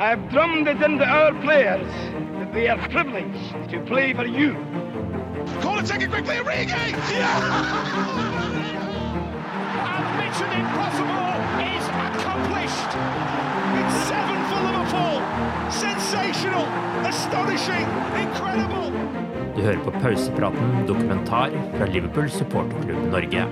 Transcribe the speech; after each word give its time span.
I 0.00 0.10
have 0.10 0.30
drummed 0.30 0.68
it 0.68 0.80
into 0.80 1.04
our 1.04 1.34
players 1.42 1.84
that 2.38 2.52
they 2.54 2.68
are 2.68 2.78
privileged 2.88 3.70
to 3.70 3.80
play 3.80 4.14
for 4.14 4.26
you. 4.26 4.54
Call 5.60 5.80
it, 5.80 5.86
take 5.86 6.02
it 6.02 6.10
quickly, 6.10 6.36
Origi! 6.36 6.70
Eh? 6.70 6.94
Yeah! 7.18 8.78
and 9.98 10.06
Mission 10.22 10.50
Impossible 10.54 11.34
is 11.66 11.84
accomplished. 12.06 12.92
It's 13.78 13.96
seven 14.06 14.38
for 14.46 14.60
Liverpool. 14.70 15.18
Sensational, 15.70 16.66
astonishing, 17.02 17.86
incredible. 18.14 18.92
Du 19.56 19.62
hører 19.62 19.78
på 19.84 19.90
Pausepraten 19.90 20.86
dokumentar 20.86 21.50
fra 21.78 21.86
Liverpool 21.86 22.30
supporterklubb 22.30 23.10
Norge. 23.10 23.46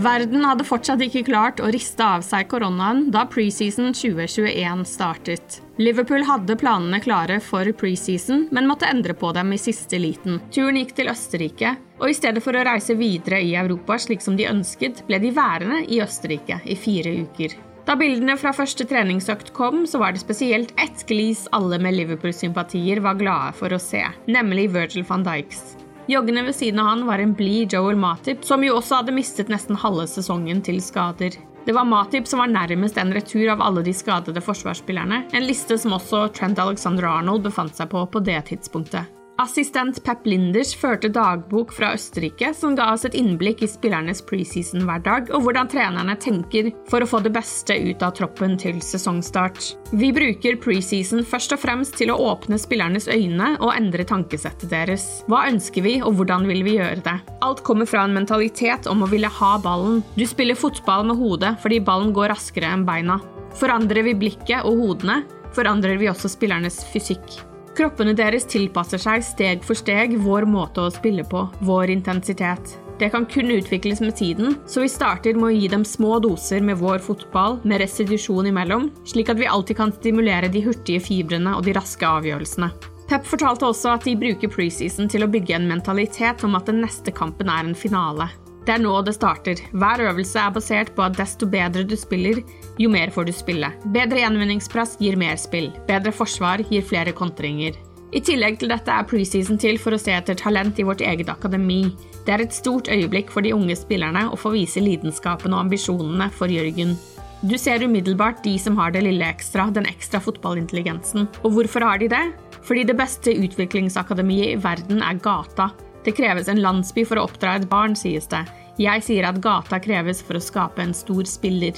Verden 0.00 0.44
hadde 0.46 0.64
fortsatt 0.64 1.02
ikke 1.04 1.26
klart 1.26 1.58
å 1.60 1.68
riste 1.74 2.00
av 2.00 2.22
seg 2.24 2.46
koronaen 2.48 3.10
da 3.12 3.26
preseason 3.28 3.90
2021 3.92 4.84
startet. 4.88 5.58
Liverpool 5.80 6.24
hadde 6.24 6.56
planene 6.60 7.02
klare 7.04 7.36
for 7.44 7.68
preseason, 7.76 8.46
men 8.54 8.68
måtte 8.70 8.88
endre 8.88 9.12
på 9.18 9.32
dem 9.36 9.52
i 9.52 9.58
siste 9.60 10.00
liten. 10.00 10.38
Turen 10.54 10.78
gikk 10.80 10.94
til 10.96 11.10
Østerrike, 11.12 11.74
og 12.00 12.08
i 12.08 12.16
stedet 12.16 12.40
for 12.44 12.56
å 12.56 12.62
reise 12.64 12.96
videre 12.96 13.42
i 13.44 13.52
Europa 13.60 13.98
slik 14.00 14.24
som 14.24 14.38
de 14.40 14.48
ønsket, 14.48 15.02
ble 15.10 15.20
de 15.20 15.34
værende 15.36 15.82
i 15.92 16.00
Østerrike 16.00 16.62
i 16.64 16.78
fire 16.80 17.12
uker. 17.26 17.58
Da 17.84 17.98
bildene 17.98 18.38
fra 18.40 18.54
første 18.56 18.86
treningsøkt 18.88 19.52
kom, 19.56 19.82
så 19.84 20.00
var 20.00 20.14
det 20.14 20.22
spesielt 20.24 20.72
ett 20.80 21.04
glis 21.08 21.44
alle 21.56 21.80
med 21.82 21.98
Liverpool-sympatier 21.98 23.04
var 23.04 23.20
glade 23.20 23.52
for 23.60 23.74
å 23.74 23.82
se, 23.82 24.06
nemlig 24.30 24.70
Virgil 24.72 25.04
van 25.08 25.28
Dijks. 25.28 25.79
Joggende 26.10 26.42
ved 26.42 26.54
siden 26.54 26.78
av 26.78 26.86
han 26.86 27.06
var 27.06 27.18
en 27.18 27.34
blid 27.34 27.72
Joel 27.72 27.96
Matip, 27.96 28.44
som 28.44 28.64
jo 28.66 28.72
også 28.80 28.96
hadde 28.98 29.12
mistet 29.14 29.52
nesten 29.52 29.78
halve 29.78 30.08
sesongen 30.10 30.58
til 30.66 30.80
skader. 30.82 31.36
Det 31.62 31.76
var 31.76 31.86
Matip 31.86 32.26
som 32.26 32.42
var 32.42 32.50
nærmest 32.50 32.98
en 32.98 33.14
retur 33.14 33.52
av 33.52 33.62
alle 33.62 33.84
de 33.86 33.94
skadede 33.94 34.42
forsvarsspillerne, 34.42 35.20
en 35.30 35.46
liste 35.46 35.78
som 35.78 35.94
også 35.94 36.24
Trent 36.34 36.58
Alexander 36.58 37.06
Arnold 37.12 37.46
befant 37.46 37.78
seg 37.78 37.92
på 37.94 38.02
på 38.10 38.26
det 38.26 38.40
tidspunktet. 38.50 39.19
Assistent 39.40 40.02
Pep 40.04 40.26
Linders 40.28 40.74
førte 40.76 41.08
dagbok 41.08 41.70
fra 41.72 41.94
Østerrike, 41.96 42.50
som 42.52 42.74
ga 42.76 42.90
oss 42.92 43.06
et 43.08 43.14
innblikk 43.16 43.62
i 43.64 43.68
spillernes 43.70 44.20
preseason-hverdag 44.28 45.30
og 45.32 45.46
hvordan 45.46 45.70
trenerne 45.72 46.16
tenker 46.20 46.68
for 46.90 47.00
å 47.00 47.08
få 47.08 47.22
det 47.24 47.32
beste 47.32 47.72
ut 47.72 48.04
av 48.04 48.12
troppen 48.18 48.58
til 48.60 48.82
sesongstart. 48.84 49.62
Vi 49.96 50.12
bruker 50.12 50.60
preseason 50.60 51.24
først 51.24 51.56
og 51.56 51.62
fremst 51.64 51.96
til 51.96 52.12
å 52.12 52.18
åpne 52.34 52.60
spillernes 52.60 53.08
øyne 53.08 53.54
og 53.62 53.72
endre 53.72 54.04
tankesettet 54.04 54.68
deres. 54.74 55.08
Hva 55.30 55.46
ønsker 55.48 55.88
vi, 55.88 55.96
og 56.04 56.20
hvordan 56.20 56.44
vil 56.50 56.60
vi 56.66 56.76
gjøre 56.76 57.00
det? 57.08 57.18
Alt 57.40 57.64
kommer 57.64 57.88
fra 57.88 58.04
en 58.04 58.16
mentalitet 58.20 58.90
om 58.92 59.06
å 59.06 59.08
ville 59.08 59.32
ha 59.40 59.54
ballen. 59.64 60.02
Du 60.20 60.26
spiller 60.28 60.58
fotball 60.58 61.08
med 61.08 61.16
hodet 61.16 61.56
fordi 61.64 61.80
ballen 61.80 62.12
går 62.12 62.34
raskere 62.34 62.76
enn 62.76 62.84
beina. 62.84 63.22
Forandrer 63.56 64.04
vi 64.04 64.18
blikket 64.20 64.68
og 64.68 64.84
hodene, 64.84 65.22
forandrer 65.56 65.96
vi 65.96 66.12
også 66.12 66.28
spillernes 66.28 66.84
fysikk. 66.92 67.40
Kroppene 67.78 68.16
deres 68.18 68.46
tilpasser 68.50 69.00
seg 69.00 69.22
steg 69.24 69.66
for 69.66 69.78
steg 69.78 70.16
vår 70.20 70.46
måte 70.50 70.82
å 70.82 70.92
spille 70.92 71.24
på, 71.28 71.46
vår 71.66 71.92
intensitet. 71.94 72.76
Det 73.00 73.08
kan 73.14 73.24
kun 73.24 73.48
utvikles 73.54 74.02
med 74.04 74.16
tiden, 74.18 74.58
så 74.68 74.82
vi 74.82 74.90
starter 74.92 75.38
med 75.38 75.46
å 75.48 75.54
gi 75.54 75.68
dem 75.72 75.86
små 75.88 76.18
doser 76.20 76.60
med 76.60 76.76
vår 76.82 76.98
fotball, 77.00 77.56
med 77.64 77.80
restitusjon 77.80 78.50
imellom, 78.50 78.90
slik 79.08 79.32
at 79.32 79.40
vi 79.40 79.48
alltid 79.48 79.78
kan 79.78 79.94
stimulere 79.96 80.50
de 80.52 80.60
hurtige 80.66 81.00
fibrene 81.00 81.54
og 81.56 81.64
de 81.64 81.76
raske 81.78 82.04
avgjørelsene. 82.04 82.68
Pep 83.10 83.24
fortalte 83.26 83.66
også 83.66 83.94
at 83.94 84.04
de 84.06 84.12
bruker 84.18 84.52
preseason 84.52 85.08
til 85.10 85.24
å 85.24 85.30
bygge 85.30 85.56
en 85.56 85.70
mentalitet 85.70 86.44
om 86.46 86.58
at 86.58 86.68
den 86.68 86.82
neste 86.84 87.14
kampen 87.14 87.48
er 87.50 87.64
en 87.64 87.74
finale. 87.74 88.28
Det 88.66 88.74
er 88.76 88.82
nå 88.82 88.92
det 89.06 89.14
starter. 89.16 89.60
Hver 89.72 90.02
øvelse 90.10 90.40
er 90.40 90.52
basert 90.54 90.90
på 90.96 91.04
at 91.06 91.16
desto 91.18 91.48
bedre 91.48 91.84
du 91.88 91.96
spiller, 91.98 92.42
jo 92.78 92.90
mer 92.92 93.12
får 93.14 93.28
du 93.28 93.32
spille. 93.34 93.72
Bedre 93.94 94.20
gjenvinningspress 94.20 94.98
gir 95.00 95.16
mer 95.20 95.38
spill. 95.40 95.70
Bedre 95.88 96.12
forsvar 96.12 96.62
gir 96.68 96.84
flere 96.84 97.14
kontringer. 97.16 97.78
I 98.10 98.20
tillegg 98.26 98.58
til 98.58 98.72
dette 98.72 98.90
er 98.90 99.06
preseason 99.06 99.58
til 99.62 99.78
for 99.78 99.94
å 99.94 100.00
se 100.00 100.10
etter 100.16 100.34
talent 100.38 100.80
i 100.82 100.86
vårt 100.86 101.02
eget 101.06 101.30
akademi. 101.30 101.84
Det 102.26 102.34
er 102.34 102.42
et 102.42 102.54
stort 102.54 102.90
øyeblikk 102.90 103.30
for 103.30 103.46
de 103.46 103.54
unge 103.54 103.76
spillerne 103.78 104.26
å 104.28 104.38
få 104.38 104.52
vise 104.56 104.82
lidenskapen 104.82 105.54
og 105.54 105.66
ambisjonene 105.68 106.26
for 106.34 106.50
Jørgen. 106.50 106.96
Du 107.40 107.54
ser 107.56 107.80
umiddelbart 107.86 108.42
de 108.44 108.58
som 108.60 108.74
har 108.76 108.90
det 108.92 109.06
lille 109.06 109.24
ekstra, 109.24 109.70
den 109.72 109.86
ekstra 109.88 110.20
fotballintelligensen. 110.20 111.28
Og 111.40 111.54
hvorfor 111.54 111.86
har 111.86 112.02
de 112.02 112.10
det? 112.12 112.24
Fordi 112.66 112.82
det 112.84 112.98
beste 112.98 113.32
utviklingsakademiet 113.32 114.56
i 114.56 114.58
verden 114.60 115.00
er 115.06 115.22
gata. 115.22 115.70
Det 116.04 116.16
kreves 116.16 116.48
en 116.48 116.62
landsby 116.62 117.04
for 117.04 117.20
å 117.20 117.26
oppdra 117.28 117.58
et 117.58 117.68
barn, 117.68 117.96
sies 117.98 118.28
det. 118.30 118.44
Jeg 118.80 119.04
sier 119.04 119.26
at 119.28 119.40
gata 119.44 119.80
kreves 119.82 120.22
for 120.24 120.38
å 120.38 120.42
skape 120.42 120.80
en 120.82 120.96
stor 120.96 121.28
spiller. 121.28 121.76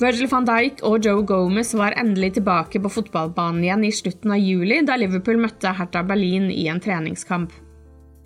Virgil 0.00 0.28
van 0.28 0.44
Dijk 0.44 0.82
og 0.84 1.04
Joe 1.04 1.22
Gomez 1.24 1.70
var 1.76 1.96
endelig 1.96 2.34
tilbake 2.36 2.80
på 2.84 2.90
fotballbanen 2.92 3.62
igjen 3.64 3.84
i 3.88 3.92
slutten 3.96 4.34
av 4.34 4.40
juli, 4.40 4.82
da 4.84 4.96
Liverpool 5.00 5.40
møtte 5.40 5.72
Hertha 5.72 6.02
Berlin 6.04 6.50
i 6.52 6.66
en 6.68 6.80
treningskamp. 6.84 7.54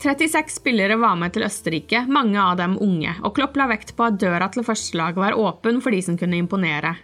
36 0.02 0.56
spillere 0.56 0.96
var 0.96 1.18
med 1.20 1.34
til 1.34 1.44
Østerrike, 1.44 2.06
mange 2.08 2.40
av 2.40 2.56
dem 2.58 2.78
unge, 2.80 3.12
og 3.22 3.34
Klopp 3.36 3.58
la 3.60 3.68
vekt 3.70 3.92
på 3.98 4.06
at 4.06 4.18
døra 4.18 4.48
til 4.50 4.64
førstelaget 4.66 5.20
var 5.20 5.38
åpen 5.38 5.78
for 5.84 5.94
de 5.94 6.00
som 6.02 6.16
kunne 6.18 6.40
imponere. 6.40 6.96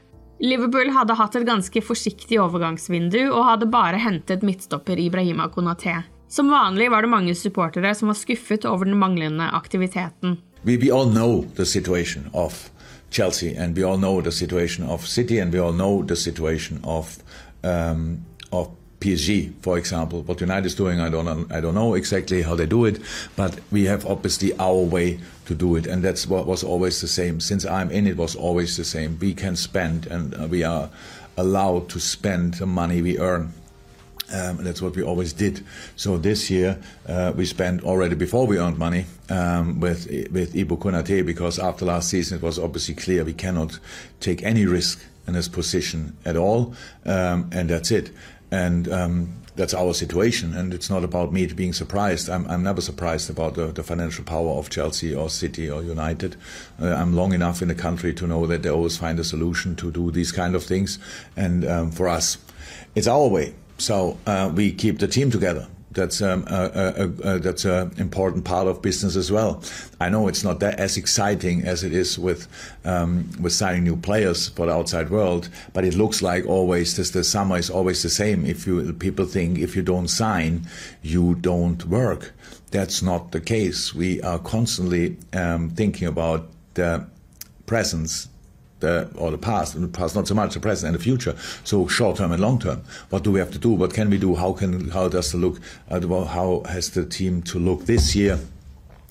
Liverpool 0.42 0.90
hadde 0.96 1.16
hatt 1.16 1.36
et 1.38 1.46
ganske 1.48 1.82
forsiktig 1.84 2.40
overgangsvindu 2.40 3.20
og 3.28 3.46
hadde 3.50 3.70
bare 3.72 4.00
hentet 4.00 4.42
midtstopper 4.44 4.98
Ibrahima 5.00 5.46
Konaté. 5.52 6.00
Som 6.28 6.50
vanlig 6.50 6.90
var 6.90 7.02
det 7.02 7.08
mange 7.08 7.34
supportere 7.34 7.94
som 7.94 8.08
var 8.08 8.14
skuffet 8.18 8.64
over 8.64 8.84
den 8.84 8.98
manglende 8.98 9.50
aktiviteten. 9.50 10.38
We, 10.64 10.76
we 10.76 10.90
all 10.90 11.10
know 11.10 11.44
the 11.56 11.64
situation 11.64 12.30
of 12.32 12.70
Chelsea, 13.10 13.54
and 13.54 13.76
we 13.76 13.84
all 13.84 13.98
know 13.98 14.20
the 14.20 14.32
situation 14.32 14.84
of 14.84 15.06
City, 15.06 15.38
and 15.38 15.52
we 15.52 15.60
all 15.60 15.72
know 15.72 16.02
the 16.02 16.16
situation 16.16 16.80
of, 16.82 17.18
um, 17.62 18.24
of 18.50 18.68
PSG, 19.00 19.52
for 19.62 19.78
example. 19.78 20.22
What 20.22 20.40
United 20.40 20.66
is 20.66 20.74
doing, 20.74 21.00
I 21.00 21.08
don't, 21.08 21.52
I 21.52 21.60
don't 21.60 21.74
know 21.74 21.94
exactly 21.94 22.42
how 22.42 22.56
they 22.56 22.66
do 22.66 22.84
it, 22.84 22.98
but 23.36 23.60
we 23.70 23.84
have 23.84 24.04
obviously 24.06 24.52
our 24.58 24.82
way 24.82 25.20
to 25.46 25.54
do 25.54 25.76
it, 25.76 25.86
and 25.86 26.02
that's 26.02 26.26
what 26.26 26.46
was 26.46 26.64
always 26.64 27.00
the 27.00 27.08
same. 27.08 27.40
Since 27.40 27.64
I'm 27.64 27.90
in, 27.90 28.06
it 28.06 28.16
was 28.16 28.34
always 28.34 28.76
the 28.76 28.84
same. 28.84 29.18
We 29.20 29.34
can 29.34 29.54
spend, 29.54 30.06
and 30.06 30.50
we 30.50 30.64
are 30.64 30.90
allowed 31.36 31.88
to 31.90 32.00
spend 32.00 32.54
the 32.54 32.66
money 32.66 33.02
we 33.02 33.18
earn. 33.18 33.52
Um, 34.32 34.56
that's 34.64 34.82
what 34.82 34.96
we 34.96 35.02
always 35.02 35.32
did. 35.32 35.64
So 35.94 36.18
this 36.18 36.50
year 36.50 36.80
uh, 37.06 37.32
we 37.36 37.46
spent 37.46 37.84
already 37.84 38.16
before 38.16 38.46
we 38.46 38.58
earned 38.58 38.78
money 38.78 39.06
um, 39.30 39.78
with 39.80 40.06
with 40.32 40.54
Ibou 40.54 40.78
Konaté 40.78 41.24
because 41.24 41.58
after 41.58 41.84
last 41.84 42.08
season 42.08 42.38
it 42.38 42.42
was 42.42 42.58
obviously 42.58 42.94
clear 42.94 43.24
we 43.24 43.34
cannot 43.34 43.78
take 44.20 44.42
any 44.42 44.66
risk 44.66 45.00
in 45.26 45.34
this 45.34 45.48
position 45.48 46.16
at 46.24 46.36
all, 46.36 46.74
um, 47.04 47.50
and 47.52 47.70
that's 47.70 47.90
it. 47.90 48.10
And 48.50 48.88
um, 48.88 49.42
that's 49.56 49.74
our 49.74 49.94
situation, 49.94 50.54
and 50.54 50.72
it's 50.74 50.90
not 50.90 51.02
about 51.02 51.32
me 51.32 51.46
being 51.46 51.72
surprised. 51.72 52.28
I'm, 52.28 52.46
I'm 52.46 52.62
never 52.62 52.80
surprised 52.80 53.30
about 53.30 53.54
the, 53.54 53.68
the, 53.68 53.82
financial 53.82 54.22
power 54.22 54.50
of 54.50 54.68
Chelsea 54.70 55.14
or 55.14 55.30
City 55.30 55.70
or 55.70 55.82
United. 55.82 56.36
Uh, 56.80 56.88
I'm 56.88 57.16
long 57.16 57.32
enough 57.32 57.62
in 57.62 57.68
the 57.68 57.74
country 57.74 58.12
to 58.14 58.26
know 58.26 58.46
that 58.46 58.62
they 58.62 58.68
always 58.68 58.98
find 58.98 59.18
a 59.18 59.24
solution 59.24 59.74
to 59.76 59.90
do 59.90 60.10
these 60.10 60.30
kind 60.30 60.54
of 60.54 60.62
things, 60.62 60.98
and 61.36 61.66
um, 61.66 61.90
for 61.90 62.06
us, 62.06 62.38
it's 62.94 63.08
our 63.08 63.28
way. 63.28 63.54
So 63.78 64.18
uh, 64.26 64.50
we 64.54 64.72
keep 64.72 64.98
the 64.98 65.08
team 65.08 65.30
together. 65.30 65.66
That's 65.96 66.20
um, 66.20 66.44
a, 66.46 67.08
a, 67.24 67.30
a, 67.34 67.38
that's 67.38 67.64
an 67.64 67.90
important 67.96 68.44
part 68.44 68.68
of 68.68 68.82
business 68.82 69.16
as 69.16 69.32
well. 69.32 69.62
I 69.98 70.10
know 70.10 70.28
it's 70.28 70.44
not 70.44 70.60
that 70.60 70.78
as 70.78 70.98
exciting 70.98 71.62
as 71.62 71.82
it 71.82 71.94
is 71.94 72.18
with 72.18 72.48
um, 72.84 73.30
with 73.40 73.54
signing 73.54 73.84
new 73.84 73.96
players 73.96 74.50
for 74.50 74.66
the 74.66 74.72
outside 74.72 75.08
world, 75.08 75.48
but 75.72 75.86
it 75.86 75.94
looks 75.94 76.20
like 76.20 76.44
always 76.44 76.96
this, 76.96 77.12
the 77.12 77.24
summer 77.24 77.56
is 77.56 77.70
always 77.70 78.02
the 78.02 78.10
same. 78.10 78.44
If 78.44 78.66
you 78.66 78.92
people 78.92 79.24
think 79.24 79.58
if 79.58 79.74
you 79.74 79.80
don't 79.80 80.08
sign, 80.08 80.66
you 81.02 81.34
don't 81.36 81.82
work. 81.86 82.34
That's 82.72 83.00
not 83.00 83.32
the 83.32 83.40
case. 83.40 83.94
We 83.94 84.20
are 84.20 84.38
constantly 84.38 85.16
um, 85.32 85.70
thinking 85.70 86.06
about 86.08 86.50
the 86.74 87.06
presence 87.64 88.28
the, 88.80 89.08
or 89.16 89.30
the 89.30 89.38
past, 89.38 89.74
and 89.74 89.84
the 89.84 89.88
past 89.88 90.14
not 90.14 90.28
so 90.28 90.34
much 90.34 90.54
the 90.54 90.60
present 90.60 90.88
and 90.94 90.98
the 90.98 91.02
future. 91.02 91.34
So 91.64 91.86
short 91.88 92.18
term 92.18 92.32
and 92.32 92.42
long 92.42 92.58
term. 92.58 92.82
What 93.10 93.24
do 93.24 93.32
we 93.32 93.38
have 93.38 93.50
to 93.52 93.58
do? 93.58 93.70
What 93.70 93.94
can 93.94 94.10
we 94.10 94.18
do? 94.18 94.34
How 94.34 94.52
can 94.52 94.90
how 94.90 95.08
does 95.08 95.32
the 95.32 95.38
look? 95.38 95.60
Uh, 95.90 96.24
how 96.24 96.62
has 96.68 96.90
the 96.90 97.06
team 97.06 97.42
to 97.42 97.58
look 97.58 97.86
this 97.86 98.14
year? 98.14 98.38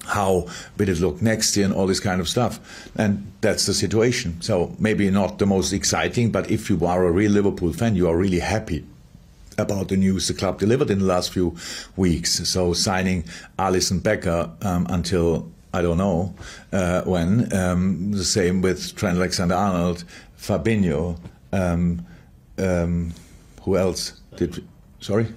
How 0.05 0.47
will 0.77 0.89
it 0.89 0.99
look 0.99 1.21
next 1.21 1.57
year 1.57 1.65
and 1.65 1.73
all 1.73 1.87
this 1.87 1.99
kind 1.99 2.21
of 2.21 2.29
stuff? 2.29 2.59
And 2.95 3.31
that's 3.41 3.65
the 3.65 3.73
situation. 3.73 4.39
So 4.41 4.75
maybe 4.77 5.09
not 5.09 5.39
the 5.39 5.47
most 5.47 5.73
exciting, 5.73 6.31
but 6.31 6.51
if 6.51 6.69
you 6.69 6.85
are 6.85 7.05
a 7.05 7.11
real 7.11 7.31
Liverpool 7.31 7.73
fan, 7.73 7.95
you 7.95 8.07
are 8.07 8.15
really 8.15 8.39
happy 8.39 8.85
about 9.57 9.87
the 9.87 9.97
news 9.97 10.27
the 10.27 10.33
club 10.33 10.59
delivered 10.59 10.91
in 10.91 10.99
the 10.99 11.05
last 11.05 11.31
few 11.31 11.55
weeks. 11.95 12.47
So 12.47 12.73
signing 12.73 13.23
Alisson 13.57 14.03
Becker 14.03 14.51
um, 14.61 14.85
until 14.89 15.51
I 15.75 15.81
don't 15.81 15.97
know 15.97 16.33
uh, 16.71 17.01
when. 17.01 17.53
Um, 17.53 18.11
the 18.11 18.23
same 18.23 18.61
with 18.61 18.95
Trent 18.95 19.17
Alexander-Arnold, 19.17 20.05
Fabinho. 20.39 21.19
Um, 21.51 22.05
um, 22.57 23.13
who 23.61 23.77
else 23.77 24.21
did? 24.37 24.65
Sorry. 25.01 25.27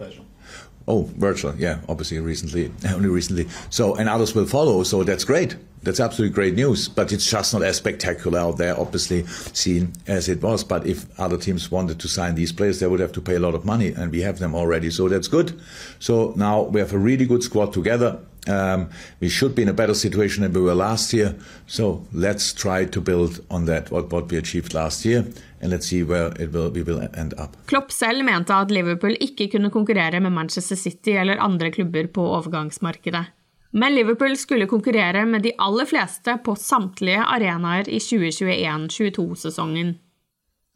Oh, 0.87 1.11
Virgil, 1.17 1.55
yeah, 1.57 1.81
obviously 1.89 2.21
recently, 2.21 2.73
only 2.89 3.09
recently. 3.09 3.49
So, 3.69 3.97
and 3.97 4.09
others 4.09 4.35
will 4.35 4.47
follow. 4.47 4.85
So 4.85 5.03
that's 5.03 5.25
great. 5.25 5.57
That's 5.83 6.01
absolutely 6.01 6.35
great 6.35 6.55
news. 6.55 6.89
But 6.89 7.13
it's 7.13 7.29
just 7.29 7.53
not 7.53 7.63
as 7.63 7.77
spectacular 7.77 8.39
out 8.39 8.59
there, 8.59 8.79
obviously, 8.79 9.27
seen 9.27 9.93
as 10.07 10.29
it 10.29 10.41
was. 10.41 10.63
But 10.63 10.87
if 10.87 11.07
other 11.19 11.37
teams 11.37 11.71
wanted 11.71 11.99
to 12.01 12.09
sign 12.09 12.37
these 12.37 12.53
players, 12.53 12.79
they 12.79 12.87
would 12.87 13.01
have 13.01 13.13
to 13.13 13.21
pay 13.21 13.35
a 13.35 13.41
lot 13.41 13.55
of 13.55 13.65
money, 13.65 13.89
and 13.89 14.13
we 14.13 14.21
have 14.21 14.39
them 14.39 14.55
already. 14.55 14.91
So 14.91 15.09
that's 15.09 15.29
good. 15.29 15.61
So 15.99 16.33
now 16.37 16.63
we 16.63 16.79
have 16.79 16.93
a 16.93 16.99
really 16.99 17.27
good 17.27 17.43
squad 17.43 17.73
together. 17.73 18.21
Um, 18.49 18.89
we 19.21 19.29
should 19.29 19.55
be 19.55 19.63
in 19.63 19.69
a 19.69 19.73
better 19.73 19.95
situation 19.95 20.43
than 20.43 20.53
we 20.53 20.61
were 20.61 20.75
last 20.75 21.13
year. 21.13 21.35
So 21.67 22.07
let's 22.13 22.53
try 22.53 22.85
to 22.87 23.01
build 23.01 23.45
on 23.51 23.67
that, 23.67 23.91
what, 23.91 24.11
what 24.13 24.31
we 24.31 24.39
achieved 24.39 24.75
last 24.75 25.05
year. 25.05 25.25
And 25.61 25.71
let's 25.73 25.87
see 25.87 26.03
where 26.03 26.33
it 26.43 26.53
will, 26.53 26.71
we 26.71 26.83
will 26.83 27.01
end 27.15 27.35
up. 27.35 27.57
Klopp 27.67 27.93
selv 27.93 28.25
mente 28.25 28.55
at 28.55 28.71
Liverpool 28.71 29.17
ikke 29.21 29.51
kunne 29.53 29.71
konkurrere 29.71 30.21
med 30.21 30.33
Manchester 30.33 30.77
City 30.77 31.11
eller 31.11 31.37
andre 31.43 31.71
klubber 31.71 32.07
på 32.07 32.23
overgangsmarkedet. 32.39 33.25
Men 33.73 33.95
Liverpool 33.95 34.37
skulle 34.37 34.67
konkurrere 34.67 35.27
med 35.27 35.43
de 35.45 35.53
aller 35.59 35.85
fleste 35.85 36.39
på 36.45 36.55
samtlige 36.57 37.21
arenaer 37.21 37.89
i 37.89 37.99
2021-22-sesongen. 38.01 39.99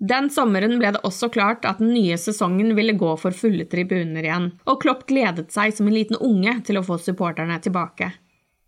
Den 0.02 0.26
sommeren 0.34 0.80
ble 0.80 0.90
det 0.96 1.04
også 1.06 1.28
klart 1.30 1.66
at 1.68 1.78
den 1.78 1.92
nye 1.94 2.16
sesongen 2.18 2.72
ville 2.74 2.96
gå 2.98 3.12
for 3.22 3.36
fulle 3.38 3.68
tribuner 3.70 4.26
igjen, 4.26 4.48
og 4.66 4.80
Klopp 4.82 5.04
gledet 5.06 5.54
seg 5.54 5.76
som 5.76 5.86
en 5.86 5.94
liten 5.94 6.18
unge 6.18 6.56
til 6.66 6.80
å 6.80 6.82
få 6.86 6.98
supporterne 6.98 7.60
tilbake. 7.62 8.10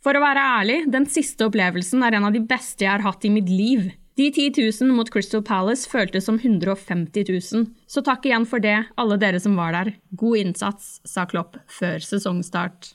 For 0.05 0.15
å 0.15 0.23
være 0.23 0.47
ærlig, 0.61 0.79
den 0.93 1.09
siste 1.11 1.49
opplevelsen 1.49 2.05
er 2.07 2.19
en 2.19 2.29
av 2.29 2.37
de 2.37 2.45
beste 2.45 2.87
jeg 2.87 2.93
har 2.93 3.03
hatt 3.03 3.27
i 3.27 3.33
mitt 3.35 3.51
liv. 3.51 3.89
De 4.15 4.29
10 4.31 4.61
000 4.85 4.95
mot 4.95 5.09
Crystal 5.11 5.43
Palace 5.43 5.91
føltes 5.91 6.29
som 6.29 6.39
150 6.39 7.27
000, 7.27 7.71
så 7.91 8.03
takk 8.07 8.29
igjen 8.29 8.47
for 8.47 8.63
det, 8.63 8.77
alle 8.95 9.19
dere 9.19 9.41
som 9.43 9.57
var 9.59 9.75
der. 9.75 9.97
God 10.15 10.39
innsats, 10.39 11.01
sa 11.03 11.27
Klopp 11.27 11.59
før 11.67 11.99
sesongstart. 11.99 12.95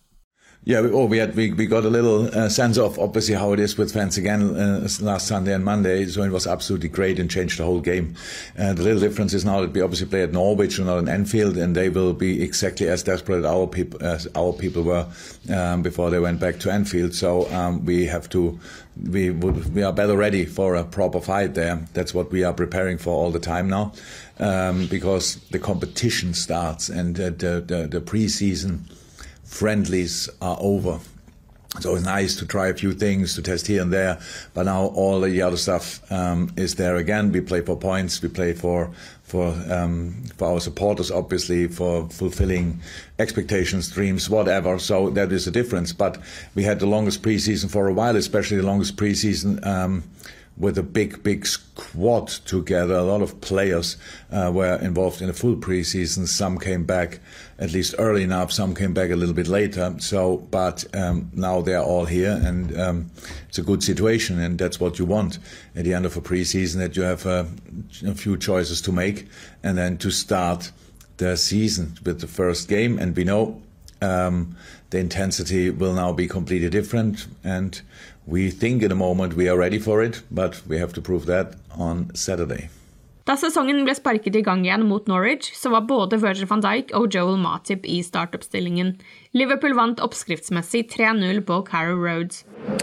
Yeah, 0.65 0.81
we, 0.81 0.91
oh, 0.91 1.05
we 1.05 1.17
had 1.17 1.35
we, 1.35 1.53
we 1.53 1.65
got 1.67 1.85
a 1.85 1.89
little 1.89 2.27
uh, 2.37 2.49
sense 2.49 2.77
of 2.77 2.99
obviously 2.99 3.33
how 3.33 3.53
it 3.53 3.59
is 3.59 3.77
with 3.77 3.93
fans 3.93 4.17
again 4.17 4.55
uh, 4.57 4.87
last 4.99 5.25
Sunday 5.25 5.53
and 5.53 5.63
Monday. 5.63 6.05
So 6.05 6.21
it 6.21 6.31
was 6.31 6.45
absolutely 6.45 6.89
great 6.89 7.17
and 7.17 7.31
changed 7.31 7.59
the 7.59 7.63
whole 7.63 7.79
game. 7.79 8.15
Uh, 8.57 8.73
the 8.73 8.83
little 8.83 8.99
difference 8.99 9.33
is 9.33 9.45
now 9.45 9.61
that 9.61 9.71
we 9.71 9.81
obviously 9.81 10.07
play 10.07 10.21
at 10.21 10.33
Norwich 10.33 10.77
and 10.77 10.87
not 10.87 10.97
in 10.97 11.07
Anfield, 11.07 11.55
and 11.55 11.75
they 11.75 11.87
will 11.87 12.13
be 12.13 12.43
exactly 12.43 12.89
as 12.89 13.03
desperate 13.03 13.39
as 13.39 13.45
our 13.45 13.67
people 13.67 14.03
as 14.03 14.27
our 14.35 14.51
people 14.51 14.83
were 14.83 15.07
um, 15.49 15.81
before 15.81 16.09
they 16.09 16.19
went 16.19 16.41
back 16.41 16.59
to 16.59 16.71
Anfield. 16.71 17.13
So 17.13 17.49
um, 17.53 17.85
we 17.85 18.05
have 18.07 18.27
to 18.29 18.59
we 19.01 19.29
would 19.29 19.73
we 19.73 19.81
are 19.81 19.93
better 19.93 20.17
ready 20.17 20.45
for 20.45 20.75
a 20.75 20.83
proper 20.83 21.21
fight 21.21 21.53
there. 21.53 21.87
That's 21.93 22.13
what 22.13 22.31
we 22.31 22.43
are 22.43 22.53
preparing 22.53 22.97
for 22.97 23.13
all 23.13 23.31
the 23.31 23.39
time 23.39 23.69
now, 23.69 23.93
um, 24.39 24.87
because 24.87 25.35
the 25.51 25.59
competition 25.59 26.33
starts 26.33 26.89
and 26.89 27.15
the 27.15 27.31
the, 27.31 27.87
the 27.87 28.01
preseason 28.01 28.81
friendlies 29.49 30.29
are 30.41 30.57
over. 30.61 30.99
So 31.79 31.95
it's 31.95 32.05
nice 32.05 32.35
to 32.37 32.45
try 32.45 32.67
a 32.67 32.73
few 32.73 32.93
things 32.93 33.35
to 33.35 33.41
test 33.41 33.67
here 33.67 33.81
and 33.81 33.93
there, 33.93 34.19
but 34.53 34.63
now 34.63 34.85
all 34.87 35.21
the 35.21 35.41
other 35.41 35.57
stuff 35.57 36.11
um, 36.11 36.51
is 36.57 36.75
there 36.75 36.95
again. 36.95 37.31
We 37.31 37.41
play 37.41 37.61
for 37.61 37.77
points, 37.77 38.21
we 38.21 38.29
play 38.29 38.53
for 38.53 38.91
for 39.23 39.53
um, 39.69 40.23
for 40.37 40.47
our 40.53 40.59
supporters, 40.59 41.11
obviously, 41.11 41.67
for 41.67 42.09
fulfilling 42.09 42.81
expectations, 43.19 43.91
dreams, 43.91 44.29
whatever. 44.29 44.79
So 44.79 45.11
that 45.11 45.31
is 45.31 45.45
a 45.47 45.51
difference. 45.51 45.93
But 45.93 46.17
we 46.55 46.63
had 46.63 46.79
the 46.79 46.87
longest 46.87 47.21
preseason 47.21 47.69
for 47.69 47.87
a 47.87 47.93
while, 47.93 48.15
especially 48.15 48.57
the 48.57 48.65
longest 48.65 48.97
preseason. 48.97 49.65
Um, 49.65 50.03
with 50.59 50.77
a 50.77 50.83
big, 50.83 51.23
big 51.23 51.45
squad 51.45 52.27
together. 52.27 52.95
A 52.95 53.03
lot 53.03 53.21
of 53.21 53.39
players 53.39 53.95
uh, 54.29 54.51
were 54.53 54.75
involved 54.75 55.21
in 55.21 55.29
a 55.29 55.33
full 55.33 55.55
preseason. 55.55 56.27
Some 56.27 56.59
came 56.59 56.83
back 56.83 57.19
at 57.57 57.71
least 57.71 57.95
early 57.97 58.23
enough. 58.23 58.51
Some 58.51 58.75
came 58.75 58.93
back 58.93 59.09
a 59.09 59.15
little 59.15 59.33
bit 59.33 59.47
later. 59.47 59.95
So, 59.99 60.37
but 60.51 60.83
um, 60.93 61.31
now 61.33 61.61
they're 61.61 61.81
all 61.81 62.05
here, 62.05 62.39
and 62.43 62.77
um, 62.77 63.11
it's 63.47 63.57
a 63.57 63.63
good 63.63 63.81
situation, 63.81 64.39
and 64.39 64.59
that's 64.59 64.79
what 64.79 64.99
you 64.99 65.05
want 65.05 65.39
at 65.75 65.85
the 65.85 65.93
end 65.93 66.05
of 66.05 66.17
a 66.17 66.21
preseason. 66.21 66.77
That 66.79 66.95
you 66.97 67.03
have 67.03 67.25
a, 67.25 67.47
a 68.05 68.13
few 68.13 68.37
choices 68.37 68.81
to 68.81 68.91
make, 68.91 69.27
and 69.63 69.77
then 69.77 69.97
to 69.99 70.11
start 70.11 70.71
the 71.17 71.37
season 71.37 71.97
with 72.05 72.19
the 72.19 72.27
first 72.27 72.67
game. 72.67 72.99
And 72.99 73.15
we 73.15 73.23
know 73.23 73.61
um, 74.01 74.55
the 74.89 74.99
intensity 74.99 75.69
will 75.69 75.93
now 75.93 76.11
be 76.11 76.27
completely 76.27 76.69
different, 76.69 77.27
and 77.43 77.81
we 78.29 78.51
think 78.51 78.83
in 78.83 78.91
a 78.91 78.95
moment 78.95 79.33
we 79.33 79.49
are 79.49 79.57
ready 79.57 79.79
for 79.79 80.03
it, 80.03 80.21
but 80.29 80.61
we 80.67 80.77
have 80.77 80.93
to 80.93 81.01
prove 81.01 81.25
that 81.25 81.55
on 81.77 82.11
Saturday. 82.13 82.69
Da 83.25 83.35
sesongen 83.37 83.83
ble 83.85 83.93
sparket 83.93 84.33
i 84.39 84.41
gang 84.41 84.63
igjen 84.65 84.87
mot 84.89 85.05
Norwich, 85.07 85.51
så 85.53 85.69
var 85.69 85.83
både 85.85 86.17
Virgil 86.17 86.47
van 86.49 86.63
Dijk 86.65 86.89
og 86.97 87.13
Joel 87.13 87.37
Matip 87.37 87.85
i 87.85 87.99
startoppstillingen. 88.01 88.95
Liverpool 89.37 89.75
vant 89.77 90.01
oppskriftsmessig 90.01 90.87
3-0 90.89 91.43
på 91.45 91.59
Carrow 91.67 91.99
Road. 92.01 92.39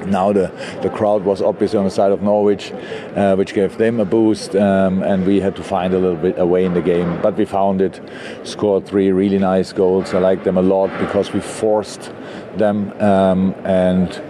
Now 0.07 0.33
the, 0.33 0.47
the 0.83 0.89
crowd 0.89 1.25
was 1.25 1.43
obviously 1.43 1.79
on 1.79 1.85
the 1.85 1.91
side 1.91 2.13
of 2.13 2.23
Norwich, 2.23 2.71
uh, 3.17 3.35
which 3.35 3.55
gave 3.55 3.77
them 3.79 3.99
a 3.99 4.05
boost, 4.05 4.55
um, 4.55 5.03
and 5.03 5.27
we 5.27 5.41
had 5.41 5.57
to 5.57 5.65
find 5.65 5.95
a 5.95 5.99
little 5.99 6.23
bit 6.23 6.39
away 6.39 6.65
in 6.65 6.75
the 6.75 6.83
game. 6.83 7.19
But 7.23 7.37
we 7.37 7.45
found 7.45 7.81
it, 7.81 8.01
scored 8.45 8.87
three 8.87 9.11
really 9.11 9.39
nice 9.39 9.73
goals. 9.73 10.15
I 10.15 10.19
like 10.19 10.45
them 10.45 10.57
a 10.57 10.63
lot 10.63 10.91
because 11.01 11.33
we 11.33 11.41
forced 11.41 12.13
them 12.57 12.93
um, 13.01 13.53
and 13.65 14.23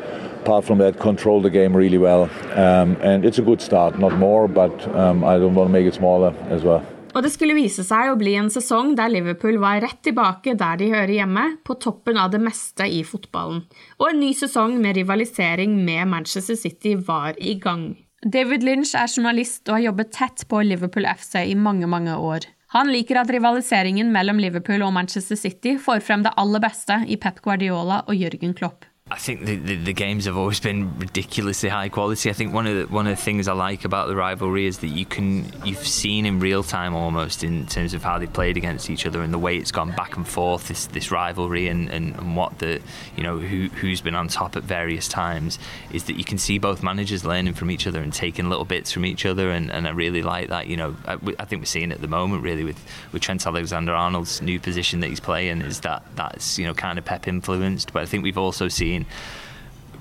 apart 0.47 0.65
from 0.65 0.79
that, 0.79 0.99
control 0.99 1.43
the 1.43 1.51
game 1.51 1.77
really 1.77 1.99
well. 1.99 2.31
Um, 2.55 2.97
and 3.03 3.25
it's 3.25 3.39
a 3.39 3.43
good 3.43 3.61
start, 3.61 3.99
not 3.99 4.15
more, 4.15 4.47
but 4.49 4.87
um, 4.95 5.25
I 5.25 5.39
don't 5.39 5.55
want 5.55 5.69
to 5.69 5.73
make 5.73 5.87
it 5.87 5.95
smaller 5.95 6.35
as 6.51 6.63
well. 6.63 6.83
Og 7.17 7.23
det 7.25 7.31
skulle 7.33 7.55
vise 7.57 7.81
seg 7.81 8.11
å 8.13 8.17
bli 8.21 8.35
en 8.37 8.51
sesong 8.53 8.91
der 8.99 9.09
Liverpool 9.09 9.57
var 9.63 9.81
rett 9.81 10.03
tilbake 10.05 10.53
der 10.61 10.77
de 10.77 10.91
hører 10.93 11.15
hjemme, 11.15 11.45
på 11.65 11.79
toppen 11.81 12.19
av 12.21 12.35
det 12.35 12.43
meste 12.45 12.85
i 12.85 13.01
fotballen. 13.09 13.63
Og 13.97 14.11
en 14.11 14.21
ny 14.21 14.35
sesong 14.37 14.77
med 14.83 14.99
rivalisering 15.01 15.79
med 15.87 16.11
Manchester 16.13 16.59
City 16.61 16.93
var 17.09 17.39
i 17.41 17.55
gang. 17.63 17.95
David 18.21 18.67
Lynch 18.69 18.93
er 18.99 19.09
journalist 19.09 19.65
og 19.65 19.79
har 19.79 19.87
jobbet 19.87 20.13
tett 20.13 20.45
på 20.51 20.61
Liverpool 20.67 21.09
FC 21.09 21.41
i 21.47 21.57
mange, 21.57 21.89
mange 21.89 22.19
år. 22.21 22.45
Han 22.77 22.93
liker 22.93 23.23
at 23.23 23.33
rivaliseringen 23.33 24.13
mellom 24.13 24.43
Liverpool 24.43 24.85
og 24.85 24.93
Manchester 24.99 25.41
City 25.41 25.79
får 25.81 26.05
frem 26.05 26.27
det 26.27 26.35
aller 26.37 26.61
beste 26.61 27.01
i 27.09 27.17
Pep 27.17 27.41
Guardiola 27.41 28.03
og 28.05 28.19
Jørgen 28.19 28.53
Klopp. 28.59 28.85
I 29.09 29.19
think 29.19 29.45
the, 29.45 29.55
the, 29.55 29.77
the, 29.77 29.93
games 29.93 30.25
have 30.25 30.37
always 30.37 30.59
been 30.59 30.99
ridiculously 30.99 31.69
high 31.69 31.89
quality. 31.89 32.29
I 32.29 32.33
think 32.33 32.53
one 32.53 32.67
of 32.67 32.77
the, 32.77 32.93
one 32.93 33.07
of 33.07 33.17
the 33.17 33.23
things 33.23 33.47
I 33.47 33.53
like 33.53 33.85
about 33.85 34.09
the 34.09 34.17
rivalry 34.17 34.67
is 34.67 34.79
that 34.79 34.89
you 34.89 35.07
can 35.07 35.49
you've 35.65 35.87
seen 35.87 36.27
in 36.27 36.41
real 36.41 36.65
time 36.65 36.93
almost 36.93 37.45
in 37.45 37.67
terms 37.67 37.95
of 37.95 38.03
how 38.03 38.19
they 38.19 38.27
played 38.27 38.57
against 38.57 38.91
each 38.91 39.07
other 39.07 39.23
and 39.23 39.33
the 39.33 39.39
way 39.39 39.59
it's 39.59 39.71
gone 39.71 39.93
back 39.93 40.17
and 40.17 40.27
forth 40.27 40.67
this 40.67 40.89
this 40.89 41.13
rivalry 41.13 41.69
and, 41.69 41.89
and, 41.89 42.17
and 42.17 42.35
what 42.35 42.59
the 42.59 42.83
you 43.17 43.23
know 43.23 43.39
who 43.39 43.69
who's 43.69 44.01
been 44.01 44.17
on 44.17 44.27
top 44.27 44.57
at 44.57 44.65
various 44.65 45.07
times 45.07 45.61
is 45.93 46.03
that 46.05 46.17
you 46.17 46.25
can 46.25 46.37
see 46.37 46.59
both 46.59 46.83
managers 46.83 47.25
learning 47.25 47.55
from 47.55 47.71
each 47.71 47.87
other 47.87 48.03
and 48.03 48.13
taking 48.13 48.49
little 48.49 48.65
bits 48.65 48.91
from 48.91 49.07
each 49.07 49.25
other 49.25 49.53
and, 49.53 49.71
and 49.71 49.87
I 49.87 49.91
really 49.91 50.23
like 50.23 50.49
that. 50.49 50.67
You 50.67 50.79
know 50.79 50.97
I, 51.07 51.17
I 51.39 51.45
think 51.45 51.63
we're 51.63 51.67
seeing 51.67 51.93
at 51.93 52.01
the 52.01 52.09
moment 52.09 52.43
really 52.43 52.65
with 52.65 52.85
with 53.13 53.23
Trent 53.23 53.47
Alexander 53.47 53.95
Arnold's 53.95 54.43
new 54.43 54.59
position 54.59 54.99
that 54.99 55.11
he's 55.11 55.21
playing 55.21 55.63
is 55.63 55.83
that 55.83 56.03
that's 56.17 56.59
you 56.59 56.67
know 56.67 56.75
kind 56.75 56.99
of 56.99 57.05
Pep 57.05 57.29
influenced, 57.29 57.93
but 57.93 58.03
I 58.03 58.07
think 58.07 58.25
we've 58.25 58.37
also 58.37 58.67
seen 58.67 58.96
seen 58.97 59.07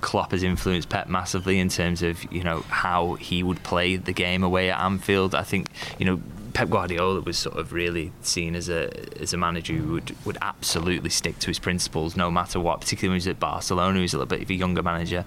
Klopp 0.01 0.31
has 0.31 0.43
influenced 0.43 0.89
Pep 0.89 1.07
massively 1.07 1.59
in 1.59 1.69
terms 1.69 2.01
of 2.01 2.31
you 2.31 2.43
know 2.43 2.61
how 2.69 3.13
he 3.15 3.43
would 3.43 3.63
play 3.63 3.95
the 3.95 4.13
game 4.13 4.43
away 4.43 4.69
at 4.69 4.79
Anfield. 4.79 5.33
I 5.33 5.43
think 5.43 5.69
you 5.97 6.05
know 6.05 6.21
Pep 6.53 6.69
Guardiola 6.69 7.21
was 7.21 7.37
sort 7.37 7.57
of 7.57 7.73
really 7.73 8.11
seen 8.21 8.55
as 8.55 8.69
a 8.69 8.91
as 9.19 9.33
a 9.33 9.37
manager 9.37 9.73
who 9.73 9.93
would 9.93 10.15
would 10.25 10.37
absolutely 10.41 11.09
stick 11.09 11.39
to 11.39 11.47
his 11.47 11.59
principles 11.59 12.15
no 12.15 12.29
matter 12.29 12.59
what. 12.59 12.81
Particularly 12.81 13.13
when 13.13 13.21
he 13.21 13.27
was 13.27 13.27
at 13.27 13.39
Barcelona, 13.39 13.95
he 13.95 14.01
was 14.03 14.13
a 14.13 14.17
little 14.17 14.29
bit 14.29 14.41
of 14.41 14.49
a 14.49 14.53
younger 14.53 14.83
manager, 14.83 15.25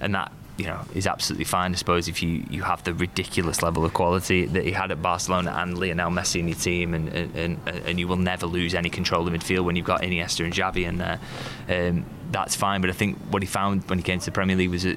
and 0.00 0.14
that 0.14 0.32
you 0.56 0.66
know 0.66 0.80
is 0.94 1.06
absolutely 1.06 1.44
fine. 1.44 1.72
I 1.72 1.76
suppose 1.76 2.08
if 2.08 2.22
you, 2.22 2.44
you 2.50 2.62
have 2.62 2.82
the 2.84 2.94
ridiculous 2.94 3.62
level 3.62 3.84
of 3.84 3.92
quality 3.94 4.46
that 4.46 4.64
he 4.64 4.72
had 4.72 4.90
at 4.90 5.02
Barcelona 5.02 5.54
and 5.56 5.78
Lionel 5.78 6.10
Messi 6.10 6.40
in 6.40 6.48
your 6.48 6.56
team, 6.56 6.94
and 6.94 7.08
and, 7.08 7.60
and 7.68 7.98
you 8.00 8.08
will 8.08 8.16
never 8.16 8.46
lose 8.46 8.74
any 8.74 8.90
control 8.90 9.26
of 9.26 9.32
midfield 9.32 9.64
when 9.64 9.76
you've 9.76 9.86
got 9.86 10.02
Iniesta 10.02 10.44
and 10.44 10.54
Xavi 10.54 10.86
in 10.86 10.98
there. 10.98 11.20
Um, 11.68 12.06
that's 12.30 12.56
fine. 12.56 12.80
But 12.80 12.90
I 12.90 12.94
think 12.94 13.18
what 13.30 13.42
he 13.42 13.46
found 13.46 13.88
when 13.88 13.98
he 13.98 14.02
came 14.02 14.18
to 14.18 14.24
the 14.24 14.32
Premier 14.32 14.56
League 14.56 14.70
was, 14.70 14.84
a, 14.84 14.96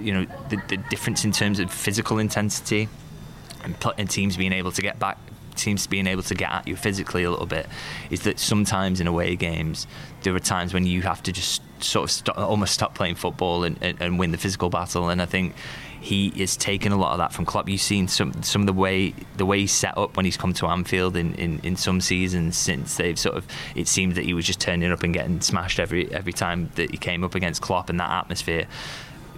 you 0.00 0.12
know, 0.12 0.26
the, 0.50 0.60
the 0.68 0.76
difference 0.76 1.24
in 1.24 1.32
terms 1.32 1.58
of 1.60 1.70
physical 1.72 2.18
intensity 2.18 2.88
and, 3.64 3.76
and 3.98 4.10
teams 4.10 4.36
being 4.36 4.52
able 4.52 4.72
to 4.72 4.82
get 4.82 4.98
back 4.98 5.18
teams 5.56 5.86
being 5.86 6.06
able 6.06 6.22
to 6.22 6.34
get 6.34 6.50
at 6.50 6.68
you 6.68 6.76
physically 6.76 7.24
a 7.24 7.30
little 7.30 7.46
bit 7.46 7.66
is 8.10 8.22
that 8.22 8.38
sometimes 8.38 9.00
in 9.00 9.06
away 9.06 9.36
games 9.36 9.86
there 10.22 10.34
are 10.34 10.40
times 10.40 10.74
when 10.74 10.86
you 10.86 11.02
have 11.02 11.22
to 11.22 11.32
just 11.32 11.62
sort 11.82 12.28
of 12.28 12.38
almost 12.38 12.74
stop 12.74 12.94
playing 12.94 13.14
football 13.14 13.64
and, 13.64 13.78
and, 13.80 14.00
and 14.00 14.18
win 14.18 14.30
the 14.32 14.38
physical 14.38 14.70
battle 14.70 15.08
and 15.08 15.20
I 15.20 15.26
think 15.26 15.54
he 16.00 16.28
is 16.36 16.56
taking 16.56 16.92
a 16.92 16.96
lot 16.96 17.12
of 17.12 17.18
that 17.18 17.32
from 17.32 17.44
Klopp. 17.44 17.68
You've 17.68 17.80
seen 17.80 18.06
some 18.06 18.42
some 18.42 18.62
of 18.62 18.66
the 18.66 18.72
way 18.72 19.12
the 19.36 19.44
way 19.44 19.60
he's 19.60 19.72
set 19.72 19.98
up 19.98 20.16
when 20.16 20.24
he's 20.24 20.36
come 20.36 20.52
to 20.54 20.66
Anfield 20.66 21.16
in, 21.16 21.34
in, 21.34 21.58
in 21.64 21.74
some 21.74 22.00
seasons 22.00 22.56
since 22.56 22.96
they've 22.96 23.18
sort 23.18 23.36
of 23.36 23.44
it 23.74 23.88
seemed 23.88 24.14
that 24.14 24.24
he 24.24 24.32
was 24.32 24.46
just 24.46 24.60
turning 24.60 24.92
up 24.92 25.02
and 25.02 25.12
getting 25.12 25.40
smashed 25.40 25.80
every 25.80 26.12
every 26.12 26.32
time 26.32 26.70
that 26.76 26.90
he 26.92 26.96
came 26.96 27.24
up 27.24 27.34
against 27.34 27.60
Klopp 27.60 27.90
and 27.90 27.98
that 27.98 28.10
atmosphere. 28.10 28.68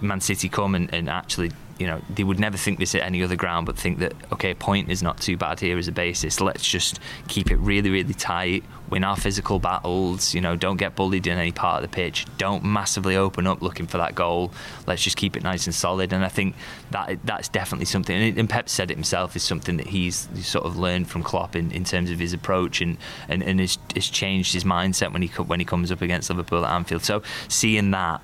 Man 0.01 0.21
City 0.21 0.47
come 0.47 0.75
and, 0.75 0.93
and 0.93 1.09
actually 1.09 1.51
you 1.79 1.87
know 1.87 2.01
they 2.13 2.23
would 2.23 2.39
never 2.39 2.57
think 2.57 2.77
this 2.77 2.93
at 2.93 3.01
any 3.01 3.23
other 3.23 3.35
ground, 3.35 3.65
but 3.65 3.77
think 3.77 3.99
that 3.99 4.13
okay, 4.33 4.51
a 4.51 4.55
point 4.55 4.91
is 4.91 5.01
not 5.01 5.19
too 5.19 5.37
bad 5.37 5.59
here 5.59 5.77
as 5.77 5.87
a 5.87 5.91
basis. 5.91 6.41
Let's 6.41 6.67
just 6.67 6.99
keep 7.27 7.49
it 7.49 7.55
really, 7.55 7.89
really 7.89 8.13
tight. 8.13 8.63
Win 8.89 9.03
our 9.03 9.15
physical 9.15 9.59
battles. 9.59 10.33
You 10.33 10.41
know, 10.41 10.55
don't 10.55 10.77
get 10.77 10.95
bullied 10.95 11.25
in 11.25 11.37
any 11.37 11.51
part 11.51 11.83
of 11.83 11.89
the 11.89 11.95
pitch. 11.95 12.25
Don't 12.37 12.63
massively 12.63 13.15
open 13.15 13.47
up 13.47 13.61
looking 13.61 13.87
for 13.87 13.97
that 13.97 14.13
goal. 14.13 14.51
Let's 14.87 15.03
just 15.03 15.15
keep 15.15 15.37
it 15.37 15.43
nice 15.43 15.67
and 15.67 15.75
solid. 15.75 16.11
And 16.11 16.25
I 16.25 16.29
think 16.29 16.55
that 16.91 17.19
that's 17.23 17.47
definitely 17.47 17.85
something. 17.85 18.37
And 18.37 18.49
Pep 18.49 18.67
said 18.67 18.91
it 18.91 18.95
himself 18.95 19.35
is 19.35 19.43
something 19.43 19.77
that 19.77 19.87
he's, 19.87 20.27
sort 20.41 20.65
of 20.65 20.77
learned 20.77 21.09
from 21.09 21.23
Klopp 21.23 21.55
in, 21.55 21.71
in 21.71 21.83
terms 21.83 22.11
of 22.11 22.19
his 22.19 22.33
approach 22.33 22.81
and 22.81 22.97
and, 23.27 23.43
and 23.43 23.59
has, 23.59 23.77
changed 23.95 24.53
his 24.53 24.63
mindset 24.63 25.13
when 25.13 25.21
he 25.21 25.27
when 25.27 25.59
he 25.59 25.65
comes 25.65 25.91
up 25.91 26.01
against 26.01 26.29
Liverpool 26.29 26.65
at 26.65 26.73
Anfield. 26.73 27.03
So 27.03 27.21
seeing 27.47 27.91
that 27.91 28.21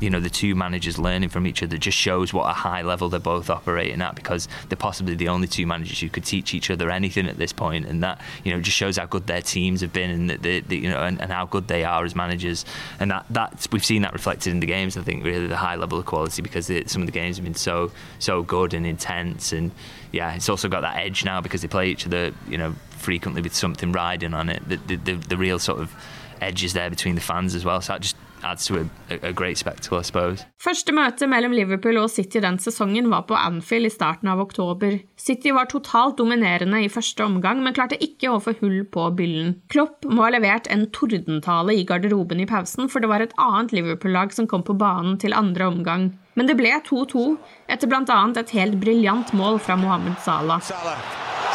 you 0.00 0.10
know 0.10 0.20
the 0.20 0.30
two 0.30 0.54
managers 0.54 0.98
learning 0.98 1.28
from 1.28 1.46
each 1.46 1.62
other 1.62 1.76
just 1.76 1.96
shows 1.96 2.32
what 2.32 2.48
a 2.48 2.52
high 2.52 2.82
level 2.82 3.08
they're 3.08 3.20
both 3.20 3.50
operating 3.50 4.00
at 4.00 4.14
because 4.14 4.48
they're 4.68 4.76
possibly 4.76 5.14
the 5.14 5.28
only 5.28 5.46
two 5.46 5.66
managers 5.66 6.00
who 6.00 6.08
could 6.08 6.24
teach 6.24 6.54
each 6.54 6.70
other 6.70 6.90
anything 6.90 7.26
at 7.26 7.36
this 7.36 7.52
point 7.52 7.86
and 7.86 8.02
that 8.02 8.20
you 8.44 8.52
know 8.52 8.60
just 8.60 8.76
shows 8.76 8.96
how 8.96 9.06
good 9.06 9.26
their 9.26 9.42
teams 9.42 9.80
have 9.80 9.92
been 9.92 10.10
and 10.10 10.30
that 10.30 10.42
they, 10.42 10.60
they, 10.60 10.76
you 10.76 10.90
know 10.90 11.02
and, 11.02 11.20
and, 11.20 11.32
how 11.32 11.46
good 11.46 11.68
they 11.68 11.84
are 11.84 12.04
as 12.04 12.14
managers. 12.14 12.64
And 12.98 13.10
that 13.10 13.26
that's 13.30 13.70
we've 13.70 13.84
seen 13.84 14.02
that 14.02 14.12
reflected 14.12 14.50
in 14.50 14.60
the 14.60 14.66
games 14.66 14.96
I 14.96 15.02
think 15.02 15.24
really 15.24 15.46
the 15.46 15.56
high 15.56 15.76
level 15.76 15.98
of 15.98 16.06
quality 16.06 16.42
because 16.42 16.66
some 16.86 17.02
of 17.02 17.06
the 17.06 17.12
games 17.12 17.36
have 17.36 17.44
been 17.44 17.54
so 17.54 17.90
so 18.18 18.42
good 18.42 18.74
and 18.74 18.86
intense. 18.86 19.52
And 19.52 19.70
yeah 20.12 20.34
it's 20.34 20.48
also 20.48 20.68
got 20.68 20.80
that 20.82 20.96
edge 20.96 21.24
now 21.24 21.40
because 21.40 21.62
they 21.62 21.68
play 21.68 21.88
each 21.88 22.06
other 22.06 22.32
you 22.48 22.58
know 22.58 22.74
frequently 22.96 23.42
with 23.42 23.54
something 23.54 23.92
riding 23.92 24.34
on 24.34 24.48
it. 24.48 24.68
The, 24.68 24.76
the, 24.76 24.96
the, 24.96 25.12
the 25.14 25.36
real 25.36 25.58
sort 25.58 25.80
of 25.80 25.94
edge 26.40 26.64
is 26.64 26.72
there 26.72 26.90
between 26.90 27.14
the 27.14 27.20
fans 27.20 27.54
as 27.54 27.64
well. 27.64 27.80
So 27.80 27.92
that 27.92 28.02
just 28.02 28.15
adds 28.46 28.66
to 28.66 28.78
a, 28.78 28.86
a 29.22 29.32
great 29.32 29.58
spectacle, 29.58 29.98
I 29.98 30.06
suppose. 30.06 30.46
Første 30.62 30.94
møte 30.94 31.28
mellom 31.30 31.54
Liverpool 31.56 31.98
og 32.00 32.10
City 32.12 32.40
den 32.42 32.58
sesongen 32.62 33.10
var 33.12 33.26
på 33.28 33.36
Anfield 33.38 33.88
i 33.88 33.92
starten 33.92 34.30
av 34.32 34.42
oktober. 34.42 34.98
City 35.20 35.52
var 35.56 35.68
totalt 35.72 36.18
dominerende 36.20 36.82
i 36.84 36.90
første 36.92 37.24
omgang, 37.26 37.62
men 37.64 37.76
klarte 37.76 37.98
ikke 38.02 38.32
å 38.32 38.40
få 38.42 38.56
hull 38.60 38.82
på 38.92 39.08
byllen. 39.18 39.56
Klopp 39.72 40.06
må 40.08 40.26
ha 40.26 40.32
levert 40.34 40.70
en 40.72 40.86
tordentale 40.94 41.76
i 41.76 41.84
garderoben 41.88 42.42
i 42.42 42.48
pausen, 42.48 42.90
for 42.92 43.02
det 43.02 43.10
var 43.12 43.24
et 43.24 43.36
annet 43.42 43.74
Liverpool-lag 43.76 44.34
som 44.36 44.48
kom 44.50 44.64
på 44.66 44.78
banen 44.78 45.18
til 45.22 45.36
andre 45.36 45.70
omgang. 45.72 46.10
Men 46.36 46.50
det 46.50 46.58
ble 46.58 46.74
2-2, 46.86 47.28
etter 47.72 47.90
bl.a. 47.90 48.18
et 48.36 48.56
helt 48.58 48.80
briljant 48.82 49.32
mål 49.36 49.62
fra 49.62 49.78
Mohammed 49.80 50.20
Salah. 50.24 50.60
Salah. 50.60 51.00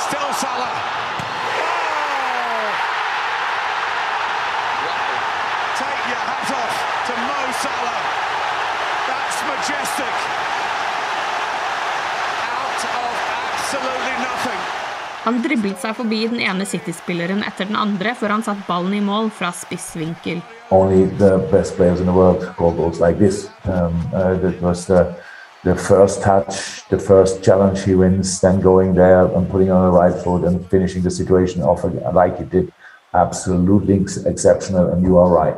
Still. 0.07 0.33
Salah. 0.41 0.90
Han 15.23 15.41
driblet 15.43 15.77
seg 15.81 15.95
forbi 15.97 16.23
den 16.31 16.39
ene 16.41 16.65
City-spilleren 16.65 17.43
etter 17.45 17.69
den 17.69 17.77
andre 17.77 18.15
før 18.17 18.35
han 18.35 18.63
ballen 18.67 18.93
i 18.97 19.01
mål 19.01 19.29
fra. 19.29 19.51
Only 20.71 21.05
the 21.17 21.37
best 21.51 21.75
players 21.75 21.99
in 21.99 22.05
the 22.05 22.13
world 22.13 22.41
score 22.41 22.73
goals 22.75 22.99
like 22.99 23.17
this. 23.17 23.49
Um, 23.65 23.93
uh, 24.13 24.33
that 24.41 24.61
was 24.61 24.85
the, 24.85 25.13
the 25.63 25.75
first 25.75 26.21
touch, 26.23 26.87
the 26.89 26.97
first 26.99 27.43
challenge 27.43 27.83
he 27.83 27.95
wins, 27.95 28.39
then 28.41 28.61
going 28.61 28.95
there 28.95 29.25
and 29.35 29.49
putting 29.49 29.71
on 29.71 29.91
the 29.91 29.97
right 29.97 30.23
foot 30.23 30.43
and 30.43 30.65
finishing 30.69 31.03
the 31.03 31.11
situation 31.11 31.61
off 31.61 31.83
like 32.13 32.37
he 32.37 32.45
did. 32.45 32.71
Absolutely 33.13 34.05
exceptional, 34.25 34.87
and 34.87 35.03
you 35.03 35.17
are 35.17 35.29
right. 35.29 35.57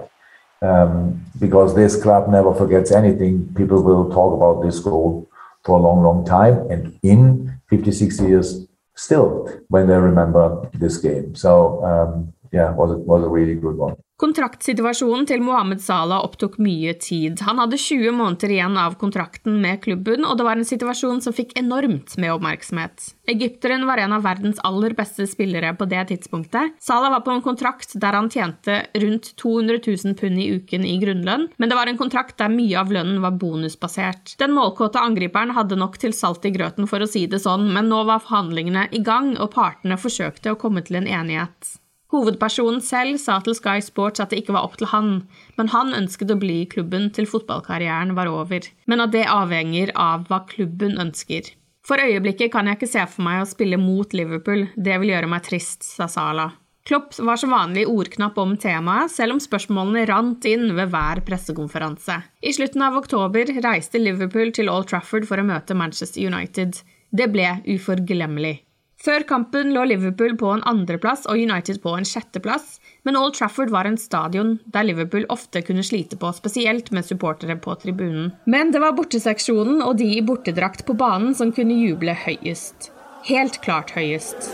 um, 0.64 1.22
because 1.40 1.76
this 1.76 2.02
club 2.02 2.30
never 2.30 2.54
forgets 2.54 2.92
anything. 2.92 3.54
People 3.54 3.84
will 3.84 4.10
talk 4.10 4.34
about 4.34 4.64
this 4.66 4.80
goal 4.80 5.30
for 5.64 5.78
a 5.78 5.82
long, 5.82 6.02
long 6.04 6.26
time, 6.26 6.66
and 6.72 6.98
in 7.04 7.60
50, 7.70 7.92
60 7.92 8.26
years, 8.26 8.63
still 8.96 9.50
when 9.70 9.88
they 9.88 9.96
remember 9.96 10.70
this 10.74 10.98
game. 10.98 11.36
So 11.36 11.84
um, 11.84 12.34
yeah, 12.52 12.72
was 12.72 12.92
it 12.92 13.00
was 13.00 13.24
a 13.24 13.30
really 13.30 13.56
good 13.56 13.76
one. 13.76 13.96
Kontraktsituasjonen 14.22 15.26
til 15.26 15.42
Mohammed 15.42 15.82
Salah 15.82 16.22
opptok 16.22 16.60
mye 16.62 16.92
tid. 17.02 17.42
Han 17.48 17.58
hadde 17.58 17.80
20 17.82 18.14
måneder 18.14 18.52
igjen 18.54 18.78
av 18.78 18.94
kontrakten 19.02 19.58
med 19.64 19.82
klubben, 19.82 20.22
og 20.30 20.38
det 20.38 20.46
var 20.46 20.60
en 20.60 20.70
situasjon 20.70 21.24
som 21.26 21.34
fikk 21.34 21.56
enormt 21.58 22.14
med 22.22 22.36
oppmerksomhet. 22.36 23.08
Egypteren 23.34 23.88
var 23.90 24.04
en 24.04 24.14
av 24.14 24.24
verdens 24.28 24.62
aller 24.70 24.94
beste 24.94 25.26
spillere 25.32 25.74
på 25.80 25.90
det 25.90 26.06
tidspunktet. 26.14 26.78
Salah 26.84 27.10
var 27.16 27.26
på 27.26 27.34
en 27.34 27.42
kontrakt 27.42 27.98
der 27.98 28.20
han 28.20 28.30
tjente 28.30 28.84
rundt 29.02 29.34
200 29.42 29.82
000 29.82 30.18
pund 30.22 30.46
i 30.46 30.50
uken 30.60 30.86
i 30.86 30.96
grunnlønn, 31.02 31.50
men 31.58 31.74
det 31.74 31.82
var 31.82 31.90
en 31.90 32.00
kontrakt 32.00 32.38
der 32.38 32.54
mye 32.54 32.78
av 32.80 32.94
lønnen 32.94 33.22
var 33.26 33.34
bonusbasert. 33.42 34.38
Den 34.38 34.54
målkåte 34.54 35.02
angriperen 35.02 35.58
hadde 35.58 35.80
nok 35.82 35.98
til 35.98 36.14
salt 36.14 36.46
i 36.46 36.54
grøten, 36.54 36.86
for 36.86 37.02
å 37.02 37.10
si 37.10 37.26
det 37.26 37.42
sånn, 37.42 37.72
men 37.74 37.90
nå 37.90 38.06
var 38.06 38.22
forhandlingene 38.22 38.92
i 38.94 39.02
gang, 39.02 39.34
og 39.40 39.56
partene 39.58 39.98
forsøkte 39.98 40.54
å 40.54 40.60
komme 40.60 40.86
til 40.86 41.02
en 41.02 41.10
enighet. 41.10 41.80
Hovedpersonen 42.14 42.78
selv 42.86 43.18
sa 43.18 43.40
til 43.42 43.56
Sky 43.58 43.80
Sports 43.82 44.22
at 44.22 44.30
det 44.30 44.44
ikke 44.44 44.54
var 44.54 44.68
opp 44.68 44.78
til 44.78 44.92
han, 44.92 45.24
men 45.58 45.72
han 45.74 45.96
ønsket 45.98 46.30
å 46.30 46.38
bli 46.38 46.60
i 46.62 46.70
klubben 46.70 47.08
til 47.16 47.26
fotballkarrieren 47.30 48.14
var 48.18 48.30
over, 48.30 48.68
men 48.86 49.02
at 49.02 49.16
det 49.16 49.26
avhenger 49.26 49.90
av 49.98 50.28
hva 50.30 50.44
klubben 50.50 51.00
ønsker. 51.02 51.50
For 51.84 52.00
øyeblikket 52.00 52.54
kan 52.54 52.70
jeg 52.70 52.78
ikke 52.78 52.92
se 52.94 53.06
for 53.10 53.26
meg 53.26 53.42
å 53.42 53.48
spille 53.50 53.80
mot 53.82 54.14
Liverpool, 54.16 54.68
det 54.78 55.00
vil 55.02 55.16
gjøre 55.16 55.32
meg 55.32 55.42
trist, 55.48 55.82
sa 55.84 56.06
Sala. 56.08 56.52
Klopp 56.88 57.16
var 57.18 57.40
som 57.40 57.54
vanlig 57.56 57.86
ordknapp 57.88 58.38
om 58.44 58.58
temaet, 58.60 59.12
selv 59.12 59.38
om 59.38 59.42
spørsmålene 59.42 60.04
rant 60.10 60.46
inn 60.48 60.68
ved 60.76 60.92
hver 60.92 61.22
pressekonferanse. 61.26 62.20
I 62.44 62.54
slutten 62.56 62.84
av 62.84 63.00
oktober 63.00 63.56
reiste 63.64 64.02
Liverpool 64.02 64.52
til 64.56 64.72
Old 64.72 64.92
Trafford 64.92 65.26
for 65.30 65.40
å 65.40 65.48
møte 65.48 65.78
Manchester 65.80 66.28
United. 66.28 66.84
Det 67.10 67.30
ble 67.32 67.56
uforglemmelig. 67.72 68.58
Før 69.04 69.26
kampen 69.28 69.74
lå 69.76 69.82
Liverpool 69.90 70.38
på 70.40 70.48
en 70.54 70.62
andreplass 70.70 71.26
og 71.28 71.36
United 71.36 71.82
på 71.84 71.92
en 71.98 72.06
sjetteplass, 72.08 72.78
men 73.04 73.18
Old 73.20 73.34
Trafford 73.36 73.74
var 73.74 73.84
en 73.90 73.98
stadion 74.00 74.54
der 74.72 74.88
Liverpool 74.88 75.26
ofte 75.34 75.60
kunne 75.68 75.84
slite 75.84 76.16
på, 76.22 76.30
spesielt 76.38 76.88
med 76.96 77.04
supportere 77.04 77.58
på 77.60 77.76
tribunen. 77.82 78.32
Men 78.48 78.72
det 78.72 78.80
var 78.80 78.96
borteseksjonen 78.96 79.84
og 79.84 79.98
de 80.00 80.08
i 80.16 80.24
bortedrakt 80.24 80.86
på 80.88 80.96
banen 80.96 81.36
som 81.36 81.52
kunne 81.52 81.76
juble 81.82 82.16
høyest. 82.16 82.94
Helt 83.28 83.60
klart 83.66 83.92
høyest. 83.98 84.48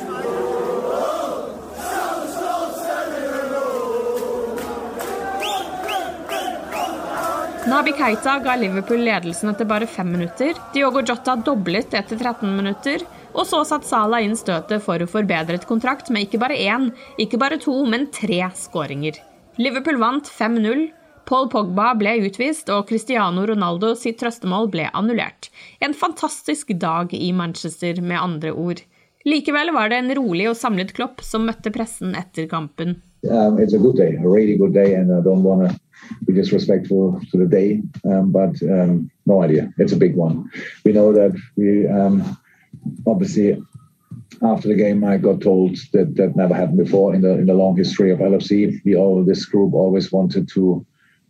Nabi 7.70 7.94
Keita 7.94 8.40
ga 8.42 8.58
Liverpool 8.58 9.06
ledelsen 9.06 9.52
etter 9.52 9.68
bare 9.70 9.86
fem 9.86 10.10
minutter. 10.10 10.58
Diogo 10.74 11.06
Jota 11.06 11.38
doblet 11.38 11.94
etter 11.94 12.18
13 12.18 12.50
minutter. 12.58 13.06
Og 13.34 13.46
så 13.48 13.62
satte 13.68 13.88
Salah 13.88 14.24
inn 14.26 14.38
støtet 14.38 14.84
for 14.86 15.04
forbedret 15.10 15.68
kontrakt 15.70 16.10
med 16.14 16.28
ikke 16.28 16.42
bare 16.42 16.58
én, 16.58 16.90
ikke 17.22 17.40
bare 17.42 17.60
to, 17.62 17.76
men 17.86 18.08
tre 18.14 18.42
skåringer. 18.58 19.20
Liverpool 19.60 20.00
vant 20.02 20.30
5-0. 20.32 20.88
Paul 21.30 21.50
Pogba 21.52 21.92
ble 21.94 22.16
utvist, 22.26 22.72
og 22.74 22.88
Cristiano 22.90 23.44
Ronaldo 23.46 23.92
sitt 23.94 24.18
trøstemål 24.22 24.72
ble 24.74 24.88
annullert. 24.98 25.52
En 25.84 25.94
fantastisk 25.94 26.74
dag 26.82 27.14
i 27.14 27.30
Manchester, 27.38 28.02
med 28.02 28.18
andre 28.18 28.54
ord. 28.56 28.82
Likevel 29.30 29.70
var 29.76 29.92
det 29.92 30.00
en 30.00 30.16
rolig 30.18 30.48
og 30.50 30.58
samlet 30.58 30.96
Klopp 30.98 31.22
som 31.22 31.46
møtte 31.46 31.70
pressen 31.76 32.16
etter 32.18 32.48
kampen. 32.50 32.98
Um, 33.30 33.60
it's 33.60 33.74
a 33.74 33.78
good 33.78 33.98
day, 33.98 34.16
a 34.16 34.28
really 34.28 34.56
good 34.56 34.74
day, 34.74 34.96
and 34.96 35.12
I 35.12 35.20
don't 35.22 35.44
want 35.44 35.70
to 35.70 35.78
be 36.26 36.34
disrespectful 36.34 37.20
to 37.32 37.38
the 37.38 37.46
day, 37.46 37.82
um, 38.06 38.32
but 38.32 38.56
um, 38.64 39.12
no 39.26 39.44
idea. 39.44 39.70
It's 39.78 39.92
a 39.92 39.98
big 39.98 40.16
one. 40.16 40.50
We 40.86 40.94
know 40.94 41.12
that 41.12 41.36
um, 41.92 42.24
obviously 43.08 43.62
after 44.42 44.68
the 44.68 44.76
game 44.76 45.04
I 45.04 45.18
got 45.18 45.42
told 45.42 45.78
that 45.94 46.16
that 46.16 46.36
never 46.36 46.54
happened 46.54 46.78
before 46.78 47.14
in 47.14 47.22
the 47.22 47.34
in 47.38 47.46
the 47.46 47.54
long 47.54 47.76
history 47.76 48.12
of 48.12 48.20
LFC. 48.20 48.80
We 48.86 48.96
all 48.96 49.24
this 49.24 49.46
group 49.46 49.74
always 49.74 50.12
wanted 50.12 50.50
to 50.50 50.86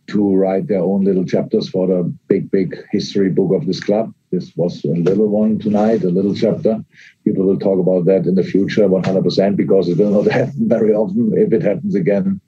to 0.07 0.35
write 0.35 0.67
their 0.67 0.81
own 0.81 1.03
little 1.03 1.25
chapters 1.25 1.69
for 1.69 1.87
the 1.87 2.03
big 2.27 2.49
big 2.51 2.75
history 2.91 3.29
book 3.29 3.53
of 3.53 3.65
this 3.65 3.79
club. 3.79 4.13
This 4.31 4.55
was 4.55 4.83
a 4.85 4.89
little 4.89 5.27
one 5.27 5.57
tonight, 5.57 6.03
a 6.03 6.09
little 6.09 6.35
chapter. 6.35 6.83
People 7.25 7.45
will 7.45 7.57
talk 7.59 7.79
about 7.79 8.05
that 8.05 8.27
in 8.27 8.35
the 8.35 8.43
future 8.43 8.87
100% 8.87 9.55
because 9.55 9.89
it 9.89 9.97
will 9.97 10.11
not 10.11 10.31
happen 10.39 10.69
very 10.69 10.93
often 10.93 11.33
if 11.35 11.51
it 11.51 11.63
happens 11.63 11.95
again 11.95 12.39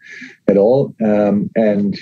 at 0.47 0.57
all. 0.57 0.93
Um, 1.03 1.49
and 1.55 1.97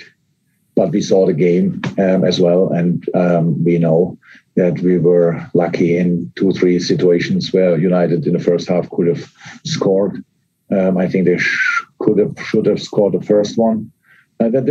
but 0.76 0.90
we 0.90 1.00
saw 1.00 1.26
the 1.26 1.32
game 1.32 1.80
um, 1.98 2.24
as 2.24 2.40
well, 2.40 2.72
and 2.72 3.06
um, 3.14 3.64
we 3.64 3.78
know 3.78 4.18
that 4.60 4.80
we 4.80 4.98
were 4.98 5.30
lucky 5.54 5.96
in 5.96 6.30
two, 6.36 6.48
or 6.50 6.52
three 6.52 6.78
situations 6.78 7.52
where 7.52 7.78
United 7.78 8.26
in 8.26 8.34
the 8.34 8.46
first 8.50 8.68
half 8.68 8.90
could 8.90 9.06
have 9.06 9.24
scored. 9.64 10.22
Um, 10.70 10.98
I 10.98 11.08
think 11.08 11.24
they 11.24 11.38
sh- 11.38 11.84
could 11.98 12.18
have 12.18 12.34
should 12.48 12.66
have 12.66 12.82
scored 12.82 13.14
the 13.14 13.26
first 13.32 13.56
one. 13.56 13.90
Uh, 14.38 14.48
that 14.48 14.66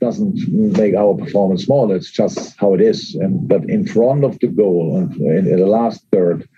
doesn't 0.00 0.36
make 0.82 0.94
our 0.94 1.14
performance 1.14 1.64
smaller. 1.64 1.96
It's 1.96 2.10
just 2.10 2.38
how 2.58 2.74
it 2.74 2.82
is. 2.92 3.14
And 3.14 3.48
but 3.48 3.62
in 3.76 3.86
front 3.86 4.24
of 4.24 4.38
the 4.40 4.48
goal, 4.48 4.98
in, 4.98 5.46
in 5.52 5.58
the 5.64 5.72
last 5.78 6.04
third, 6.12 6.48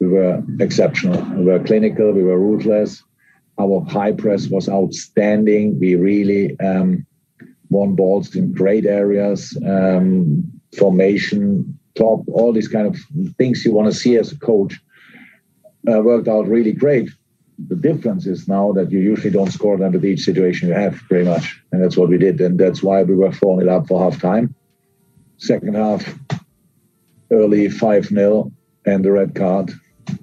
we 0.00 0.06
were 0.08 0.42
exceptional. 0.60 1.20
We 1.38 1.44
were 1.44 1.60
clinical. 1.70 2.12
We 2.12 2.22
were 2.22 2.38
ruthless. 2.38 3.02
Our 3.58 3.84
high 3.84 4.12
press 4.12 4.48
was 4.48 4.68
outstanding. 4.68 5.78
We 5.78 5.94
really 5.94 6.58
um, 6.60 7.06
won 7.68 7.94
balls 7.94 8.34
in 8.34 8.52
great 8.52 8.86
areas, 8.86 9.40
um, 9.66 10.50
formation, 10.78 11.78
top, 11.94 12.22
all 12.28 12.52
these 12.52 12.68
kind 12.68 12.86
of 12.86 12.96
things 13.36 13.64
you 13.64 13.72
want 13.72 13.92
to 13.92 13.98
see 13.98 14.16
as 14.16 14.32
a 14.32 14.38
coach 14.38 14.80
uh, 15.90 16.00
worked 16.00 16.28
out 16.28 16.48
really 16.48 16.72
great. 16.72 17.08
The 17.68 17.76
difference 17.76 18.26
is 18.26 18.48
now 18.48 18.72
that 18.72 18.90
you 18.90 19.00
usually 19.00 19.30
don't 19.30 19.50
score 19.50 19.76
them 19.76 19.92
with 19.92 20.04
each 20.04 20.22
situation 20.22 20.68
you 20.68 20.74
have, 20.74 20.96
pretty 21.08 21.28
much. 21.28 21.60
And 21.72 21.82
that's 21.82 21.96
what 21.96 22.08
we 22.08 22.16
did. 22.16 22.40
And 22.40 22.58
that's 22.58 22.82
why 22.82 23.02
we 23.02 23.14
were 23.14 23.32
4 23.32 23.60
0 23.60 23.76
up 23.76 23.88
for 23.88 24.02
half 24.02 24.20
time. 24.20 24.54
Second 25.36 25.76
half, 25.76 26.18
early 27.30 27.68
5 27.68 28.06
0, 28.06 28.52
and 28.86 29.04
the 29.04 29.12
red 29.12 29.34
card, 29.34 29.72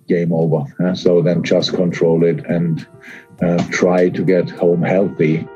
game 0.07 0.33
over. 0.33 0.63
Uh, 0.83 0.95
so 0.95 1.21
then 1.21 1.43
just 1.43 1.73
control 1.73 2.23
it 2.23 2.45
and 2.45 2.87
uh, 3.41 3.63
try 3.69 4.09
to 4.09 4.23
get 4.23 4.49
home 4.49 4.81
healthy. 4.81 5.47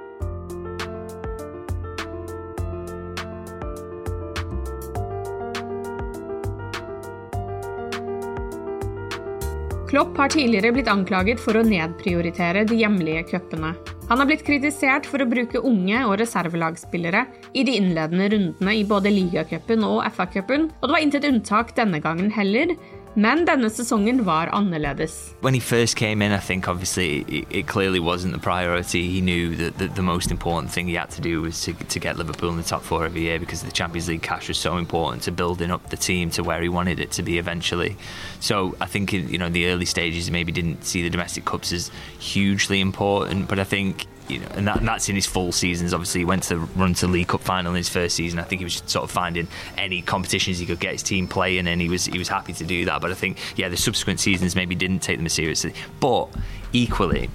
Klopp 9.92 10.16
har 10.16 10.30
tidligere 10.32 10.70
blitt 10.72 10.88
anklaget 10.88 11.42
for 11.44 11.60
å 11.60 11.66
nedprioritere 11.68 12.62
de 12.64 12.78
hjemlige 12.80 13.26
cupene. 13.28 13.74
Han 14.08 14.22
har 14.22 14.28
blitt 14.30 14.46
kritisert 14.48 15.04
for 15.04 15.20
å 15.20 15.28
bruke 15.28 15.60
unge 15.68 16.06
og 16.06 16.14
reservelagsspillere 16.22 17.26
i 17.52 17.66
de 17.68 17.74
innledende 17.76 18.30
rundene 18.32 18.76
i 18.80 18.86
både 18.88 19.12
ligacupen 19.12 19.84
og 19.84 20.06
FA-cupen, 20.16 20.70
og 20.80 20.88
det 20.88 20.96
var 20.96 21.04
intet 21.04 21.28
unntak 21.28 21.76
denne 21.76 22.00
gangen 22.00 22.32
heller. 22.32 22.72
Men 23.16 23.46
denne 23.46 23.70
sesongen 23.70 24.26
var 24.26 24.48
annerledes. 24.48 25.36
When 25.42 25.54
he 25.54 25.60
first 25.60 25.98
came 25.98 26.22
in, 26.22 26.32
I 26.32 26.40
think 26.40 26.68
obviously 26.68 27.26
it, 27.28 27.48
it 27.50 27.68
clearly 27.68 28.00
wasn't 28.00 28.34
the 28.34 28.40
priority. 28.40 29.10
He 29.10 29.20
knew 29.20 29.56
that 29.58 29.78
the, 29.78 29.88
the, 29.88 30.02
most 30.02 30.32
important 30.32 30.72
thing 30.72 30.88
he 30.88 30.96
had 30.96 31.10
to 31.12 31.22
do 31.22 31.42
was 31.42 31.62
to, 31.64 31.74
to 31.74 32.00
get 32.00 32.18
Liverpool 32.18 32.50
in 32.50 32.58
the 32.58 32.64
top 32.64 32.84
four 32.84 33.06
every 33.06 33.22
year 33.22 33.38
because 33.38 33.64
the 33.64 33.72
Champions 33.72 34.08
League 34.08 34.22
cash 34.22 34.48
was 34.48 34.58
so 34.58 34.78
important 34.78 35.24
to 35.24 35.32
building 35.32 35.72
up 35.72 35.90
the 35.90 35.98
team 35.98 36.30
to 36.32 36.44
where 36.44 36.62
he 36.62 36.70
wanted 36.70 37.02
it 37.02 37.12
to 37.12 37.24
be 37.24 37.38
eventually. 37.38 37.98
So 38.40 38.78
I 38.80 38.86
think 38.86 39.14
in, 39.14 39.28
you 39.28 39.38
know 39.38 39.50
the 39.50 39.68
early 39.68 39.86
stages 39.86 40.32
maybe 40.32 40.54
didn't 40.54 40.86
see 40.86 41.04
the 41.04 41.10
domestic 41.10 41.44
cups 41.44 41.74
as 41.74 41.92
hugely 42.20 42.80
important, 42.80 43.50
but 43.50 43.60
I 43.60 43.66
think 43.66 44.06
you 44.28 44.40
know, 44.40 44.48
and, 44.52 44.68
that, 44.68 44.84
that's 44.84 45.10
in 45.10 45.16
his 45.16 45.26
full 45.26 45.52
seasons. 45.52 45.94
Obviously, 45.94 46.22
he 46.22 46.26
went 46.26 46.44
to 46.44 46.58
run 46.58 46.94
to 46.96 47.08
League 47.08 47.28
Cup 47.28 47.42
final 47.42 47.72
in 47.72 47.78
his 47.78 47.90
first 47.90 48.16
season. 48.16 48.40
I 48.40 48.44
think 48.44 48.60
he 48.60 48.66
was 48.66 48.82
sort 48.86 49.04
of 49.04 49.12
finding 49.12 49.48
any 49.78 50.02
competitions 50.02 50.60
he 50.60 50.66
could 50.66 50.80
get 50.80 50.94
his 50.94 51.04
team 51.04 51.28
playing, 51.28 51.68
and 51.68 51.82
he 51.82 51.90
was 51.90 52.06
he 52.06 52.18
was 52.18 52.28
happy 52.28 52.54
to 52.54 52.64
do 52.64 52.86
that. 52.86 53.02
But 53.02 53.12
I 53.12 53.16
think, 53.16 53.38
yeah, 53.58 53.70
the 53.70 53.78
subsequent 53.78 54.20
seasons 54.20 54.56
maybe 54.56 54.76
didn't 54.76 55.00
take 55.00 55.18
them 55.18 55.26
as 55.26 55.34
seriously. 55.34 55.74
But 56.00 56.30
equally, 56.74 57.30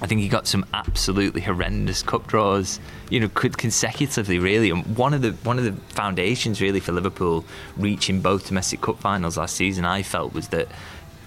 I 0.00 0.06
think 0.06 0.20
he 0.20 0.28
got 0.28 0.46
some 0.46 0.66
absolutely 0.74 1.40
horrendous 1.40 2.02
cup 2.02 2.26
draws, 2.26 2.80
you 3.10 3.20
know, 3.20 3.30
could 3.32 3.56
consecutively 3.56 4.38
really. 4.38 4.70
And 4.70 4.96
one 4.96 5.14
of 5.14 5.22
the 5.22 5.32
one 5.44 5.58
of 5.58 5.64
the 5.64 5.72
foundations 5.94 6.60
really 6.60 6.80
for 6.80 6.92
Liverpool 6.92 7.44
reaching 7.76 8.20
both 8.20 8.48
domestic 8.48 8.80
cup 8.80 8.98
finals 8.98 9.36
last 9.36 9.56
season, 9.56 9.84
I 9.84 10.02
felt, 10.02 10.34
was 10.34 10.48
that 10.48 10.68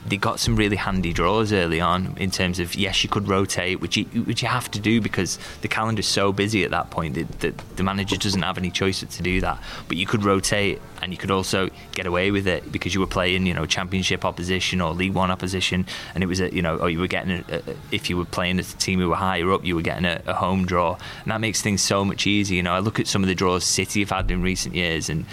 they 0.07 0.17
got 0.17 0.39
some 0.39 0.55
really 0.55 0.77
handy 0.77 1.11
draws 1.11 1.51
early 1.51 1.81
on 1.81 2.15
in 2.17 2.31
terms 2.31 2.59
of 2.59 2.75
yes, 2.75 3.03
you 3.03 3.09
could 3.09 3.27
rotate, 3.27 3.81
which 3.81 3.97
you 3.97 4.05
which 4.23 4.41
you 4.41 4.47
have 4.47 4.71
to 4.71 4.79
do 4.79 5.01
because 5.01 5.37
the 5.61 5.67
calendar's 5.67 6.07
so 6.07 6.31
busy 6.31 6.63
at 6.63 6.71
that 6.71 6.89
point 6.89 7.15
that, 7.15 7.39
that 7.41 7.57
the 7.75 7.83
manager 7.83 8.15
doesn't 8.15 8.41
have 8.41 8.57
any 8.57 8.71
choice 8.71 9.01
to 9.01 9.23
do 9.23 9.41
that. 9.41 9.61
But 9.87 9.97
you 9.97 10.05
could 10.05 10.23
rotate, 10.23 10.81
and 11.01 11.11
you 11.11 11.17
could 11.17 11.31
also 11.31 11.69
get 11.91 12.05
away 12.05 12.31
with 12.31 12.47
it 12.47 12.71
because 12.71 12.93
you 12.93 13.01
were 13.01 13.07
playing, 13.07 13.45
you 13.45 13.53
know, 13.53 13.65
Championship 13.65 14.23
opposition 14.23 14.81
or 14.81 14.93
League 14.93 15.13
One 15.13 15.29
opposition, 15.29 15.85
and 16.15 16.23
it 16.23 16.27
was 16.27 16.39
a, 16.39 16.53
you 16.53 16.61
know, 16.61 16.77
or 16.77 16.89
you 16.89 16.99
were 16.99 17.07
getting 17.07 17.43
a, 17.49 17.57
a, 17.57 17.61
if 17.91 18.09
you 18.09 18.17
were 18.17 18.25
playing 18.25 18.59
as 18.59 18.73
a 18.73 18.77
team 18.77 18.99
who 18.99 19.09
were 19.09 19.15
higher 19.15 19.51
up, 19.51 19.65
you 19.65 19.75
were 19.75 19.81
getting 19.81 20.05
a, 20.05 20.21
a 20.25 20.33
home 20.33 20.65
draw, 20.65 20.97
and 21.23 21.31
that 21.31 21.41
makes 21.41 21.61
things 21.61 21.81
so 21.81 22.05
much 22.05 22.25
easier. 22.25 22.55
You 22.55 22.63
know, 22.63 22.73
I 22.73 22.79
look 22.79 22.99
at 22.99 23.07
some 23.07 23.23
of 23.23 23.27
the 23.27 23.35
draws 23.35 23.65
City 23.65 23.99
have 23.99 24.11
had 24.11 24.31
in 24.31 24.41
recent 24.41 24.73
years, 24.73 25.09
and 25.09 25.25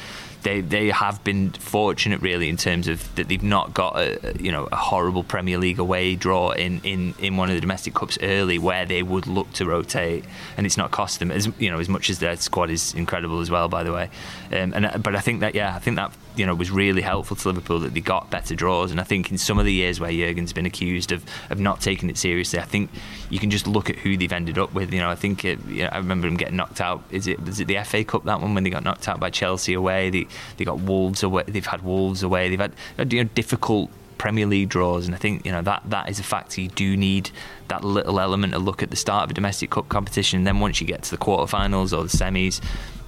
they 0.45 0.61
they 0.61 0.91
have 0.91 1.23
been 1.25 1.51
fortunate 1.51 2.21
really 2.23 2.49
in 2.49 2.57
terms 2.57 2.87
of 2.87 3.15
that 3.17 3.29
they've 3.29 3.43
not 3.43 3.75
got 3.75 3.97
a 3.97 4.35
you 4.39 4.53
know 4.53 4.69
a 4.71 4.77
horrible 4.77 5.25
Premier 5.25 5.59
League 5.59 5.79
away 5.79 6.15
draw 6.15 6.51
in, 6.53 6.81
in, 6.85 7.15
in 7.19 7.37
one 7.37 7.49
of 7.49 7.55
the 7.55 7.61
domestic 7.61 7.95
cups 7.95 8.17
early 8.23 8.59
where 8.59 8.87
they 8.87 9.03
would 9.03 9.27
look 9.27 9.51
to 9.53 9.65
rotate 9.65 10.25
and 10.57 10.67
it's 10.67 10.77
not 10.77 10.91
cost 10.91 11.19
them 11.19 11.31
as 11.31 11.49
you 11.59 11.71
know 11.71 11.81
as 11.81 11.89
much 11.89 12.09
as 12.11 12.21
their 12.21 12.37
squad 12.37 12.71
is 12.71 12.95
incredible 12.95 13.41
as 13.41 13.51
well 13.51 13.69
by 13.69 13.83
the 13.83 13.93
way. 13.93 14.09
Um, 14.53 14.73
and 14.75 15.03
but 15.03 15.17
I 15.17 15.21
think 15.21 15.41
that 15.41 15.55
yeah 15.55 15.75
I 15.75 15.79
think 15.79 15.97
that 15.97 16.13
you 16.37 16.47
know 16.47 16.55
was 16.55 16.71
really 16.71 17.03
helpful 17.03 17.37
to 17.37 17.49
Liverpool 17.49 17.81
that 17.81 17.95
they 17.95 18.01
got 18.01 18.31
better 18.31 18.55
draws 18.55 18.91
and 18.91 19.01
I 19.01 19.05
think 19.05 19.31
in 19.31 19.39
some 19.39 19.59
of 19.59 19.65
the 19.65 19.73
years 19.73 20.01
where 20.01 20.11
Jurgen's 20.11 20.53
been 20.53 20.67
accused 20.67 21.13
of 21.13 21.25
of 21.51 21.59
not 21.59 21.81
taking 21.81 22.09
it 22.11 22.17
seriously 22.17 22.59
I 22.59 22.65
think 22.65 22.91
you 23.31 23.39
can 23.39 23.51
just 23.51 23.67
look 23.67 23.91
at 23.91 23.97
who 23.97 24.17
they've 24.17 24.33
ended 24.33 24.59
up 24.59 24.73
with 24.73 24.93
you 24.93 25.01
know 25.01 25.11
I 25.11 25.15
think 25.15 25.45
it, 25.45 25.65
you 25.67 25.83
know, 25.83 25.89
I 25.93 25.99
remember 25.99 26.27
them 26.29 26.37
getting 26.37 26.57
knocked 26.57 26.81
out 26.81 27.03
is 27.11 27.27
it 27.27 27.41
was 27.45 27.61
it 27.61 27.67
the 27.67 27.83
FA 27.85 28.05
Cup 28.05 28.25
that 28.25 28.41
one 28.41 28.55
when 28.55 28.65
they 28.65 28.71
got 28.71 28.85
knocked 28.85 29.09
out 29.09 29.21
by 29.21 29.31
Chelsea 29.31 29.75
away 29.75 30.11
they 30.11 30.27
they 30.57 30.65
got 30.65 30.81
Wolves 30.81 31.23
away. 31.23 31.45
They've 31.47 31.67
had 31.67 31.83
Wolves 31.83 32.23
away. 32.23 32.49
They've 32.49 32.61
had 32.61 32.73
you 33.13 33.25
know, 33.25 33.31
difficult 33.35 33.91
Premier 34.19 34.47
League 34.47 34.69
draws, 34.69 35.07
and 35.07 35.15
I 35.15 35.19
think 35.19 35.45
you 35.45 35.53
know 35.53 35.63
that 35.63 35.83
that 35.87 36.09
is 36.09 36.19
a 36.19 36.23
factor. 36.23 36.61
You 36.61 36.69
do 36.69 36.97
need 36.97 37.31
that 37.69 37.85
little 37.85 38.21
element 38.21 38.53
to 38.53 38.59
look 38.59 38.83
at 38.83 38.91
the 38.91 38.97
start 38.97 39.25
of 39.25 39.31
a 39.31 39.35
domestic 39.35 39.71
cup 39.71 39.89
competition. 39.89 40.39
And 40.39 40.47
then 40.47 40.61
once 40.61 40.81
you 40.81 40.87
get 40.87 41.03
to 41.05 41.11
the 41.11 41.19
quarterfinals 41.19 41.97
or 41.97 42.05
the 42.05 42.17
semis, 42.17 42.61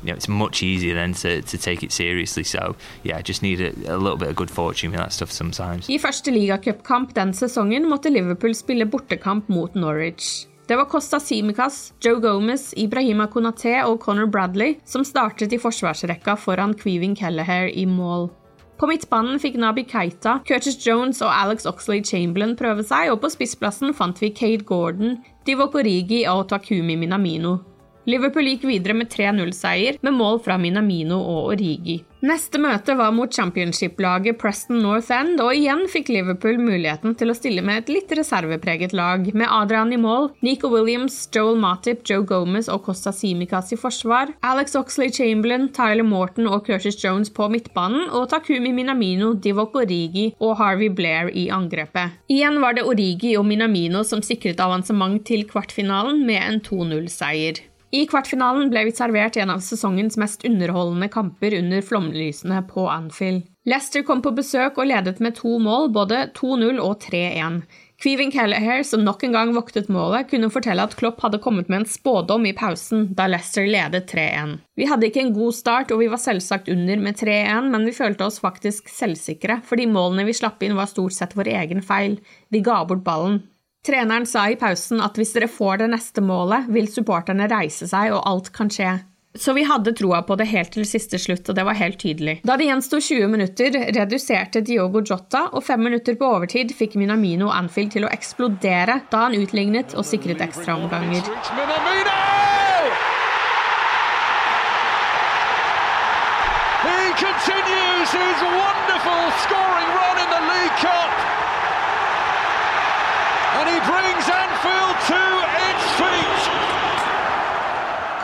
you 0.03 0.09
know 0.11 0.17
it's 0.17 0.29
much 0.29 0.63
easier 0.63 0.95
then 0.95 1.15
to, 1.15 1.43
to 1.43 1.59
take 1.59 1.83
it 1.83 1.93
seriously. 1.93 2.45
So 2.45 2.77
yeah, 3.03 3.21
just 3.21 3.43
need 3.43 3.61
a, 3.61 3.73
a 3.95 3.97
little 3.97 4.17
bit 4.17 4.29
of 4.29 4.37
good 4.37 4.51
fortune 4.51 4.91
with 4.91 5.01
that 5.01 5.13
stuff 5.13 5.33
sometimes. 5.33 5.91
I 5.91 5.99
første 5.99 6.31
ligacupkamp 6.31 7.15
den 7.15 7.33
sesongen 7.35 7.89
måtte 7.89 8.11
Liverpool 8.11 8.55
spille 8.55 8.87
bortekamp 8.87 9.49
mot 9.49 9.75
Norwich. 9.75 10.47
Det 10.67 10.77
var 10.77 10.85
Costa 10.85 11.21
Simicas, 11.21 11.93
Joe 12.01 12.21
Gomez, 12.21 12.73
Ibrahima 12.77 13.27
Konaté 13.27 13.85
og 13.85 14.01
Conor 14.03 14.27
Bradley 14.27 14.81
som 14.85 15.05
startet 15.07 15.53
i 15.55 15.61
forsvarsrekka 15.63 16.35
foran 16.37 16.75
Queeving 16.75 17.15
Kelleher 17.15 17.71
i 17.71 17.87
mål. 17.87 18.29
På 18.77 18.89
midtbanen 18.91 19.39
fikk 19.41 19.55
Nabi 19.63 19.87
Keita, 19.89 20.41
Curtis 20.45 20.77
Jones 20.87 21.23
og 21.25 21.31
Alex 21.33 21.65
Oxley 21.71 22.03
Chamberlain 22.05 22.57
prøve 22.59 22.85
seg, 22.85 23.09
og 23.13 23.23
på 23.23 23.31
spissplassen 23.33 23.95
fant 23.97 24.19
vi 24.21 24.29
Kate 24.37 24.67
Gordon, 24.69 25.17
Divock 25.47 25.79
Origi 25.81 26.27
og 26.29 26.49
Takumi 26.51 26.99
Minamino. 26.99 27.57
Liverpool 28.07 28.47
gikk 28.47 28.69
videre 28.71 28.95
med 28.95 29.11
3-0-seier, 29.11 29.97
med 30.07 30.15
mål 30.15 30.39
fra 30.45 30.55
Minamino 30.63 31.17
og 31.19 31.57
Origi. 31.57 31.97
Neste 32.27 32.59
møte 32.63 32.95
var 32.99 33.11
mot 33.15 33.35
championship-laget 33.35 34.39
Preston 34.41 34.79
North 34.83 35.11
End, 35.15 35.41
og 35.43 35.51
igjen 35.55 35.83
fikk 35.91 36.09
Liverpool 36.15 36.57
muligheten 36.63 37.17
til 37.19 37.31
å 37.31 37.37
stille 37.37 37.63
med 37.67 37.83
et 37.83 37.93
litt 37.93 38.15
reservepreget 38.19 38.95
lag, 38.97 39.27
med 39.35 39.51
Adrian 39.51 39.93
i 39.95 39.99
mål, 40.01 40.31
Nico 40.47 40.71
Williams, 40.73 41.19
Joel 41.35 41.59
Matip, 41.61 42.07
Joe 42.07 42.25
Gomez 42.27 42.71
og 42.73 42.87
Costa 42.87 43.13
Simicas 43.15 43.75
i 43.75 43.79
forsvar, 43.79 44.33
Alex 44.47 44.79
Oxley 44.79 45.11
Chamberlain, 45.11 45.69
Tyler 45.75 46.07
Morton 46.07 46.47
og 46.47 46.65
Curtis 46.71 46.99
Jones 47.03 47.31
på 47.31 47.51
midtbanen, 47.53 48.09
og 48.15 48.31
Takumi 48.31 48.71
Minamino, 48.75 49.35
Divok 49.35 49.83
Origi 49.83 50.31
og 50.39 50.57
Harvey 50.63 50.95
Blair 50.95 51.35
i 51.35 51.49
angrepet. 51.51 52.17
Igjen 52.31 52.63
var 52.63 52.79
det 52.79 52.87
Origi 52.87 53.37
og 53.37 53.47
Minamino 53.51 54.07
som 54.07 54.23
sikret 54.23 54.63
avansement 54.63 55.23
til 55.27 55.47
kvartfinalen 55.51 56.23
med 56.27 56.43
en 56.43 56.63
2-0-seier. 56.63 57.67
I 57.95 58.03
kvartfinalen 58.11 58.71
ble 58.73 58.83
vi 58.89 58.93
servert 58.95 59.37
en 59.39 59.53
av 59.55 59.61
sesongens 59.63 60.17
mest 60.19 60.45
underholdende 60.45 61.07
kamper 61.13 61.55
under 61.55 61.85
flomlysene 61.87 62.59
på 62.67 62.89
Anfield. 62.91 63.45
Leicester 63.67 64.03
kom 64.07 64.23
på 64.23 64.33
besøk 64.35 64.79
og 64.79 64.89
ledet 64.91 65.21
med 65.23 65.37
to 65.39 65.57
mål, 65.63 65.93
både 65.95 66.27
2-0 66.35 66.81
og 66.83 67.01
3-1. 67.03 67.61
Queeving 68.03 68.31
Callahare, 68.35 68.85
som 68.85 69.05
nok 69.07 69.23
en 69.25 69.33
gang 69.35 69.55
voktet 69.57 69.89
målet, 69.89 70.29
kunne 70.31 70.51
fortelle 70.53 70.85
at 70.85 70.95
Klopp 70.99 71.23
hadde 71.25 71.41
kommet 71.43 71.71
med 71.73 71.81
en 71.81 71.89
spådom 71.89 72.45
i 72.51 72.55
pausen 72.59 73.09
da 73.17 73.29
Leicester 73.31 73.67
ledet 73.67 74.11
3-1. 74.13 74.59
Vi 74.77 74.91
hadde 74.91 75.09
ikke 75.09 75.23
en 75.23 75.35
god 75.39 75.57
start, 75.57 75.95
og 75.95 76.03
vi 76.03 76.11
var 76.13 76.21
selvsagt 76.21 76.71
under 76.73 77.01
med 77.03 77.19
3-1, 77.23 77.71
men 77.73 77.89
vi 77.89 77.97
følte 77.97 78.27
oss 78.29 78.43
faktisk 78.43 78.91
selvsikre, 78.93 79.63
fordi 79.67 79.89
målene 79.91 80.27
vi 80.29 80.37
slapp 80.37 80.63
inn 80.67 80.77
var 80.77 80.91
stort 80.91 81.17
sett 81.17 81.39
vår 81.39 81.55
egen 81.55 81.83
feil. 81.87 82.19
Vi 82.53 82.63
ga 82.67 82.83
bort 82.85 83.07
ballen. 83.07 83.45
Treneren 83.87 84.27
sa 84.27 84.49
i 84.51 84.57
pausen 84.59 84.99
at 85.05 85.15
hvis 85.19 85.31
dere 85.37 85.47
får 85.47 85.85
det 85.85 85.93
neste 85.93 86.23
målet, 86.25 86.67
vil 86.75 86.89
supporterne 86.91 87.47
reise 87.51 87.87
seg, 87.87 88.11
og 88.17 88.25
alt 88.27 88.51
kan 88.57 88.73
skje. 88.73 88.97
Så 89.39 89.53
vi 89.53 89.63
hadde 89.69 89.93
troa 89.93 90.23
på 90.27 90.35
det 90.41 90.49
helt 90.51 90.73
til 90.75 90.87
siste 90.89 91.21
slutt, 91.21 91.47
og 91.47 91.55
det 91.59 91.65
var 91.69 91.77
helt 91.79 91.99
tydelig. 92.01 92.39
Da 92.49 92.57
det 92.57 92.67
gjensto 92.67 92.99
20 92.99 93.29
minutter, 93.31 93.77
reduserte 93.95 94.63
Diogo 94.65 95.05
Jota, 95.05 95.45
og 95.53 95.63
fem 95.63 95.85
minutter 95.87 96.17
på 96.19 96.31
overtid 96.39 96.73
fikk 96.75 96.97
Minamino 96.99 97.53
Anfield 97.53 97.93
til 97.95 98.09
å 98.09 98.13
eksplodere 98.17 99.03
da 99.13 99.27
han 99.27 99.37
utlignet 99.39 99.95
og 99.95 100.09
sikret 100.09 100.43
ekstraomganger. 100.43 101.31
He 106.87 106.99
continues 107.23 108.11
his 108.11 108.39
wonderful 108.43 109.25
scoring 109.45 109.89
run 110.01 110.17
in 110.25 110.29
the 110.33 110.43
League 110.51 110.77
Cup. 110.81 111.13
And 113.57 113.69
he 113.69 113.81
brings 113.89 114.25
Anfield 114.29 114.97
to 115.13 115.23
its 115.67 115.87
feet. 115.97 116.43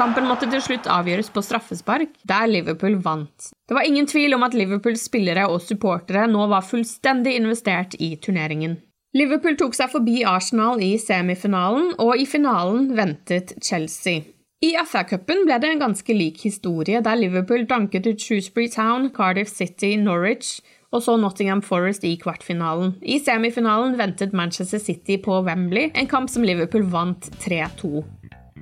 Kampen 0.02 0.24
måtte 0.26 0.48
til 0.50 0.58
slutt 0.58 0.88
avgjøres 0.90 1.28
på 1.30 1.44
straffespark, 1.46 2.16
der 2.26 2.48
Liverpool 2.50 2.96
vant. 3.04 3.52
Det 3.70 3.76
var 3.76 3.86
ingen 3.86 4.08
tvil 4.10 4.34
om 4.34 4.42
at 4.42 4.54
Liverpools 4.58 5.04
spillere 5.06 5.44
og 5.46 5.60
supportere 5.62 6.24
nå 6.26 6.48
var 6.50 6.64
fullstendig 6.66 7.36
investert 7.38 7.94
i 8.02 8.08
turneringen. 8.18 8.80
Liverpool 9.14 9.54
tok 9.60 9.76
seg 9.78 9.92
forbi 9.92 10.24
Arsenal 10.26 10.82
i 10.82 10.96
semifinalen, 10.98 11.92
og 12.02 12.18
i 12.18 12.26
finalen 12.26 12.88
ventet 12.98 13.52
Chelsea. 13.62 14.24
I 14.66 14.72
FA-cupen 14.82 15.44
ble 15.46 15.60
det 15.62 15.70
en 15.70 15.84
ganske 15.84 16.16
lik 16.18 16.42
historie, 16.48 16.98
der 16.98 17.20
Liverpool 17.20 17.62
danket 17.70 18.08
ut 18.10 18.26
Shrewsbury 18.26 18.66
Town, 18.74 19.06
Cardiff 19.14 19.54
City, 19.54 19.92
Norwich 20.00 20.56
og 20.90 21.04
så 21.06 21.14
Nottingham 21.16 21.62
Forest 21.62 22.02
i 22.02 22.16
kvartfinalen. 22.18 22.96
I 23.06 23.20
semifinalen 23.22 23.94
ventet 24.02 24.34
Manchester 24.34 24.82
City 24.82 25.20
på 25.22 25.38
Wembley, 25.46 25.92
en 25.94 26.10
kamp 26.10 26.30
som 26.30 26.42
Liverpool 26.42 26.90
vant 26.90 27.30
3-2. 27.46 28.02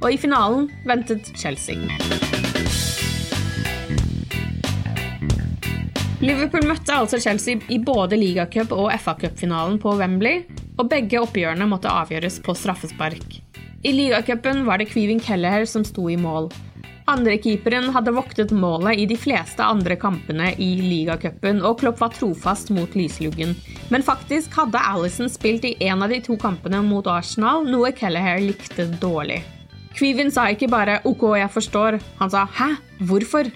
Og 0.01 0.15
i 0.15 0.19
finalen 0.21 0.71
ventet 0.89 1.29
Chelsea. 1.37 1.77
Liverpool 6.21 6.67
møtte 6.69 6.93
altså 6.93 7.21
Chelsea 7.21 7.61
i 7.73 7.79
både 7.81 8.17
ligacup- 8.21 8.75
og 8.77 8.91
FA-cupfinalen 8.93 9.79
på 9.81 9.95
Wembley, 9.97 10.43
og 10.77 10.89
begge 10.93 11.21
oppgjørene 11.21 11.69
måtte 11.69 11.93
avgjøres 11.93 12.41
på 12.45 12.53
straffespark. 12.57 13.39
I 13.85 13.93
ligacupen 13.97 14.67
var 14.67 14.81
det 14.81 14.91
Kvivin 14.91 15.21
Kelleher 15.21 15.65
som 15.69 15.85
sto 15.89 16.11
i 16.13 16.19
mål. 16.21 16.51
Andrekeeperen 17.09 17.89
hadde 17.95 18.13
voktet 18.15 18.53
målet 18.53 19.01
i 19.01 19.07
de 19.09 19.17
fleste 19.19 19.65
andre 19.65 19.97
kampene 20.01 20.51
i 20.61 20.69
ligacupen, 20.85 21.63
og 21.65 21.81
Klopp 21.81 22.01
var 22.01 22.13
trofast 22.15 22.69
mot 22.77 22.93
lysluggen. 22.97 23.57
Men 23.89 24.05
faktisk 24.05 24.53
hadde 24.61 24.85
Alison 24.93 25.33
spilt 25.33 25.65
i 25.65 25.75
en 25.89 26.05
av 26.05 26.13
de 26.13 26.21
to 26.25 26.37
kampene 26.41 26.85
mot 26.87 27.09
Arsenal, 27.11 27.65
noe 27.65 27.93
Kelleher 27.97 28.45
likte 28.45 28.87
dårlig. 29.01 29.41
Queevin 29.97 30.31
sa 30.31 30.49
ikke 30.51 30.71
bare 30.71 31.01
'ok, 31.05 31.37
jeg 31.39 31.51
forstår', 31.51 32.01
han 32.19 32.31
sa 32.31 32.47
'hæ, 32.47 32.77
hvorfor'? 33.01 33.53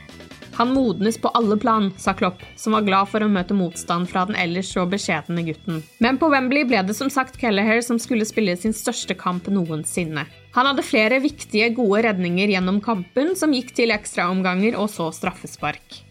Han 0.54 0.70
modnes 0.70 1.18
på 1.18 1.28
alle 1.34 1.56
plan, 1.56 1.92
sa 1.98 2.12
Klopp, 2.14 2.42
som 2.56 2.76
var 2.76 2.84
glad 2.86 3.08
for 3.10 3.24
å 3.24 3.28
møte 3.28 3.56
motstand 3.58 4.06
fra 4.10 4.22
den 4.28 4.36
ellers 4.38 4.70
så 4.70 4.84
beskjedne 4.86 5.42
gutten. 5.48 5.82
Men 5.98 6.18
på 6.20 6.30
Wembley 6.30 6.62
ble 6.68 6.82
det 6.86 6.94
som 6.94 7.10
sagt 7.10 7.40
Kelleher 7.40 7.82
som 7.82 7.98
skulle 7.98 8.26
spille 8.28 8.54
sin 8.56 8.72
største 8.72 9.16
kamp 9.18 9.50
noensinne. 9.50 10.26
Han 10.54 10.66
hadde 10.70 10.86
flere 10.86 11.18
viktige, 11.18 11.72
gode 11.74 12.04
redninger 12.06 12.54
gjennom 12.54 12.78
kampen, 12.80 13.34
som 13.34 13.50
gikk 13.50 13.74
til 13.74 13.90
ekstraomganger 13.90 14.78
og 14.78 14.92
så 14.94 15.10
straffespark. 15.10 16.04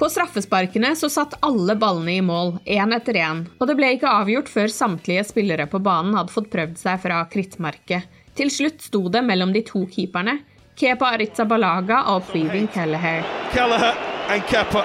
På 0.00 0.08
straffesparkene 0.08 0.94
så 0.96 1.10
satt 1.12 1.34
alle 1.44 1.74
ballene 1.76 2.14
i 2.16 2.22
mål, 2.24 2.54
én 2.64 2.96
etter 2.96 3.18
én, 3.20 3.42
og 3.60 3.68
det 3.68 3.74
ble 3.76 3.90
ikke 3.98 4.08
avgjort 4.08 4.48
før 4.48 4.72
samtlige 4.72 5.26
spillere 5.28 5.66
på 5.68 5.76
banen 5.84 6.16
hadde 6.16 6.32
fått 6.32 6.48
prøvd 6.48 6.80
seg 6.80 7.02
fra 7.02 7.20
krittmerket. 7.28 8.08
Til 8.40 8.48
slutt 8.48 8.80
sto 8.80 9.02
det 9.12 9.20
mellom 9.20 9.50
de 9.52 9.60
to 9.68 9.82
keeperne, 9.92 10.38
Kepa 10.80 11.10
Aritzabalaga 11.12 11.98
og 12.08 12.22
Previn 12.30 12.70
Kelleher. 12.72 13.20
Kelleher 13.52 13.92
and 14.32 14.46
Kepa. 14.48 14.80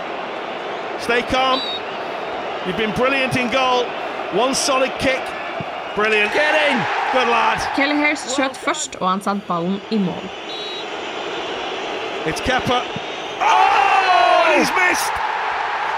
Stay 0.99 1.21
calm. 1.31 1.61
You've 2.65 2.75
been 2.75 2.91
brilliant 2.97 3.37
in 3.37 3.47
goal. 3.53 3.85
One 4.35 4.53
solid 4.53 4.91
kick. 4.99 5.23
Brilliant. 5.95 6.33
Get 6.33 6.55
in. 6.67 6.83
Good 7.13 7.31
lad. 7.31 7.63
Kelleher 7.77 8.19
skjøt 8.19 8.59
først, 8.59 8.99
og 8.99 9.07
han 9.09 9.23
satte 9.23 9.47
ballen 9.47 9.79
i 9.89 10.01
mål. 10.03 10.27
It's 12.27 12.43
Kepa. 12.43 12.81
Oh, 13.39 14.51
he's 14.51 14.71
missed. 14.83 15.15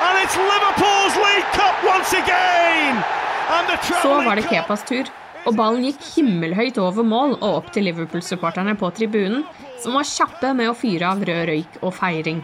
And 0.05 0.13
it's 0.21 0.37
Liverpool's 0.37 1.17
League 1.25 1.49
Cup 1.57 1.75
once 1.93 2.13
again. 2.13 3.01
And 3.49 3.65
the 3.65 3.77
Så 4.01 4.13
var 4.13 4.35
det 4.35 4.45
Kepas 4.45 4.83
tur, 4.83 5.09
og 5.47 5.55
ballen 5.55 5.85
gikk 5.87 6.03
himmelhøyt 6.17 6.77
over 6.83 7.07
mål 7.07 7.37
og 7.37 7.47
opp 7.61 7.71
til 7.75 7.87
Liverpool-supporterne 7.87 8.75
på 8.79 8.91
tribunen, 8.97 9.45
som 9.79 9.95
var 9.95 10.07
kjappe 10.07 10.51
med 10.57 10.71
å 10.71 10.75
fyre 10.77 11.07
av 11.13 11.23
rød 11.23 11.43
røyk 11.47 11.79
og 11.81 11.93
feiring. 11.95 12.43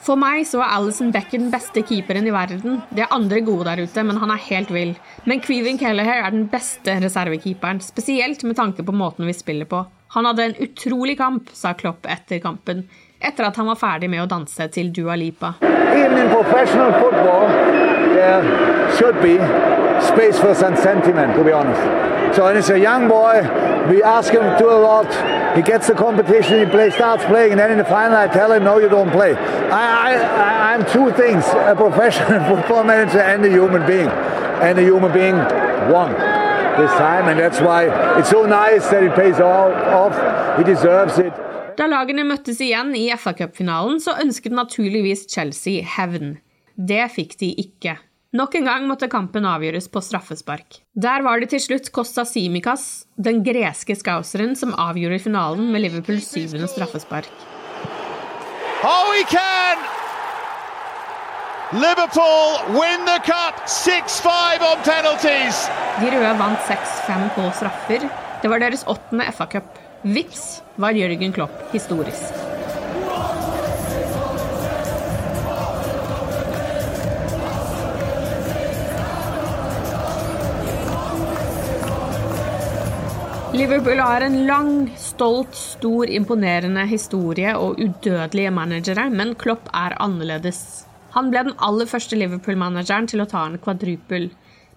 For 0.00 0.16
meg 0.16 0.46
så 0.48 0.62
er 0.64 0.72
Alison 0.78 1.10
Becker 1.12 1.42
den 1.42 1.50
beste 1.52 1.82
keeperen 1.84 2.24
i 2.24 2.32
verden. 2.32 2.78
Det 2.88 3.04
er 3.04 3.12
andre 3.12 3.42
gode 3.44 3.66
der 3.68 3.82
ute, 3.84 4.04
men 4.08 4.16
han 4.22 4.32
er 4.32 4.40
helt 4.46 4.72
vill. 4.72 4.94
Men 5.28 5.42
Queevin 5.44 5.76
Kelleher 5.80 6.22
er 6.24 6.32
den 6.32 6.46
beste 6.48 6.94
reservekeeperen, 7.04 7.82
spesielt 7.84 8.46
med 8.48 8.56
tanke 8.56 8.86
på 8.86 8.96
måten 8.96 9.28
vi 9.28 9.36
spiller 9.36 9.68
på. 9.68 9.84
Han 10.16 10.26
hadde 10.26 10.48
en 10.48 10.56
utrolig 10.64 11.18
kamp, 11.20 11.52
sa 11.52 11.74
Klopp 11.76 12.08
etter 12.08 12.40
kampen, 12.42 12.86
etter 13.20 13.44
at 13.44 13.56
han 13.56 13.66
var 13.66 13.76
ferdig 13.76 14.10
med 14.10 14.24
å 14.24 14.28
danse 14.30 14.68
til 14.74 14.90
Dua 14.96 15.16
Lipa. 15.16 15.54
Even 15.62 16.18
in 16.18 16.30
professional 16.32 16.92
football, 16.98 17.48
there 18.14 18.42
should 18.96 19.20
be 19.22 19.36
space 20.00 20.38
for 20.38 20.54
some 20.54 20.76
sentiment, 20.76 21.34
to 21.36 21.44
be 21.44 21.52
honest. 21.52 21.80
So, 22.36 22.46
boy. 23.08 23.70
We 23.88 24.02
ask 24.02 24.32
him 24.32 24.42
to 24.58 24.66
a 24.70 24.78
lot. 24.78 25.56
He 25.56 25.62
gets 25.62 25.88
the 25.88 25.94
competition, 25.94 26.60
he 26.60 26.66
play, 26.66 26.90
starts 26.90 27.24
playing, 27.24 27.52
and 27.52 27.60
then 27.60 27.72
in 27.72 27.78
the 27.78 27.84
final, 27.84 28.16
I 28.16 28.28
tell 28.28 28.52
him, 28.52 28.62
"No, 28.62 28.78
you 28.78 28.88
don't 28.88 29.10
play." 29.10 29.34
I, 29.34 30.12
I, 30.12 30.74
I'm 30.74 30.84
two 30.86 31.10
things: 31.12 31.44
a 31.48 31.74
professional 31.74 32.40
football 32.50 32.84
manager 32.84 33.18
and 33.20 33.44
a 33.44 33.48
human 33.48 33.84
being, 33.86 34.08
and 34.08 34.78
a 34.78 34.82
human 34.82 35.12
being 35.12 35.36
won 35.90 36.12
this 36.78 36.92
time, 36.92 37.28
and 37.28 37.40
that's 37.40 37.60
why 37.60 38.18
it's 38.18 38.30
so 38.30 38.46
nice 38.46 38.86
that 38.90 39.02
it 39.02 39.14
pays 39.14 39.40
off. 39.40 40.14
He 40.58 40.64
deserves 40.64 41.18
it. 41.18 41.32
Da 41.80 41.86
lagene 41.88 42.26
møttes 42.28 42.58
igjen 42.60 42.90
i 42.92 43.06
FA-cupfinalen, 43.16 44.02
så 44.04 44.12
ønsket 44.20 44.52
naturligvis 44.52 45.22
Chelsea 45.32 45.80
hevn. 45.96 46.34
Det 46.76 47.06
fikk 47.14 47.38
de 47.40 47.54
ikke. 47.62 47.94
Nok 48.36 48.58
en 48.58 48.68
gang 48.68 48.84
måtte 48.84 49.08
kampen 49.10 49.48
avgjøres 49.48 49.88
på 49.88 50.02
straffespark. 50.04 50.82
Der 50.92 51.24
var 51.24 51.40
det 51.40 51.48
til 51.54 51.62
slutt 51.64 51.88
Costa 51.96 52.26
Simicas, 52.28 53.06
den 53.16 53.40
greske 53.46 53.96
skauseren, 53.96 54.52
som 54.60 54.76
avgjorde 54.76 55.22
finalen 55.24 55.72
med 55.72 55.86
Liverpools 55.86 56.28
syvende 56.28 56.68
straffespark. 56.68 57.32
Oh, 58.84 59.08
he 59.16 59.24
can! 59.32 59.80
Liverpool 61.80 62.76
win 62.76 63.08
the 63.08 63.18
cup 63.24 63.64
6-5 63.64 64.68
on 64.68 64.84
penalties. 64.84 65.64
De 65.96 66.12
røde 66.12 66.36
vant 66.44 66.68
6-5 66.68 67.30
på 67.38 67.52
straffer. 67.56 68.10
Det 68.44 68.52
var 68.52 68.60
deres 68.60 68.84
åttende 68.84 69.32
FA-cup. 69.32 69.79
Vips 70.02 70.62
var 70.80 70.96
Jørgen 70.96 71.32
Klopp 71.32 71.74
historisk. 71.74 72.36
Liverpool 83.52 83.98
har 84.00 84.24
en 84.24 84.46
lang, 84.46 84.70
stolt, 84.96 85.52
stor, 85.52 86.08
imponerende 86.08 86.86
historie 86.88 87.52
og 87.58 87.76
udødelige 87.76 88.50
managere, 88.56 89.10
men 89.10 89.34
Klopp 89.34 89.68
er 89.74 89.98
annerledes. 90.00 90.86
Han 91.12 91.28
ble 91.28 91.42
den 91.50 91.58
aller 91.60 91.90
første 91.90 92.16
Liverpool-manageren 92.16 93.10
til 93.10 93.20
å 93.20 93.28
ta 93.28 93.42
en 93.50 93.60
kvadrupel. 93.60 94.30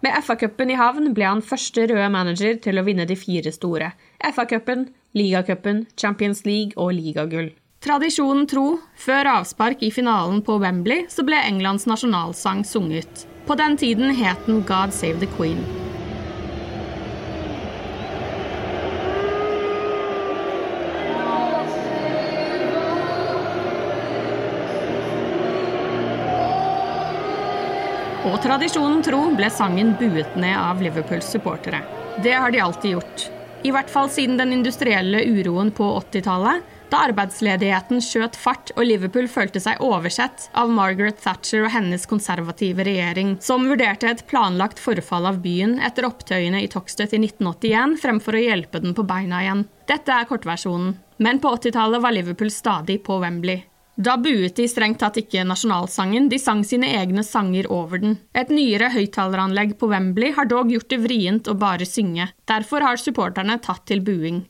Med 0.03 0.19
FA-cupen 0.19 0.73
i 0.73 0.75
havn 0.75 1.13
ble 1.15 1.29
han 1.31 1.45
første 1.45 1.87
røde 1.87 2.11
manager 2.11 2.59
til 2.59 2.75
å 2.75 2.83
vinne 2.83 3.07
de 3.07 3.15
fire 3.15 3.55
store. 3.55 3.93
FA-cupen, 4.19 4.89
ligacupen, 5.13 5.85
Champions 5.97 6.43
League 6.45 6.73
og 6.77 6.93
ligagull. 6.97 7.51
Tradisjonen 7.83 8.45
tro, 8.47 8.77
før 8.95 9.27
avspark 9.39 9.81
i 9.83 9.91
finalen 9.91 10.39
på 10.45 10.55
Wembley, 10.63 11.03
så 11.11 11.25
ble 11.27 11.39
Englands 11.43 11.83
nasjonalsang 11.89 12.63
sunget. 12.63 13.25
På 13.43 13.57
den 13.59 13.75
tiden 13.77 14.13
het 14.15 14.45
den 14.47 14.63
God 14.63 14.95
Save 14.95 15.19
the 15.19 15.27
Queen. 15.35 15.59
Og 28.23 28.39
tradisjonen 28.39 29.03
tro 29.03 29.25
ble 29.35 29.51
sangen 29.51 29.91
buet 29.99 30.39
ned 30.39 30.55
av 30.55 30.79
Liverpools 30.79 31.27
supportere. 31.35 31.83
Det 32.23 32.31
har 32.31 32.55
de 32.55 32.63
alltid 32.63 32.95
gjort. 32.95 33.29
I 33.63 33.71
hvert 33.71 33.87
fall 33.91 34.09
siden 34.11 34.35
den 34.35 34.51
industrielle 34.51 35.21
uroen 35.23 35.69
på 35.71 35.85
80-tallet, 36.01 36.65
da 36.91 36.99
arbeidsledigheten 37.07 38.03
skjøt 38.03 38.35
fart 38.37 38.73
og 38.75 38.83
Liverpool 38.85 39.29
følte 39.31 39.61
seg 39.63 39.79
oversett 39.81 40.49
av 40.59 40.69
Margaret 40.69 41.17
Thatcher 41.23 41.63
og 41.63 41.71
hennes 41.73 42.03
konservative 42.09 42.83
regjering, 42.85 43.37
som 43.41 43.65
vurderte 43.71 44.11
et 44.11 44.25
planlagt 44.29 44.83
forfall 44.83 45.31
av 45.31 45.39
byen 45.41 45.79
etter 45.79 46.05
opptøyene 46.09 46.61
i 46.61 46.69
Toxteth 46.69 47.15
i 47.15 47.23
1981 47.23 47.97
fremfor 48.03 48.37
å 48.37 48.43
hjelpe 48.43 48.83
den 48.83 48.93
på 48.97 49.07
beina 49.07 49.41
igjen. 49.45 49.65
Dette 49.89 50.11
er 50.11 50.27
kortversjonen. 50.29 50.97
Men 51.23 51.39
på 51.39 51.55
80-tallet 51.55 52.03
var 52.03 52.13
Liverpool 52.13 52.51
stadig 52.51 52.99
på 53.07 53.21
Wembley. 53.23 53.63
Da 53.95 54.15
buet 54.17 54.55
de 54.57 54.65
strengt 54.67 54.99
tatt 55.03 55.19
ikke 55.21 55.43
nasjonalsangen, 55.45 56.25
de 56.29 56.39
sang 56.41 56.63
sine 56.65 56.89
egne 56.97 57.21
sanger 57.23 57.67
over 57.71 58.01
den. 58.01 58.15
Et 58.33 58.49
nyere 58.49 58.89
høyttaleranlegg 58.93 59.75
på 59.77 59.89
Wembley 59.91 60.33
har 60.33 60.49
dog 60.49 60.71
gjort 60.73 60.89
det 60.89 61.01
vrient 61.03 61.49
å 61.49 61.53
bare 61.53 61.85
synge. 61.85 62.31
Derfor 62.49 62.81
har 62.81 62.97
supporterne 62.97 63.59
tatt 63.61 63.85
til 63.91 64.01
buing. 64.01 64.47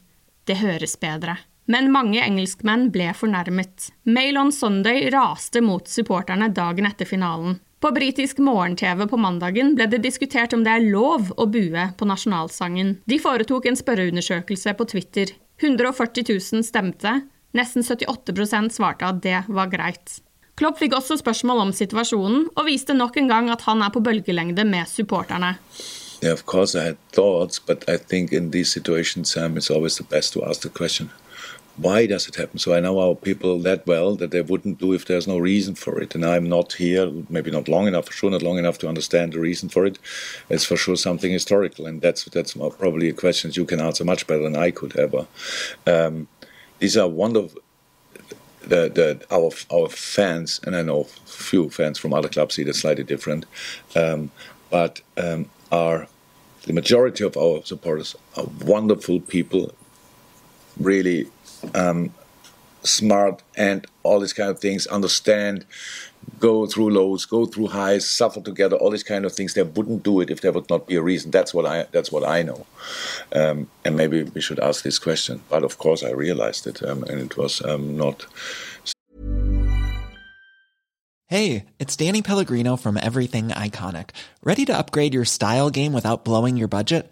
Det 0.47 0.61
høres 0.63 0.95
bedre. 0.99 1.37
Men 1.67 1.91
mange 1.91 2.23
engelskmenn 2.23 2.89
ble 2.91 3.11
fornærmet. 3.15 3.91
Mail 4.03 4.39
on 4.39 4.51
Sunday 4.51 5.09
raste 5.11 5.61
mot 5.63 5.87
supporterne 5.87 6.49
dagen 6.51 6.87
etter 6.87 7.07
finalen. 7.07 7.59
På 7.83 7.91
britisk 7.91 8.39
morgen-TV 8.39 9.05
på 9.11 9.19
mandagen 9.19 9.73
ble 9.75 9.89
det 9.91 9.99
diskutert 10.05 10.55
om 10.55 10.63
det 10.63 10.71
er 10.71 10.87
lov 10.87 11.33
å 11.35 11.47
bue 11.51 11.89
på 11.99 12.07
nasjonalsangen. 12.07 12.97
De 13.11 13.19
foretok 13.19 13.67
en 13.67 13.79
spørreundersøkelse 13.79 14.75
på 14.79 14.87
Twitter. 14.91 15.33
140 15.59 16.29
000 16.31 16.63
stemte, 16.67 17.11
Nesten 17.53 17.85
78% 17.85 18.73
svarte 18.73 19.05
at 19.05 19.21
det 19.23 19.43
var 19.47 19.69
greit. 19.71 20.19
Klopp 20.57 20.77
fikk 20.77 20.93
også 20.97 21.17
spørsmål 21.17 21.63
om 21.67 21.73
situasjonen, 21.73 22.47
og 22.53 22.67
viste 22.67 22.93
nok 22.93 23.17
en 23.17 23.29
gang 23.29 23.49
at 23.49 23.65
han 23.65 23.81
er 23.81 23.93
på 23.93 24.03
bølgelengde 24.05 24.65
med 24.69 24.89
supporterne. 24.89 25.55
Yeah, 26.23 26.33
of 26.33 26.45
course, 26.45 26.75
I 26.75 26.83
had 26.83 26.97
thoughts, 27.11 27.59
but 27.59 27.83
I 27.87 27.97
think 27.97 28.31
in 28.31 28.51
these 28.51 28.71
situations, 28.71 29.35
um, 29.35 29.57
it's 29.57 29.69
always 29.69 29.97
the 29.97 30.03
best 30.03 30.33
to 30.33 30.43
ask 30.43 30.61
the 30.61 30.69
question 30.69 31.09
why 31.77 32.05
does 32.05 32.27
it 32.27 32.35
happen? 32.35 32.59
So 32.59 32.73
I 32.73 32.79
know 32.79 32.99
our 32.99 33.15
people 33.15 33.59
that 33.59 33.87
well 33.87 34.15
that 34.15 34.31
they 34.31 34.41
wouldn't 34.41 34.77
do 34.77 34.93
if 34.93 35.05
there's 35.05 35.27
no 35.27 35.39
reason 35.39 35.75
for 35.75 35.99
it. 35.99 36.13
And 36.13 36.23
I'm 36.23 36.47
not 36.47 36.73
here, 36.73 37.11
maybe 37.29 37.49
not 37.49 37.67
long 37.67 37.87
enough, 37.87 38.05
for 38.05 38.13
sure 38.13 38.29
not 38.29 38.43
long 38.43 38.59
enough 38.59 38.77
to 38.79 38.87
understand 38.87 39.33
the 39.33 39.39
reason 39.39 39.69
for 39.69 39.85
it. 39.85 39.97
It's 40.49 40.65
for 40.65 40.77
sure 40.77 40.95
something 40.95 41.31
historical, 41.31 41.87
and 41.87 42.01
that's 42.01 42.25
that's 42.25 42.53
probably 42.53 43.09
a 43.09 43.13
question 43.13 43.51
you 43.53 43.65
can 43.65 43.81
answer 43.81 44.05
much 44.05 44.27
better 44.27 44.43
than 44.43 44.55
I 44.55 44.71
could 44.71 44.95
ever. 44.97 45.25
Um, 45.87 46.27
these 46.83 46.97
are 46.97 47.07
wonderful. 47.07 47.61
The, 48.67 48.89
the, 48.99 49.25
our 49.31 49.51
our 49.73 49.87
fans, 49.87 50.59
and 50.65 50.75
I 50.75 50.81
know 50.81 51.05
few 51.25 51.69
fans 51.69 51.97
from 51.97 52.13
other 52.13 52.27
clubs 52.27 52.55
see 52.55 52.63
that 52.63 52.73
slightly 52.73 53.05
different, 53.05 53.45
um, 53.95 54.31
but 54.69 54.99
um, 55.15 55.45
are 55.71 56.07
the 56.63 56.73
majority 56.73 57.23
of 57.23 57.37
our 57.37 57.63
supporters 57.63 58.17
are 58.35 58.47
wonderful 58.65 59.21
people, 59.21 59.73
really 60.77 61.27
um, 61.73 62.13
smart 62.83 63.41
and 63.55 63.85
all 64.03 64.19
these 64.19 64.33
kind 64.33 64.49
of 64.49 64.59
things, 64.59 64.85
understand, 64.87 65.65
go 66.39 66.65
through 66.65 66.91
lows, 66.91 67.25
go 67.25 67.45
through 67.45 67.67
highs, 67.67 68.09
suffer 68.09 68.41
together, 68.41 68.75
all 68.75 68.91
these 68.91 69.03
kind 69.03 69.25
of 69.25 69.33
things. 69.33 69.53
They 69.53 69.63
wouldn't 69.63 70.03
do 70.03 70.21
it 70.21 70.29
if 70.29 70.41
there 70.41 70.51
would 70.51 70.69
not 70.69 70.87
be 70.87 70.95
a 70.95 71.01
reason. 71.01 71.31
That's 71.31 71.53
what 71.53 71.65
I 71.65 71.87
that's 71.91 72.11
what 72.11 72.27
I 72.27 72.41
know. 72.43 72.65
Um, 73.33 73.69
and 73.85 73.95
maybe 73.95 74.23
we 74.23 74.41
should 74.41 74.59
ask 74.59 74.83
this 74.83 74.99
question. 74.99 75.41
But 75.49 75.63
of 75.63 75.77
course, 75.77 76.03
I 76.03 76.11
realized 76.11 76.67
it, 76.67 76.83
um, 76.83 77.03
and 77.03 77.19
it 77.19 77.37
was 77.37 77.63
um, 77.63 77.97
not. 77.97 78.25
Hey, 81.27 81.65
it's 81.79 81.95
Danny 81.95 82.21
Pellegrino 82.21 82.75
from 82.75 82.97
Everything 82.97 83.49
Iconic. 83.49 84.11
Ready 84.43 84.65
to 84.65 84.77
upgrade 84.77 85.15
your 85.15 85.25
style 85.25 85.71
game 85.71 85.91
without 85.91 86.23
blowing 86.23 86.57
your 86.57 86.67
budget? 86.67 87.11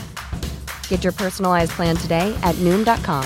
Get 0.91 1.05
your 1.05 1.13
personalized 1.13 1.71
plan 1.71 1.95
today 1.95 2.35
at 2.43 2.55
Noom.com. 2.55 3.23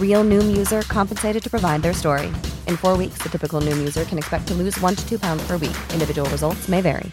Real 0.00 0.24
Noom 0.24 0.56
user 0.56 0.82
compensated 0.82 1.42
to 1.42 1.50
provide 1.50 1.82
their 1.82 1.94
story. 1.94 2.26
In 2.66 2.76
four 2.76 2.96
weeks, 2.96 3.22
the 3.22 3.28
typical 3.28 3.60
Noom 3.60 3.78
user 3.78 4.04
can 4.04 4.18
expect 4.18 4.48
to 4.48 4.54
lose 4.54 4.80
one 4.80 4.96
to 4.96 5.08
two 5.08 5.18
pounds 5.18 5.46
per 5.46 5.56
week. 5.56 5.76
Individual 5.94 6.28
results 6.30 6.68
may 6.68 6.80
vary. 6.82 7.10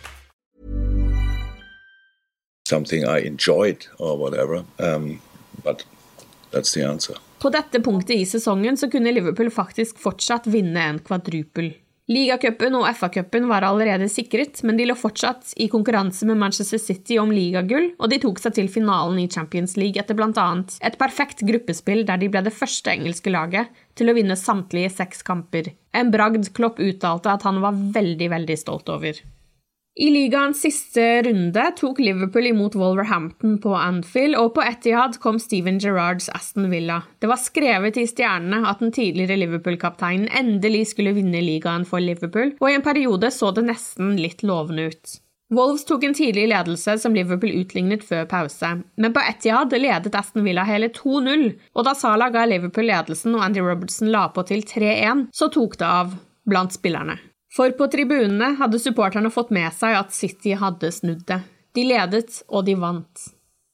Something 2.67 3.05
I 3.05 3.19
enjoyed 3.27 3.85
or 3.99 4.17
whatever, 4.17 4.63
um, 4.79 5.21
but 5.63 5.85
that's 6.51 6.73
the 6.73 6.83
answer. 6.83 7.13
På 7.39 7.49
dette 7.49 7.79
punktet 7.79 8.15
i 8.15 8.25
sesongen 8.25 8.77
så 8.77 8.89
kunne 8.89 9.11
Liverpool 9.11 9.51
faktisk 9.51 9.99
fortsatt 9.99 10.47
vinne 10.47 10.81
en 10.81 10.99
kvadrupel. 10.99 11.73
Ligacupen 12.09 12.73
og 12.73 12.87
FA-cupen 12.97 13.43
var 13.51 13.61
allerede 13.67 14.07
sikret, 14.09 14.63
men 14.65 14.79
de 14.79 14.87
lå 14.89 14.95
fortsatt 14.97 15.51
i 15.61 15.67
konkurranse 15.69 16.25
med 16.25 16.39
Manchester 16.41 16.81
City 16.81 17.19
om 17.21 17.29
ligagull, 17.29 17.91
og 18.01 18.09
de 18.09 18.17
tok 18.23 18.41
seg 18.41 18.55
til 18.57 18.71
finalen 18.73 19.19
i 19.21 19.27
Champions 19.29 19.77
League 19.77 20.01
etter 20.01 20.17
bl.a. 20.17 20.47
et 20.89 20.97
perfekt 20.97 21.45
gruppespill 21.45 22.01
der 22.09 22.17
de 22.17 22.31
ble 22.33 22.41
det 22.47 22.55
første 22.57 22.89
engelske 22.95 23.29
laget 23.29 23.69
til 23.93 24.09
å 24.09 24.17
vinne 24.17 24.39
samtlige 24.41 24.89
seks 24.95 25.21
kamper. 25.27 25.69
En 25.93 26.09
bragd 26.09 26.49
Klopp 26.57 26.81
uttalte 26.81 27.29
at 27.29 27.45
han 27.45 27.61
var 27.61 27.77
veldig, 27.77 28.33
veldig 28.33 28.57
stolt 28.57 28.89
over. 28.89 29.21
I 29.99 30.07
ligaens 30.09 30.61
siste 30.63 31.03
runde 31.25 31.63
tok 31.75 31.97
Liverpool 31.99 32.45
imot 32.47 32.75
Wolverhampton 32.79 33.57
på 33.59 33.73
Anfield, 33.75 34.37
og 34.39 34.53
på 34.55 34.63
Etihad 34.63 35.17
kom 35.19 35.35
Steven 35.43 35.75
Gerrards 35.83 36.29
Aston 36.31 36.69
Villa. 36.71 37.01
Det 37.19 37.27
var 37.27 37.41
skrevet 37.43 37.99
i 37.99 38.05
stjernene 38.07 38.61
at 38.69 38.79
den 38.79 38.93
tidligere 38.95 39.35
Liverpool-kapteinen 39.41 40.29
endelig 40.39 40.85
skulle 40.93 41.11
vinne 41.17 41.41
ligaen 41.43 41.83
for 41.89 41.99
Liverpool, 41.99 42.53
og 42.61 42.69
i 42.69 42.77
en 42.77 42.85
periode 42.85 43.27
så 43.35 43.51
det 43.51 43.65
nesten 43.67 44.15
litt 44.23 44.39
lovende 44.47 44.87
ut. 44.87 45.17
Wolves 45.51 45.83
tok 45.89 46.05
en 46.07 46.15
tidlig 46.15 46.47
ledelse 46.53 46.95
som 47.03 47.17
Liverpool 47.17 47.51
utlignet 47.59 48.05
før 48.07 48.23
pause, 48.31 48.69
men 48.95 49.11
på 49.11 49.25
Etihad 49.33 49.75
ledet 49.75 50.15
Aston 50.15 50.47
Villa 50.47 50.63
hele 50.63 50.93
2-0, 50.95 51.49
og 51.75 51.89
da 51.89 51.97
Salah 51.97 52.31
ga 52.31 52.47
Liverpool 52.47 52.87
ledelsen 52.87 53.35
og 53.35 53.43
Andy 53.49 53.67
Robertson 53.67 54.13
la 54.15 54.29
på 54.31 54.47
til 54.47 54.63
3-1, 54.63 55.27
så 55.35 55.51
tok 55.51 55.75
det 55.83 55.91
av 55.91 56.15
blant 56.47 56.71
spillerne. 56.71 57.19
For 57.55 57.73
på 57.77 57.87
tribunene 57.89 58.53
hadde 58.59 58.79
supporterne 58.81 59.31
fått 59.33 59.51
med 59.55 59.73
seg 59.73 59.97
at 59.97 60.13
City 60.13 60.53
hadde 60.57 60.91
snudd 60.93 61.25
det. 61.29 61.41
De 61.73 61.85
ledet, 61.85 62.41
og 62.49 62.65
de 62.65 62.75
vant. 62.77 63.29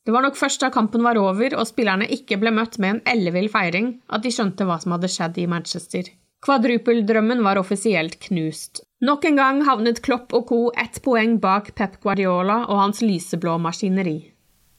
Det 0.05 0.13
var 0.13 0.21
nok 0.21 0.37
først 0.37 0.61
da 0.61 0.69
kampen 0.69 1.01
var 1.03 1.17
over 1.17 1.55
og 1.57 1.65
spillerne 1.67 2.05
ikke 2.13 2.37
ble 2.37 2.51
møtt 2.53 2.77
med 2.77 2.93
en 2.93 3.01
ellevill 3.15 3.49
feiring, 3.49 3.95
at 4.13 4.23
de 4.23 4.31
skjønte 4.31 4.67
hva 4.67 4.77
som 4.81 4.93
hadde 4.93 5.09
skjedd 5.09 5.39
i 5.41 5.47
Manchester. 5.49 6.11
Kvadrupeldrømmen 6.45 7.41
var 7.41 7.57
offisielt 7.57 8.19
knust. 8.27 8.83
Nok 9.01 9.25
en 9.25 9.39
gang 9.39 9.63
havnet 9.65 10.03
Klopp 10.05 10.35
og 10.37 10.45
co. 10.51 10.59
ett 10.77 11.01
poeng 11.01 11.39
bak 11.41 11.73
Pep 11.75 11.97
Guardiola 12.03 12.65
og 12.69 12.79
hans 12.83 13.01
lyseblå 13.01 13.57
maskineri. 13.57 14.34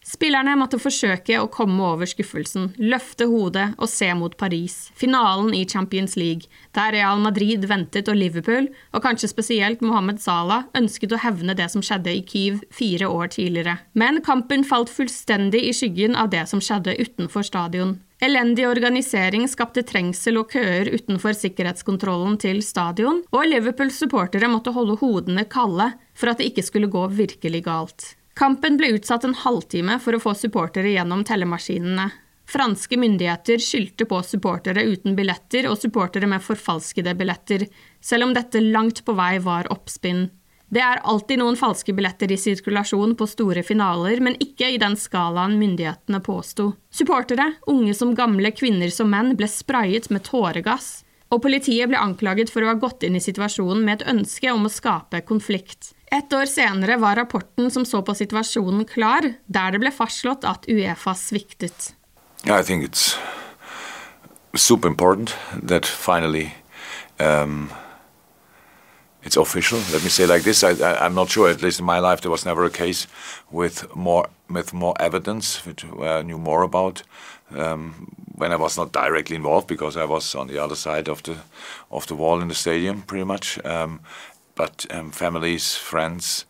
Spillerne 0.06 0.52
måtte 0.54 0.78
forsøke 0.78 1.34
å 1.42 1.48
komme 1.50 1.82
over 1.82 2.06
skuffelsen, 2.06 2.68
løfte 2.78 3.26
hodet 3.26 3.72
og 3.74 3.88
se 3.90 4.06
mot 4.14 4.36
Paris, 4.38 4.92
finalen 4.94 5.50
i 5.50 5.64
Champions 5.66 6.14
League, 6.14 6.46
der 6.78 6.92
Real 6.94 7.18
Madrid 7.18 7.64
ventet 7.66 8.06
og 8.06 8.14
Liverpool, 8.14 8.68
og 8.94 9.02
kanskje 9.02 9.32
spesielt 9.32 9.80
Mohammed 9.82 10.20
Salah, 10.22 10.68
ønsket 10.78 11.10
å 11.10 11.18
hevne 11.24 11.56
det 11.58 11.66
som 11.72 11.82
skjedde 11.82 12.14
i 12.14 12.22
Kyiv 12.22 12.60
fire 12.70 13.08
år 13.10 13.32
tidligere. 13.34 13.80
Men 13.98 14.20
kampen 14.22 14.62
falt 14.68 14.92
fullstendig 14.94 15.64
i 15.66 15.72
skyggen 15.74 16.14
av 16.14 16.30
det 16.30 16.44
som 16.52 16.62
skjedde 16.62 16.94
utenfor 17.00 17.42
stadion. 17.48 17.96
Elendig 18.22 18.68
organisering 18.68 19.48
skapte 19.50 19.82
trengsel 19.84 20.38
og 20.38 20.52
køer 20.54 20.86
utenfor 20.94 21.34
sikkerhetskontrollen 21.36 22.38
til 22.46 22.62
stadion, 22.62 23.24
og 23.34 23.50
Liverpools 23.50 23.98
supportere 24.04 24.48
måtte 24.54 24.72
holde 24.76 25.00
hodene 25.02 25.48
kalde 25.50 25.90
for 26.14 26.30
at 26.30 26.38
det 26.38 26.52
ikke 26.52 26.64
skulle 26.70 26.92
gå 26.94 27.02
virkelig 27.18 27.64
galt. 27.66 28.06
Kampen 28.36 28.76
ble 28.76 28.90
utsatt 28.98 29.24
en 29.24 29.34
halvtime 29.34 29.94
for 30.04 30.12
å 30.12 30.20
få 30.20 30.34
supportere 30.36 30.90
gjennom 30.92 31.22
tellemaskinene. 31.24 32.10
Franske 32.46 32.98
myndigheter 33.00 33.62
skyldte 33.64 34.04
på 34.06 34.18
supportere 34.22 34.84
uten 34.84 35.16
billetter 35.16 35.64
og 35.70 35.78
supportere 35.80 36.28
med 36.28 36.44
forfalskede 36.44 37.14
billetter, 37.16 37.64
selv 38.04 38.28
om 38.28 38.34
dette 38.36 38.60
langt 38.60 39.00
på 39.06 39.16
vei 39.16 39.38
var 39.40 39.70
oppspinn. 39.72 40.28
Det 40.68 40.84
er 40.84 41.00
alltid 41.08 41.40
noen 41.40 41.56
falske 41.56 41.94
billetter 41.96 42.28
i 42.34 42.38
sirkulasjon 42.42 43.16
på 43.16 43.30
store 43.30 43.64
finaler, 43.64 44.20
men 44.20 44.36
ikke 44.42 44.68
i 44.74 44.78
den 44.84 44.98
skalaen 45.00 45.56
myndighetene 45.56 46.20
påsto. 46.20 46.74
Supportere, 46.92 47.54
unge 47.72 47.96
som 47.96 48.12
gamle, 48.18 48.52
kvinner 48.52 48.92
som 48.92 49.08
menn, 49.16 49.32
ble 49.38 49.48
sprayet 49.48 50.10
med 50.12 50.26
tåregass, 50.28 51.06
og 51.32 51.40
politiet 51.46 51.88
ble 51.88 52.04
anklaget 52.04 52.52
for 52.52 52.66
å 52.66 52.74
ha 52.74 52.78
gått 52.84 53.06
inn 53.06 53.16
i 53.16 53.24
situasjonen 53.24 53.86
med 53.86 54.02
et 54.02 54.10
ønske 54.12 54.52
om 54.52 54.68
å 54.68 54.76
skape 54.76 55.24
konflikt. 55.24 55.95
Et 56.12 56.32
år 56.32 56.46
senere 56.46 57.00
var 57.02 57.16
rapporten 57.18 57.70
som 57.70 57.84
så 57.84 58.02
på 58.06 58.14
situasjonen 58.14 58.86
klar, 58.86 59.26
der 59.46 59.74
det 59.74 59.80
ble 59.82 59.90
fastslått 59.90 60.46
at 60.46 60.68
Uefa 60.70 61.16
sviktet. 61.18 61.94
I 62.46 62.62
think 62.62 62.84
it's 62.84 63.16
super 64.54 64.88
important 64.88 65.34
that 65.50 65.84
finally 65.84 66.54
um, 67.18 67.72
it's 69.22 69.36
official. 69.36 69.78
Let 69.92 70.04
me 70.04 70.08
say 70.08 70.26
like 70.26 70.44
this: 70.44 70.62
I, 70.62 71.06
am 71.06 71.14
not 71.14 71.30
sure. 71.30 71.50
At 71.50 71.62
least 71.62 71.80
in 71.80 71.86
my 71.86 71.98
life, 71.98 72.20
there 72.20 72.30
was 72.30 72.44
never 72.44 72.64
a 72.64 72.70
case 72.70 73.08
with 73.50 73.84
more 73.96 74.28
with 74.48 74.72
more 74.72 74.94
evidence, 75.00 75.66
which 75.66 75.84
I 75.84 76.22
knew 76.22 76.38
more 76.38 76.62
about. 76.62 77.02
Um, 77.50 78.12
when 78.38 78.52
I 78.52 78.56
was 78.56 78.76
not 78.76 78.92
directly 78.92 79.36
involved, 79.36 79.66
because 79.66 79.96
I 79.96 80.04
was 80.04 80.34
on 80.34 80.46
the 80.46 80.58
other 80.58 80.76
side 80.76 81.08
of 81.08 81.22
the 81.22 81.36
of 81.90 82.06
the 82.06 82.14
wall 82.14 82.40
in 82.40 82.48
the 82.48 82.54
stadium, 82.54 83.02
pretty 83.02 83.24
much. 83.24 83.58
Um, 83.64 84.00
but 84.56 84.86
um, 84.90 85.12
families, 85.12 85.76
friends, 85.76 86.46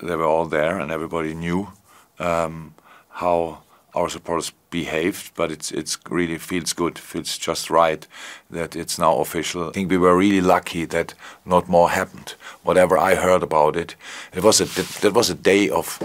they 0.00 0.14
were 0.14 0.24
all 0.24 0.46
there, 0.46 0.78
and 0.78 0.92
everybody 0.92 1.34
knew 1.34 1.72
um, 2.20 2.74
how 3.08 3.62
our 3.94 4.08
supporters 4.08 4.52
behaved. 4.70 5.32
But 5.34 5.50
it's 5.50 5.72
it's 5.72 5.98
really 6.08 6.38
feels 6.38 6.72
good, 6.72 6.98
feels 6.98 7.36
just 7.38 7.70
right 7.70 8.06
that 8.50 8.76
it's 8.76 8.98
now 8.98 9.18
official. 9.18 9.68
I 9.68 9.72
think 9.72 9.90
we 9.90 9.98
were 9.98 10.16
really 10.16 10.40
lucky 10.40 10.84
that 10.84 11.14
not 11.44 11.68
more 11.68 11.90
happened. 11.90 12.34
Whatever 12.62 12.98
I 12.98 13.14
heard 13.16 13.42
about 13.42 13.76
it, 13.76 13.96
it 14.32 14.44
was 14.44 14.60
a 14.60 14.66
that 15.00 15.14
was 15.14 15.30
a 15.30 15.34
day 15.34 15.68
of 15.70 15.98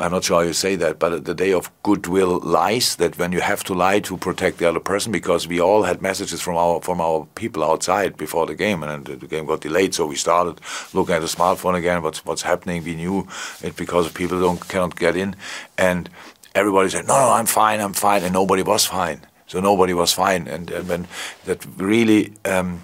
I'm 0.00 0.12
not 0.12 0.24
sure 0.24 0.40
how 0.40 0.46
you 0.46 0.52
say 0.52 0.76
that, 0.76 0.98
but 0.98 1.24
the 1.24 1.34
day 1.34 1.52
of 1.52 1.70
goodwill 1.82 2.40
lies. 2.40 2.96
That 2.96 3.18
when 3.18 3.32
you 3.32 3.40
have 3.40 3.64
to 3.64 3.74
lie 3.74 4.00
to 4.00 4.16
protect 4.16 4.58
the 4.58 4.68
other 4.68 4.80
person, 4.80 5.12
because 5.12 5.46
we 5.46 5.60
all 5.60 5.82
had 5.84 6.02
messages 6.02 6.40
from 6.40 6.56
our 6.56 6.80
from 6.80 7.00
our 7.00 7.26
people 7.34 7.62
outside 7.64 8.16
before 8.16 8.46
the 8.46 8.54
game, 8.54 8.82
and 8.82 9.06
the 9.06 9.26
game 9.26 9.46
got 9.46 9.60
delayed, 9.60 9.94
so 9.94 10.06
we 10.06 10.16
started 10.16 10.60
looking 10.92 11.14
at 11.14 11.20
the 11.20 11.26
smartphone 11.26 11.74
again. 11.76 12.02
What's 12.02 12.24
what's 12.24 12.42
happening? 12.42 12.84
We 12.84 12.94
knew 12.94 13.28
it 13.62 13.76
because 13.76 14.10
people 14.12 14.40
don't 14.40 14.68
cannot 14.68 14.96
get 14.96 15.16
in, 15.16 15.36
and 15.78 16.08
everybody 16.54 16.88
said, 16.90 17.06
"No, 17.06 17.16
no, 17.18 17.30
I'm 17.32 17.46
fine, 17.46 17.80
I'm 17.80 17.94
fine," 17.94 18.22
and 18.22 18.32
nobody 18.32 18.62
was 18.62 18.86
fine. 18.86 19.20
So 19.46 19.60
nobody 19.60 19.92
was 19.92 20.12
fine, 20.12 20.48
and, 20.48 20.70
and 20.70 20.88
when 20.88 21.06
that 21.44 21.64
really, 21.76 22.32
um, 22.44 22.82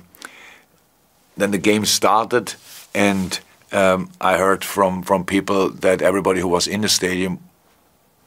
then 1.36 1.50
the 1.50 1.58
game 1.58 1.86
started, 1.86 2.54
and 2.94 3.40
um, 3.72 4.10
I 4.20 4.36
heard 4.36 4.64
from, 4.64 5.02
from 5.02 5.24
people 5.24 5.70
that 5.70 6.02
everybody 6.02 6.40
who 6.40 6.48
was 6.48 6.66
in 6.66 6.80
the 6.80 6.88
stadium 6.88 7.38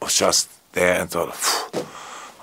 was 0.01 0.17
just 0.17 0.49
there 0.73 1.01
and 1.01 1.09
thought, 1.09 1.35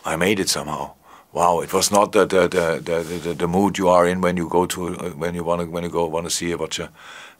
I 0.04 0.16
made 0.16 0.40
it 0.40 0.48
somehow. 0.48 0.92
Wow, 1.32 1.60
it 1.60 1.72
was 1.72 1.92
not 1.92 2.10
the 2.10 2.26
the, 2.26 2.48
the, 2.48 3.18
the, 3.22 3.34
the, 3.34 3.46
mood 3.46 3.78
you 3.78 3.88
are 3.88 4.04
in 4.04 4.20
when 4.20 4.36
you 4.36 4.48
go 4.48 4.66
to 4.66 4.94
when 5.16 5.36
you 5.36 5.44
want 5.44 5.60
to 5.60 5.70
when 5.70 5.84
you 5.84 5.88
go 5.88 6.06
want 6.06 6.26
to 6.26 6.30
see 6.30 6.50
a, 6.50 6.58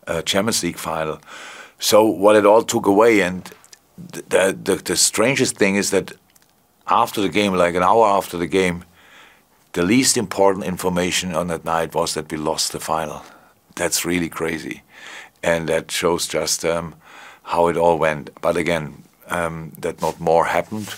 a 0.06 0.22
Champions 0.22 0.62
League 0.62 0.78
final. 0.78 1.18
So 1.80 2.04
what 2.04 2.36
it 2.36 2.46
all 2.46 2.62
took 2.62 2.86
away, 2.86 3.20
and 3.20 3.50
the, 3.98 4.56
the 4.62 4.76
the 4.76 4.96
strangest 4.96 5.56
thing 5.56 5.74
is 5.74 5.90
that 5.90 6.12
after 6.86 7.20
the 7.20 7.28
game, 7.28 7.52
like 7.54 7.74
an 7.74 7.82
hour 7.82 8.06
after 8.06 8.38
the 8.38 8.46
game, 8.46 8.84
the 9.72 9.82
least 9.82 10.16
important 10.16 10.66
information 10.66 11.34
on 11.34 11.48
that 11.48 11.64
night 11.64 11.92
was 11.92 12.14
that 12.14 12.30
we 12.30 12.38
lost 12.38 12.70
the 12.70 12.78
final. 12.78 13.22
That's 13.74 14.04
really 14.04 14.28
crazy 14.28 14.82
and 15.42 15.68
that 15.68 15.90
shows 15.90 16.28
just 16.28 16.64
um, 16.64 16.94
how 17.42 17.68
it 17.68 17.76
all 17.76 17.98
went. 17.98 18.30
But 18.40 18.56
again, 18.56 19.02
um, 19.28 19.72
that 19.80 20.00
not 20.00 20.20
more 20.20 20.44
happened 20.44 20.88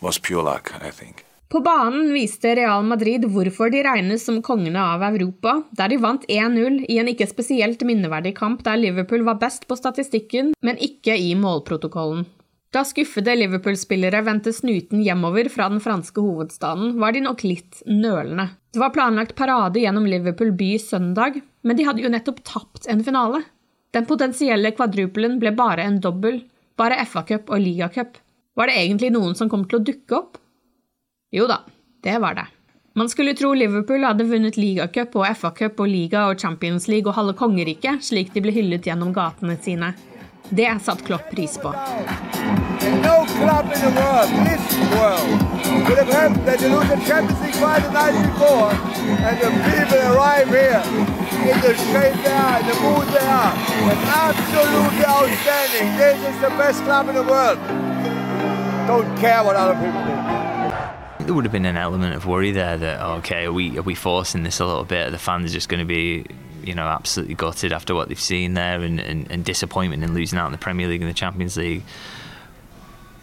was 0.00 0.18
pure 0.18 0.42
luck, 0.42 0.72
I 0.82 0.90
think. 0.90 1.22
På 1.48 1.60
banen 1.60 2.12
viste 2.12 2.54
Real 2.58 2.82
Madrid 2.82 3.24
hvorfor 3.30 3.70
de 3.70 3.84
regnes 3.86 4.24
som 4.26 4.40
kongene 4.42 4.82
av 4.82 5.04
Europa, 5.06 5.60
der 5.78 5.92
de 5.92 5.98
vant 6.02 6.24
1-0 6.26 6.80
i 6.90 6.98
en 6.98 7.10
ikke 7.12 7.28
spesielt 7.30 7.84
minneverdig 7.86 8.34
kamp 8.34 8.64
der 8.66 8.80
Liverpool 8.80 9.22
var 9.28 9.38
best 9.38 9.68
på 9.70 9.78
statistikken, 9.78 10.56
men 10.66 10.80
ikke 10.82 11.14
i 11.14 11.36
målprotokollen. 11.38 12.26
Da 12.74 12.82
skuffede 12.84 13.36
Liverpool-spillere 13.38 14.24
vendte 14.26 14.50
snuten 14.52 15.00
hjemover 15.06 15.46
fra 15.48 15.68
den 15.70 15.78
franske 15.80 16.20
hovedstaden, 16.20 16.96
var 17.00 17.14
de 17.14 17.22
nok 17.24 17.46
litt 17.46 17.78
nølende. 17.86 18.50
Det 18.74 18.82
var 18.82 18.92
planlagt 18.92 19.36
parade 19.38 19.80
gjennom 19.80 20.08
Liverpool 20.10 20.50
by 20.58 20.74
søndag, 20.82 21.38
men 21.62 21.78
de 21.78 21.86
hadde 21.86 22.02
jo 22.02 22.10
nettopp 22.12 22.42
tapt 22.44 22.90
en 22.90 23.06
finale. 23.06 23.46
Den 23.96 24.04
potensielle 24.04 24.74
kvadrupelen 24.76 25.38
ble 25.40 25.54
bare 25.56 25.86
en 25.88 25.94
dobbel, 26.04 26.42
bare 26.76 26.98
FA-cup 27.08 27.48
og 27.48 27.62
ligacup. 27.64 28.18
Var 28.56 28.68
det 28.68 28.74
egentlig 28.82 29.08
noen 29.14 29.32
som 29.38 29.48
kom 29.48 29.62
til 29.64 29.78
å 29.78 29.86
dukke 29.86 30.18
opp? 30.18 30.36
Jo 31.32 31.46
da, 31.48 31.62
Det 32.04 32.18
var 32.20 32.34
det. 32.36 32.44
Man 32.94 33.08
skulle 33.08 33.34
tro 33.34 33.54
Liverpool 33.54 34.04
hadde 34.04 34.24
vunnet 34.28 34.56
ligacup 34.56 35.16
og 35.16 35.24
FA-cup 35.36 35.80
og 35.80 35.88
liga 35.88 36.26
og 36.28 36.38
Champions 36.40 36.88
League 36.88 37.08
og 37.08 37.16
halve 37.16 37.32
kongeriket, 37.40 38.04
slik 38.04 38.34
de 38.34 38.44
ble 38.44 38.52
hyllet 38.52 38.84
gjennom 38.84 39.16
gatene 39.16 39.56
sine. 39.64 39.94
Det 40.50 40.68
satt 40.84 41.02
Klopp 41.04 41.30
pris 41.32 41.56
på. 41.56 41.72
No 43.00 43.24
club 43.32 43.72
in 43.72 43.80
the 43.80 43.92
world, 43.96 44.30
this 44.44 44.64
world, 44.92 45.88
would 45.88 45.98
have 46.04 46.12
helped 46.12 46.44
that 46.44 46.60
you 46.60 46.68
lose 46.68 46.88
the 46.92 47.00
Champions 47.08 47.40
League 47.40 47.60
final 47.64 47.92
night 47.92 48.16
before, 48.28 48.70
and 49.24 49.40
the 49.40 49.50
people 49.72 50.00
arrive 50.12 50.48
here 50.48 51.15
in 51.50 51.60
the 51.60 51.74
shape 51.76 52.14
they 52.24 52.32
are, 52.32 52.62
the 52.62 52.74
mood 52.80 53.06
they 53.08 53.26
are. 53.26 53.54
It's 53.90 54.06
absolutely 54.10 55.04
outstanding. 55.06 55.96
This 55.96 56.34
is 56.34 56.40
the 56.40 56.48
best 56.50 56.82
club 56.82 57.08
in 57.08 57.14
the 57.14 57.22
world. 57.22 57.58
Don't 58.86 59.16
care 59.18 59.44
what 59.44 59.56
other 59.56 59.74
people 59.74 60.02
think. 60.04 61.26
There 61.26 61.34
would 61.34 61.44
have 61.44 61.52
been 61.52 61.64
an 61.64 61.76
element 61.76 62.14
of 62.14 62.26
worry 62.26 62.52
there 62.52 62.76
that 62.76 63.00
okay, 63.18 63.46
are 63.46 63.52
we 63.52 63.78
are 63.78 63.82
we 63.82 63.94
forcing 63.94 64.42
this 64.42 64.60
a 64.60 64.66
little 64.66 64.84
bit? 64.84 65.08
Are 65.08 65.10
the 65.10 65.18
fans 65.18 65.52
just 65.52 65.68
going 65.68 65.80
to 65.80 65.86
be 65.86 66.26
you 66.62 66.74
know 66.74 66.86
absolutely 66.86 67.34
gutted 67.34 67.72
after 67.72 67.94
what 67.94 68.08
they've 68.08 68.20
seen 68.20 68.54
there 68.54 68.80
and, 68.80 69.00
and, 69.00 69.30
and 69.30 69.44
disappointment 69.44 70.02
in 70.02 70.14
losing 70.14 70.38
out 70.38 70.46
in 70.46 70.52
the 70.52 70.58
Premier 70.58 70.88
League 70.88 71.00
and 71.00 71.10
the 71.10 71.14
Champions 71.14 71.56
League? 71.56 71.82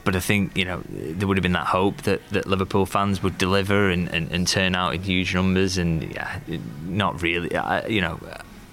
But 0.03 0.15
I 0.15 0.19
think 0.19 0.55
you 0.57 0.65
know 0.65 0.81
there 0.87 1.27
would 1.27 1.37
have 1.37 1.43
been 1.43 1.53
that 1.53 1.67
hope 1.67 2.03
that, 2.03 2.27
that 2.29 2.45
Liverpool 2.45 2.85
fans 2.85 3.23
would 3.23 3.37
deliver 3.37 3.89
and, 3.89 4.09
and, 4.09 4.31
and 4.31 4.47
turn 4.47 4.75
out 4.75 4.93
in 4.93 5.03
huge 5.03 5.33
numbers, 5.33 5.77
and 5.77 6.03
yeah, 6.13 6.39
not 6.85 7.21
really. 7.21 7.55
I, 7.55 7.85
you 7.87 8.01
know, 8.01 8.19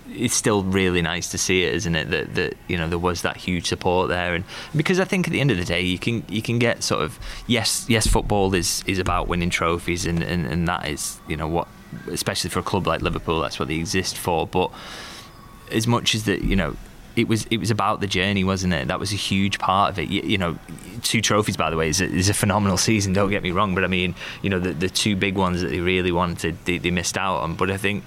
it's 0.09 0.35
still 0.35 0.63
really 0.63 1.03
nice 1.03 1.31
to 1.31 1.39
see 1.39 1.65
it, 1.65 1.75
isn't 1.75 1.95
it? 1.95 2.11
That 2.11 2.35
that 2.35 2.57
you 2.69 2.77
know 2.77 2.89
there 2.89 2.99
was 2.99 3.23
that 3.23 3.37
huge 3.37 3.67
support 3.67 4.09
there, 4.09 4.35
and 4.35 4.45
because 4.75 4.99
I 4.99 5.05
think 5.05 5.27
at 5.27 5.33
the 5.33 5.41
end 5.41 5.51
of 5.51 5.59
the 5.59 5.65
day 5.65 5.81
you 5.81 5.99
can 5.99 6.25
you 6.29 6.43
can 6.43 6.59
get 6.59 6.83
sort 6.83 7.03
of 7.03 7.19
yes 7.47 7.87
yes 7.89 8.07
football 8.07 8.55
is 8.55 8.83
is 8.87 8.99
about 8.99 9.29
winning 9.29 9.51
trophies, 9.51 10.07
and 10.07 10.23
and, 10.23 10.47
and 10.47 10.67
that 10.69 10.89
is 10.89 11.19
you 11.29 11.37
know 11.37 11.49
what 11.49 11.69
especially 12.09 12.51
for 12.51 12.61
a 12.61 12.63
club 12.63 12.87
like 12.87 13.03
Liverpool 13.03 13.41
that's 13.41 13.59
what 13.59 13.69
they 13.69 13.77
exist 13.77 14.17
for, 14.17 14.47
but 14.47 14.71
as 15.71 15.87
much 15.87 16.15
as 16.15 16.25
that 16.25 16.43
you 16.43 16.57
know 16.57 16.77
it 17.21 17.29
was 17.29 17.45
it 17.51 17.59
was 17.59 17.71
about 17.71 18.01
the 18.01 18.07
journey, 18.07 18.43
wasn't 18.45 18.73
it? 18.73 18.89
That 18.89 18.99
was 18.99 19.13
a 19.13 19.17
huge 19.17 19.59
part 19.59 19.93
of 19.93 19.99
it. 19.99 20.09
You, 20.09 20.23
you 20.23 20.39
know, 20.39 20.59
two 21.03 21.21
trophies, 21.21 21.57
by 21.57 21.71
the 21.71 21.77
way, 21.77 21.89
is 21.89 22.01
a, 22.01 22.07
is 22.07 22.29
a, 22.29 22.35
phenomenal 22.35 22.77
season. 22.89 23.13
Don't 23.13 23.31
get 23.31 23.43
me 23.43 23.51
wrong, 23.51 23.75
but 23.75 23.85
I 23.85 23.89
mean, 23.89 24.15
you 24.43 24.51
know, 24.51 24.59
the 24.59 24.73
the 24.73 24.89
two 24.89 25.17
big 25.17 25.37
ones 25.37 25.61
that 25.61 25.69
they 25.69 25.81
really 25.81 26.13
wanted, 26.13 26.57
they, 26.65 26.79
they 26.79 26.91
missed 26.91 27.17
out 27.17 27.39
on. 27.39 27.55
But 27.55 27.71
I 27.71 27.77
think. 27.77 28.05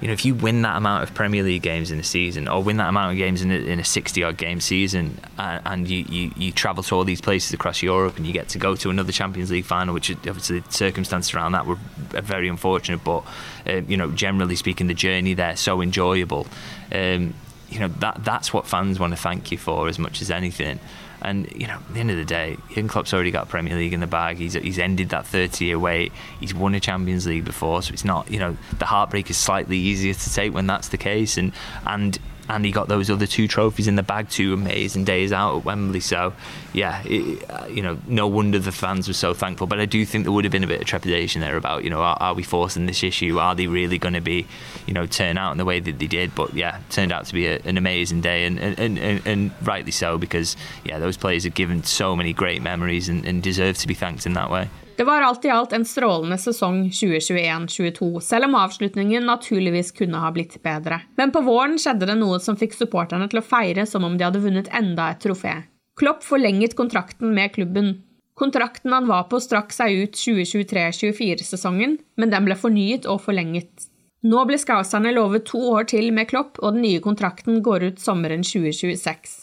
You 0.00 0.08
know, 0.08 0.14
if 0.14 0.24
you 0.24 0.34
win 0.34 0.62
that 0.62 0.76
amount 0.76 1.04
of 1.04 1.14
Premier 1.14 1.44
League 1.44 1.62
games 1.62 1.92
in 1.92 2.00
a 2.00 2.02
season, 2.02 2.48
or 2.48 2.60
win 2.60 2.78
that 2.78 2.88
amount 2.88 3.12
of 3.12 3.18
games 3.18 3.40
in 3.40 3.52
a, 3.52 3.54
in 3.54 3.78
a 3.78 3.82
60-odd 3.82 4.36
game 4.36 4.60
season, 4.60 5.20
and, 5.38 5.62
and 5.64 5.88
you, 5.88 6.04
you, 6.08 6.32
you 6.36 6.50
travel 6.50 6.82
to 6.82 6.96
all 6.96 7.04
these 7.04 7.20
places 7.20 7.52
across 7.52 7.84
Europe, 7.84 8.16
and 8.16 8.26
you 8.26 8.32
get 8.32 8.48
to 8.48 8.58
go 8.58 8.74
to 8.74 8.90
another 8.90 9.12
Champions 9.12 9.52
League 9.52 9.64
final, 9.64 9.94
which 9.94 10.10
obviously 10.10 10.58
the 10.58 10.72
circumstances 10.72 11.32
around 11.34 11.52
that 11.52 11.66
were 11.66 11.78
very 12.20 12.48
unfortunate, 12.48 13.04
but 13.04 13.22
uh, 13.68 13.74
you 13.86 13.96
know, 13.96 14.10
generally 14.10 14.56
speaking, 14.56 14.88
the 14.88 14.94
journey 14.94 15.34
there 15.34 15.54
so 15.54 15.80
enjoyable. 15.80 16.48
Um, 16.90 17.34
you 17.72 17.80
know 17.80 17.88
that 17.88 18.22
that's 18.24 18.52
what 18.52 18.66
fans 18.66 19.00
want 19.00 19.12
to 19.12 19.16
thank 19.16 19.50
you 19.50 19.58
for 19.58 19.88
as 19.88 19.98
much 19.98 20.22
as 20.22 20.30
anything. 20.30 20.78
And 21.22 21.50
you 21.52 21.68
know, 21.68 21.74
at 21.74 21.94
the 21.94 22.00
end 22.00 22.10
of 22.10 22.16
the 22.16 22.24
day, 22.24 22.56
Jurgen 22.68 22.88
Klopp's 22.88 23.14
already 23.14 23.30
got 23.30 23.48
Premier 23.48 23.76
League 23.76 23.92
in 23.92 24.00
the 24.00 24.06
bag. 24.06 24.38
He's 24.38 24.54
he's 24.54 24.78
ended 24.78 25.10
that 25.10 25.24
30-year 25.24 25.78
wait. 25.78 26.12
He's 26.40 26.52
won 26.52 26.74
a 26.74 26.80
Champions 26.80 27.26
League 27.26 27.44
before, 27.44 27.82
so 27.82 27.92
it's 27.92 28.04
not 28.04 28.30
you 28.30 28.38
know 28.38 28.56
the 28.78 28.86
heartbreak 28.86 29.30
is 29.30 29.36
slightly 29.36 29.78
easier 29.78 30.14
to 30.14 30.34
take 30.34 30.52
when 30.52 30.66
that's 30.66 30.88
the 30.88 30.98
case. 30.98 31.36
And 31.36 31.52
and 31.86 32.18
and 32.52 32.66
he 32.66 32.70
got 32.70 32.88
those 32.88 33.08
other 33.08 33.26
two 33.26 33.48
trophies 33.48 33.88
in 33.88 33.96
the 33.96 34.02
bag, 34.02 34.28
two 34.28 34.52
amazing 34.52 35.04
days 35.04 35.32
out 35.32 35.56
at 35.56 35.64
Wembley. 35.64 36.00
So, 36.00 36.34
yeah, 36.74 37.02
it, 37.04 37.50
uh, 37.50 37.66
you 37.66 37.82
know, 37.82 37.98
no 38.06 38.26
wonder 38.26 38.58
the 38.58 38.72
fans 38.72 39.08
were 39.08 39.14
so 39.14 39.32
thankful. 39.32 39.66
But 39.66 39.80
I 39.80 39.86
do 39.86 40.04
think 40.04 40.24
there 40.24 40.32
would 40.32 40.44
have 40.44 40.52
been 40.52 40.64
a 40.64 40.66
bit 40.66 40.80
of 40.80 40.86
trepidation 40.86 41.40
there 41.40 41.56
about, 41.56 41.82
you 41.82 41.90
know, 41.90 42.02
are, 42.02 42.16
are 42.20 42.34
we 42.34 42.42
forcing 42.42 42.84
this 42.84 43.02
issue? 43.02 43.38
Are 43.38 43.54
they 43.54 43.66
really 43.66 43.96
going 43.96 44.14
to 44.14 44.20
be, 44.20 44.46
you 44.86 44.92
know, 44.92 45.06
turn 45.06 45.38
out 45.38 45.52
in 45.52 45.58
the 45.58 45.64
way 45.64 45.80
that 45.80 45.98
they 45.98 46.06
did? 46.06 46.34
But 46.34 46.52
yeah, 46.52 46.80
turned 46.90 47.10
out 47.10 47.24
to 47.26 47.34
be 47.34 47.46
a, 47.46 47.58
an 47.64 47.78
amazing 47.78 48.20
day, 48.20 48.44
and, 48.44 48.58
and, 48.58 48.98
and, 48.98 49.26
and, 49.26 49.50
rightly 49.62 49.92
so 49.92 50.18
because 50.18 50.56
yeah, 50.84 50.98
those 50.98 51.16
players 51.16 51.44
have 51.44 51.54
given 51.54 51.82
so 51.84 52.14
many 52.14 52.32
great 52.32 52.60
memories 52.60 53.08
and, 53.08 53.24
and 53.24 53.42
deserve 53.42 53.78
to 53.78 53.88
be 53.88 53.94
thanked 53.94 54.26
in 54.26 54.34
that 54.34 54.50
way. 54.50 54.68
Det 55.02 55.06
var 55.06 55.22
alt 55.22 55.44
i 55.44 55.50
alt 55.50 55.72
en 55.72 55.84
strålende 55.84 56.36
sesong 56.38 56.84
2021-2022, 56.94 58.20
selv 58.20 58.46
om 58.46 58.52
avslutningen 58.54 59.24
naturligvis 59.26 59.90
kunne 59.98 60.20
ha 60.22 60.28
blitt 60.30 60.54
bedre. 60.62 61.00
Men 61.18 61.32
på 61.34 61.42
våren 61.42 61.74
skjedde 61.74 62.06
det 62.06 62.14
noe 62.20 62.38
som 62.44 62.54
fikk 62.60 62.76
supporterne 62.78 63.26
til 63.26 63.40
å 63.40 63.42
feire 63.42 63.82
som 63.90 64.06
om 64.06 64.14
de 64.14 64.28
hadde 64.28 64.44
vunnet 64.44 64.70
enda 64.70 65.08
et 65.10 65.18
trofé. 65.26 65.56
Klopp 65.98 66.22
forlenget 66.22 66.78
kontrakten 66.78 67.34
med 67.34 67.50
klubben. 67.58 67.90
Kontrakten 68.38 68.94
han 68.94 69.10
var 69.10 69.26
på, 69.26 69.42
strakk 69.42 69.74
seg 69.74 70.04
ut 70.04 70.22
2023-2024-sesongen, 70.22 71.98
men 72.14 72.36
den 72.38 72.46
ble 72.46 72.54
fornyet 72.62 73.10
og 73.10 73.24
forlenget. 73.26 73.90
Nå 74.22 74.46
ble 74.46 74.62
skauserne 74.62 75.16
lovet 75.18 75.50
to 75.50 75.66
år 75.72 75.90
til 75.96 76.12
med 76.14 76.30
Klopp, 76.30 76.62
og 76.62 76.76
den 76.76 76.86
nye 76.86 77.02
kontrakten 77.02 77.58
går 77.58 77.90
ut 77.90 78.06
sommeren 78.06 78.46
2026. 78.46 79.41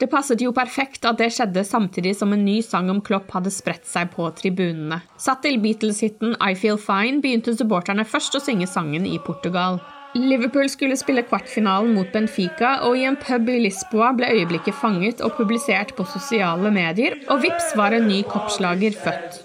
Det 0.00 0.08
passet 0.08 0.40
jo 0.40 0.48
perfekt 0.56 1.04
at 1.04 1.18
det 1.20 1.28
skjedde 1.34 1.60
samtidig 1.68 2.14
som 2.16 2.32
en 2.32 2.44
ny 2.44 2.60
sang 2.64 2.88
om 2.88 3.02
Klopp 3.04 3.34
hadde 3.36 3.52
spredt 3.52 3.84
seg 3.84 4.08
på 4.14 4.30
tribunene. 4.38 5.02
Satt 5.20 5.42
til 5.44 5.60
Beatles-hiten 5.60 6.38
I 6.40 6.54
Feel 6.56 6.80
Fine 6.80 7.20
begynte 7.20 7.52
supporterne 7.52 8.06
først 8.08 8.38
å 8.38 8.40
synge 8.40 8.68
sangen 8.70 9.04
i 9.04 9.18
Portugal. 9.26 9.76
Liverpool 10.16 10.66
skulle 10.72 10.96
spille 10.98 11.22
kvartfinalen 11.28 11.92
mot 11.94 12.08
Benfica, 12.10 12.80
og 12.88 12.96
i 12.98 13.04
en 13.06 13.18
pub 13.20 13.52
i 13.52 13.60
Lisboa 13.66 14.10
ble 14.16 14.32
øyeblikket 14.40 14.74
fanget 14.80 15.20
og 15.22 15.36
publisert 15.36 15.92
på 15.94 16.08
sosiale 16.08 16.72
medier, 16.74 17.20
og 17.28 17.44
vips 17.44 17.76
var 17.78 17.94
en 17.94 18.08
ny 18.08 18.24
koppslager 18.26 18.96
født. 19.04 19.44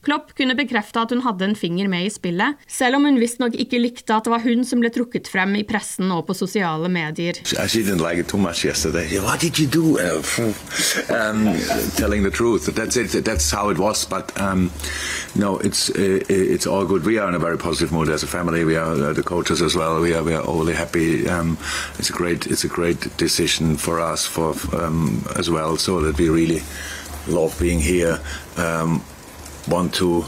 Klopp 0.00 0.30
kunne 0.36 0.54
bekrefte 0.56 1.02
at 1.02 1.10
hun 1.12 1.20
hadde 1.26 1.44
en 1.44 1.56
finger 1.58 1.88
med 1.92 2.06
i 2.06 2.10
spillet, 2.12 2.56
selv 2.68 2.96
om 2.96 3.04
hun 3.04 3.18
visstnok 3.20 3.56
ikke 3.60 3.80
likte 3.82 4.14
at 4.16 4.24
det 4.24 4.32
var 4.32 4.44
hun 4.46 4.64
som 4.64 4.80
ble 4.80 4.88
trukket 4.94 5.28
frem 5.28 5.52
i 5.60 5.64
pressen 5.68 6.08
og 6.14 6.24
på 6.30 6.36
sosiale 6.38 6.88
medier. 6.88 7.36
Like 8.00 8.18
it 8.20 8.28
too 8.28 8.38
much 8.38 8.64
yesterday. 8.64 9.18
What 9.20 9.40
did 9.40 9.58
you 9.58 9.66
do? 9.66 9.98
Um, 11.10 11.54
telling 11.96 12.22
the 12.22 12.30
truth. 12.30 12.66
That's 12.74 12.96
it. 12.96 13.24
That's 13.24 13.50
how 13.50 13.68
it 13.70 13.78
was. 13.78 14.06
But 14.06 14.32
um, 14.40 14.70
no, 15.34 15.58
it's 15.58 15.90
uh, 15.90 16.24
it's 16.28 16.66
all 16.66 16.86
good. 16.86 17.04
We 17.04 17.18
are 17.18 17.28
in 17.28 17.34
a 17.34 17.38
very 17.38 17.58
positive 17.58 17.92
mood 17.92 18.08
as 18.08 18.22
a 18.22 18.26
family. 18.26 18.64
We 18.64 18.76
are 18.76 18.94
uh, 18.94 19.12
the 19.12 19.22
coaches 19.22 19.60
as 19.60 19.76
well. 19.76 20.00
We 20.00 20.14
are 20.14 20.22
we 20.22 20.34
are 20.34 20.46
overly 20.48 20.74
happy. 20.74 21.28
Um, 21.28 21.58
it's 21.98 22.08
a 22.08 22.12
great 22.12 22.46
it's 22.46 22.64
a 22.64 22.68
great 22.68 23.16
decision 23.18 23.76
for 23.76 24.00
us 24.00 24.26
for 24.26 24.54
um, 24.72 25.24
as 25.36 25.50
well. 25.50 25.76
So 25.76 26.00
that 26.00 26.16
we 26.18 26.30
really 26.30 26.62
love 27.28 27.58
being 27.60 27.80
here. 27.80 28.18
Um, 28.56 29.02
want 29.68 29.94
to 29.94 30.24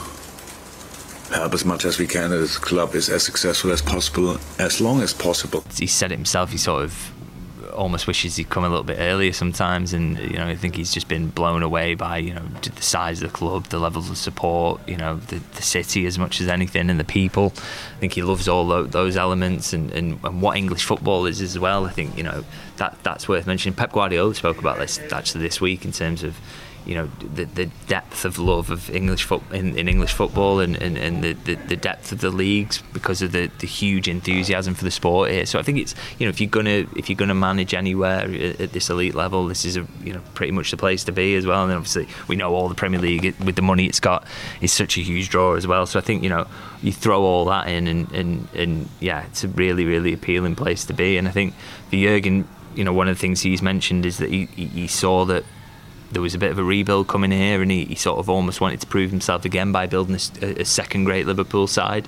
help 1.32 1.54
as 1.54 1.64
much 1.64 1.84
as 1.84 1.98
we 1.98 2.06
can 2.06 2.32
as 2.32 2.58
club 2.58 2.94
is 2.94 3.08
as 3.08 3.22
successful 3.22 3.72
as 3.72 3.80
possible 3.80 4.36
as 4.58 4.80
long 4.80 5.00
as 5.00 5.12
possible. 5.12 5.64
He 5.74 5.86
said 5.86 6.12
it 6.12 6.16
himself. 6.16 6.50
He 6.50 6.58
sort 6.58 6.84
of 6.84 7.12
almost 7.72 8.06
wishes 8.06 8.36
he'd 8.36 8.50
come 8.50 8.64
a 8.64 8.68
little 8.68 8.84
bit 8.84 8.98
earlier 8.98 9.32
sometimes, 9.32 9.92
and 9.92 10.18
you 10.18 10.36
know 10.36 10.46
I 10.46 10.56
think 10.56 10.76
he's 10.76 10.92
just 10.92 11.08
been 11.08 11.28
blown 11.28 11.62
away 11.62 11.94
by 11.94 12.18
you 12.18 12.34
know 12.34 12.44
the 12.62 12.82
size 12.82 13.22
of 13.22 13.30
the 13.30 13.36
club, 13.36 13.66
the 13.66 13.78
levels 13.78 14.10
of 14.10 14.18
support, 14.18 14.86
you 14.88 14.96
know 14.96 15.16
the, 15.16 15.36
the 15.54 15.62
city 15.62 16.06
as 16.06 16.18
much 16.18 16.40
as 16.40 16.48
anything, 16.48 16.90
and 16.90 17.00
the 17.00 17.04
people. 17.04 17.52
I 17.96 18.00
think 18.00 18.12
he 18.12 18.22
loves 18.22 18.48
all 18.48 18.84
those 18.84 19.16
elements 19.16 19.72
and, 19.72 19.90
and, 19.92 20.18
and 20.24 20.42
what 20.42 20.56
English 20.56 20.84
football 20.84 21.26
is 21.26 21.40
as 21.40 21.58
well. 21.58 21.86
I 21.86 21.90
think 21.90 22.16
you 22.16 22.22
know 22.22 22.44
that 22.76 22.96
that's 23.02 23.28
worth 23.28 23.46
mentioning. 23.46 23.74
Pep 23.74 23.92
Guardiola 23.92 24.34
spoke 24.34 24.58
about 24.58 24.78
this 24.78 24.98
actually 25.12 25.42
this 25.42 25.60
week 25.60 25.84
in 25.84 25.92
terms 25.92 26.22
of 26.22 26.38
you 26.84 26.94
know 26.94 27.06
the, 27.34 27.44
the 27.44 27.66
depth 27.86 28.24
of 28.24 28.38
love 28.38 28.70
of 28.70 28.90
English 28.90 29.24
foot 29.24 29.42
in, 29.52 29.78
in 29.78 29.88
English 29.88 30.12
football 30.12 30.60
and, 30.60 30.76
and, 30.76 30.98
and 30.98 31.22
the, 31.22 31.32
the, 31.32 31.54
the, 31.54 31.76
depth 31.76 32.10
of 32.10 32.20
the 32.20 32.30
leagues 32.30 32.82
because 32.92 33.22
of 33.22 33.32
the, 33.32 33.50
the 33.58 33.66
huge 33.66 34.08
enthusiasm 34.08 34.74
for 34.74 34.84
the 34.84 34.90
sport 34.90 35.30
here. 35.30 35.46
So 35.46 35.58
I 35.58 35.62
think 35.62 35.78
it's 35.78 35.94
you 36.18 36.26
know 36.26 36.30
if 36.30 36.40
you're 36.40 36.50
gonna 36.50 36.86
if 36.96 37.08
you're 37.08 37.16
gonna 37.16 37.34
manage 37.34 37.72
anywhere 37.72 38.22
at 38.58 38.72
this 38.72 38.90
elite 38.90 39.14
level, 39.14 39.46
this 39.46 39.64
is 39.64 39.76
a 39.76 39.86
you 40.02 40.12
know 40.12 40.20
pretty 40.34 40.52
much 40.52 40.70
the 40.70 40.76
place 40.76 41.04
to 41.04 41.12
be 41.12 41.36
as 41.36 41.46
well. 41.46 41.62
And 41.64 41.72
obviously 41.72 42.08
we 42.26 42.36
know 42.36 42.54
all 42.54 42.68
the 42.68 42.74
Premier 42.74 43.00
League 43.00 43.34
with 43.44 43.56
the 43.56 43.62
money 43.62 43.86
it's 43.86 44.00
got 44.00 44.26
is 44.60 44.72
such 44.72 44.96
a 44.98 45.00
huge 45.00 45.28
draw 45.28 45.54
as 45.54 45.66
well. 45.66 45.86
So 45.86 45.98
I 45.98 46.02
think 46.02 46.22
you 46.22 46.30
know 46.30 46.46
you 46.82 46.92
throw 46.92 47.22
all 47.22 47.44
that 47.46 47.68
in 47.68 47.86
and 47.86 48.10
and, 48.12 48.48
and 48.54 48.88
yeah, 48.98 49.24
it's 49.26 49.44
a 49.44 49.48
really 49.48 49.84
really 49.84 50.12
appealing 50.12 50.56
place 50.56 50.84
to 50.86 50.92
be. 50.92 51.16
And 51.16 51.28
I 51.28 51.30
think 51.30 51.54
for 51.90 51.96
Jurgen, 51.96 52.48
you 52.74 52.82
know 52.82 52.92
one 52.92 53.08
of 53.08 53.16
the 53.16 53.20
things 53.20 53.42
he's 53.42 53.62
mentioned 53.62 54.04
is 54.04 54.18
that 54.18 54.30
he, 54.30 54.46
he 54.46 54.88
saw 54.88 55.24
that 55.26 55.44
there 56.12 56.22
was 56.22 56.34
a 56.34 56.38
bit 56.38 56.50
of 56.50 56.58
a 56.58 56.64
rebuild 56.64 57.08
coming 57.08 57.30
here, 57.30 57.62
and 57.62 57.70
he, 57.70 57.84
he 57.86 57.94
sort 57.94 58.18
of 58.18 58.28
almost 58.28 58.60
wanted 58.60 58.80
to 58.80 58.86
prove 58.86 59.10
himself 59.10 59.44
again 59.44 59.72
by 59.72 59.86
building 59.86 60.16
a, 60.42 60.60
a 60.60 60.64
second 60.64 61.04
great 61.04 61.26
Liverpool 61.26 61.66
side. 61.66 62.06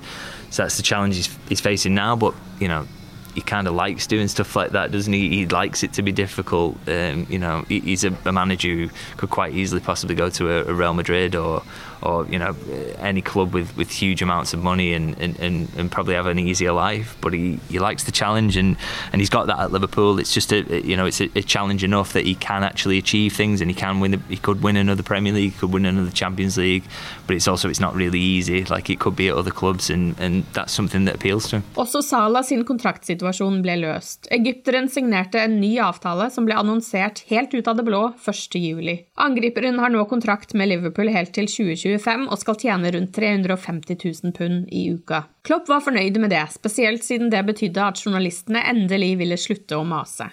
So 0.51 0.63
that's 0.63 0.77
the 0.77 0.83
challenge 0.83 1.15
he's, 1.15 1.37
he's 1.49 1.61
facing 1.61 1.95
now. 1.95 2.15
But 2.15 2.35
you 2.59 2.67
know, 2.67 2.87
he 3.35 3.41
kind 3.41 3.67
of 3.67 3.73
likes 3.73 4.07
doing 4.07 4.27
stuff 4.29 4.55
like 4.55 4.71
that, 4.71 4.91
doesn't 4.91 5.11
he? 5.11 5.29
He 5.29 5.45
likes 5.45 5.83
it 5.83 5.93
to 5.93 6.01
be 6.01 6.13
difficult. 6.13 6.77
Um, 6.87 7.27
you 7.29 7.37
know, 7.37 7.65
he, 7.67 7.81
he's 7.81 8.05
a, 8.05 8.17
a, 8.23 8.31
manager 8.31 8.69
who 8.69 8.89
could 9.17 9.29
quite 9.29 9.53
easily 9.53 9.81
possibly 9.81 10.15
go 10.15 10.29
to 10.29 10.49
a, 10.49 10.71
a, 10.71 10.73
Real 10.73 10.93
Madrid 10.93 11.35
or, 11.35 11.61
or 12.05 12.25
you 12.27 12.39
know, 12.39 12.55
any 12.99 13.21
club 13.21 13.53
with, 13.53 13.75
with 13.77 13.89
huge 13.91 14.21
amounts 14.21 14.53
of 14.53 14.61
money 14.61 14.93
and, 14.93 15.17
and, 15.19 15.39
and, 15.39 15.67
and 15.77 15.91
probably 15.91 16.15
have 16.15 16.27
an 16.27 16.39
easier 16.39 16.71
life. 16.71 17.17
But 17.21 17.33
he, 17.33 17.59
he 17.69 17.79
likes 17.79 18.03
the 18.03 18.11
challenge, 18.11 18.57
and, 18.57 18.77
and 19.11 19.21
he's 19.21 19.29
got 19.29 19.47
that 19.47 19.59
at 19.59 19.71
Liverpool. 19.71 20.19
It's 20.19 20.33
just 20.33 20.51
a 20.51 20.61
you 20.85 20.95
know, 20.95 21.05
it's 21.05 21.21
a, 21.21 21.29
a 21.35 21.41
challenge 21.41 21.83
enough 21.83 22.13
that 22.13 22.25
he 22.25 22.35
can 22.35 22.63
actually 22.63 22.97
achieve 22.97 23.33
things, 23.33 23.61
and 23.61 23.69
he 23.69 23.75
can 23.75 23.99
win. 23.99 24.21
He 24.29 24.37
could 24.37 24.61
win 24.61 24.77
another 24.77 25.03
Premier 25.03 25.33
League, 25.33 25.53
he 25.53 25.59
could 25.59 25.73
win 25.73 25.85
another 25.85 26.11
Champions 26.11 26.57
League, 26.57 26.83
but 27.27 27.35
it's 27.35 27.47
also 27.47 27.69
it's 27.69 27.79
not 27.79 27.95
really 27.95 28.19
easy 28.19 28.63
like 28.65 28.89
it 28.89 28.99
could 28.99 29.15
be 29.15 29.27
at 29.29 29.35
other 29.35 29.51
clubs, 29.51 29.89
and, 29.89 30.15
and 30.19 30.43
that's 30.53 30.73
something 30.73 31.05
that 31.05 31.15
appeals 31.15 31.49
to 31.49 31.57
him. 31.57 31.63
Også 31.75 32.01
Salah 32.01 32.43
sin 32.43 32.63
kontraktsituasjon 32.65 33.61
ble 33.63 33.75
løst. 33.81 34.27
Egypteren 34.31 34.89
signerte 34.89 35.41
en 35.41 35.59
ny 35.61 35.75
avtale 35.79 36.29
som 36.33 36.45
ble 36.47 36.57
annonsert 36.57 37.23
helt 37.29 37.53
ut 37.53 37.67
av 37.67 37.79
det 37.79 37.85
blå 37.87 38.01
1.7. 38.25 39.05
Angriperen 39.15 39.79
har 39.79 39.93
nå 39.93 40.05
kontrakt 40.09 40.53
med 40.53 40.69
Liverpool 40.71 41.11
helt 41.13 41.33
til 41.35 41.49
2025 41.95 42.29
og 42.31 42.41
skal 42.41 42.57
tjene 42.61 42.91
rundt 42.95 43.13
350 43.15 43.97
000 44.23 44.33
pund 44.35 44.71
i 44.71 44.87
uka. 44.93 45.25
Klopp 45.45 45.69
var 45.69 45.83
fornøyd 45.85 46.19
med 46.21 46.33
det, 46.33 46.45
spesielt 46.53 47.03
siden 47.05 47.31
det 47.33 47.43
betydde 47.47 47.83
at 47.83 48.01
journalistene 48.01 48.63
endelig 48.69 49.15
ville 49.21 49.37
slutte 49.39 49.77
å 49.77 49.85
mase. 49.87 50.29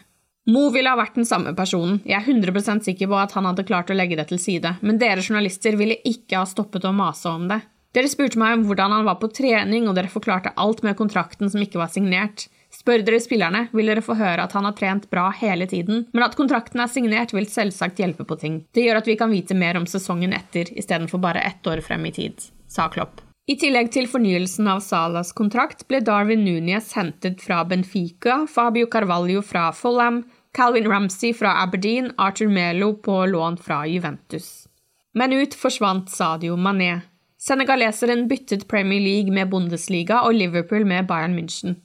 Mo 0.50 0.68
ville 0.74 0.90
ha 0.90 0.98
vært 0.98 1.14
den 1.14 1.26
samme 1.28 1.52
personen, 1.54 2.00
jeg 2.02 2.18
er 2.18 2.26
100% 2.26 2.82
sikker 2.88 3.10
på 3.10 3.18
at 3.20 3.34
han 3.36 3.46
hadde 3.46 3.66
klart 3.68 3.92
å 3.92 3.96
legge 3.96 4.18
det 4.18 4.26
til 4.32 4.40
side, 4.42 4.74
men 4.82 4.98
dere 4.98 5.22
journalister 5.22 5.76
ville 5.78 6.00
ikke 6.08 6.40
ha 6.40 6.48
stoppet 6.48 6.88
å 6.88 6.94
mase 6.96 7.30
om 7.30 7.46
det. 7.50 7.60
Dere 7.94 8.08
spurte 8.08 8.40
meg 8.40 8.56
om 8.56 8.64
hvordan 8.66 8.94
han 8.96 9.06
var 9.06 9.20
på 9.20 9.30
trening, 9.36 9.86
og 9.86 9.94
dere 9.94 10.10
forklarte 10.10 10.54
alt 10.58 10.82
med 10.82 10.96
kontrakten 10.98 11.50
som 11.52 11.62
ikke 11.62 11.78
var 11.78 11.92
signert. 11.92 12.48
Spør 12.82 13.04
dere 13.06 13.20
spillerne, 13.22 13.66
vil 13.70 13.86
dere 13.86 14.02
få 14.02 14.16
høre 14.18 14.42
at 14.42 14.54
han 14.56 14.66
har 14.66 14.74
trent 14.74 15.04
bra 15.12 15.28
hele 15.38 15.68
tiden, 15.70 16.08
men 16.10 16.24
at 16.26 16.34
kontrakten 16.34 16.82
er 16.82 16.90
signert, 16.90 17.30
vil 17.30 17.46
selvsagt 17.46 18.00
hjelpe 18.02 18.26
på 18.26 18.34
ting. 18.40 18.56
Det 18.74 18.82
gjør 18.82 18.98
at 18.98 19.10
vi 19.10 19.14
kan 19.20 19.30
vite 19.30 19.54
mer 19.54 19.78
om 19.78 19.86
sesongen 19.86 20.34
etter, 20.34 20.66
istedenfor 20.74 21.22
bare 21.22 21.44
ett 21.46 21.62
år 21.70 21.84
frem 21.86 22.08
i 22.10 22.12
tid, 22.16 22.42
sa 22.66 22.88
Klopp. 22.90 23.22
I 23.46 23.54
tillegg 23.58 23.92
til 23.94 24.08
fornyelsen 24.10 24.66
av 24.70 24.82
Salas 24.82 25.30
kontrakt 25.38 25.86
ble 25.90 26.00
Darwin 26.02 26.42
Núñez 26.46 26.90
hentet 26.98 27.42
fra 27.42 27.60
Benfica, 27.66 28.40
Fabio 28.50 28.90
Carvalho 28.90 29.44
fra 29.46 29.68
Fulham, 29.74 30.24
Calvin 30.54 30.90
Ramsey 30.90 31.30
fra 31.34 31.54
Aberdeen, 31.62 32.10
Arthur 32.18 32.50
Melo 32.50 32.92
på 32.98 33.20
lån 33.30 33.60
fra 33.62 33.84
Juventus. 33.86 34.66
Men 35.14 35.32
ut 35.38 35.54
forsvant 35.54 36.10
Sadio 36.10 36.58
Mané. 36.58 37.00
Senegaleseren 37.38 38.26
byttet 38.30 38.68
Premier 38.68 39.00
League 39.02 39.34
med 39.34 39.50
Bundesliga 39.50 40.22
og 40.26 40.34
Liverpool 40.34 40.86
med 40.86 41.06
Bayern 41.06 41.38
München. 41.38 41.78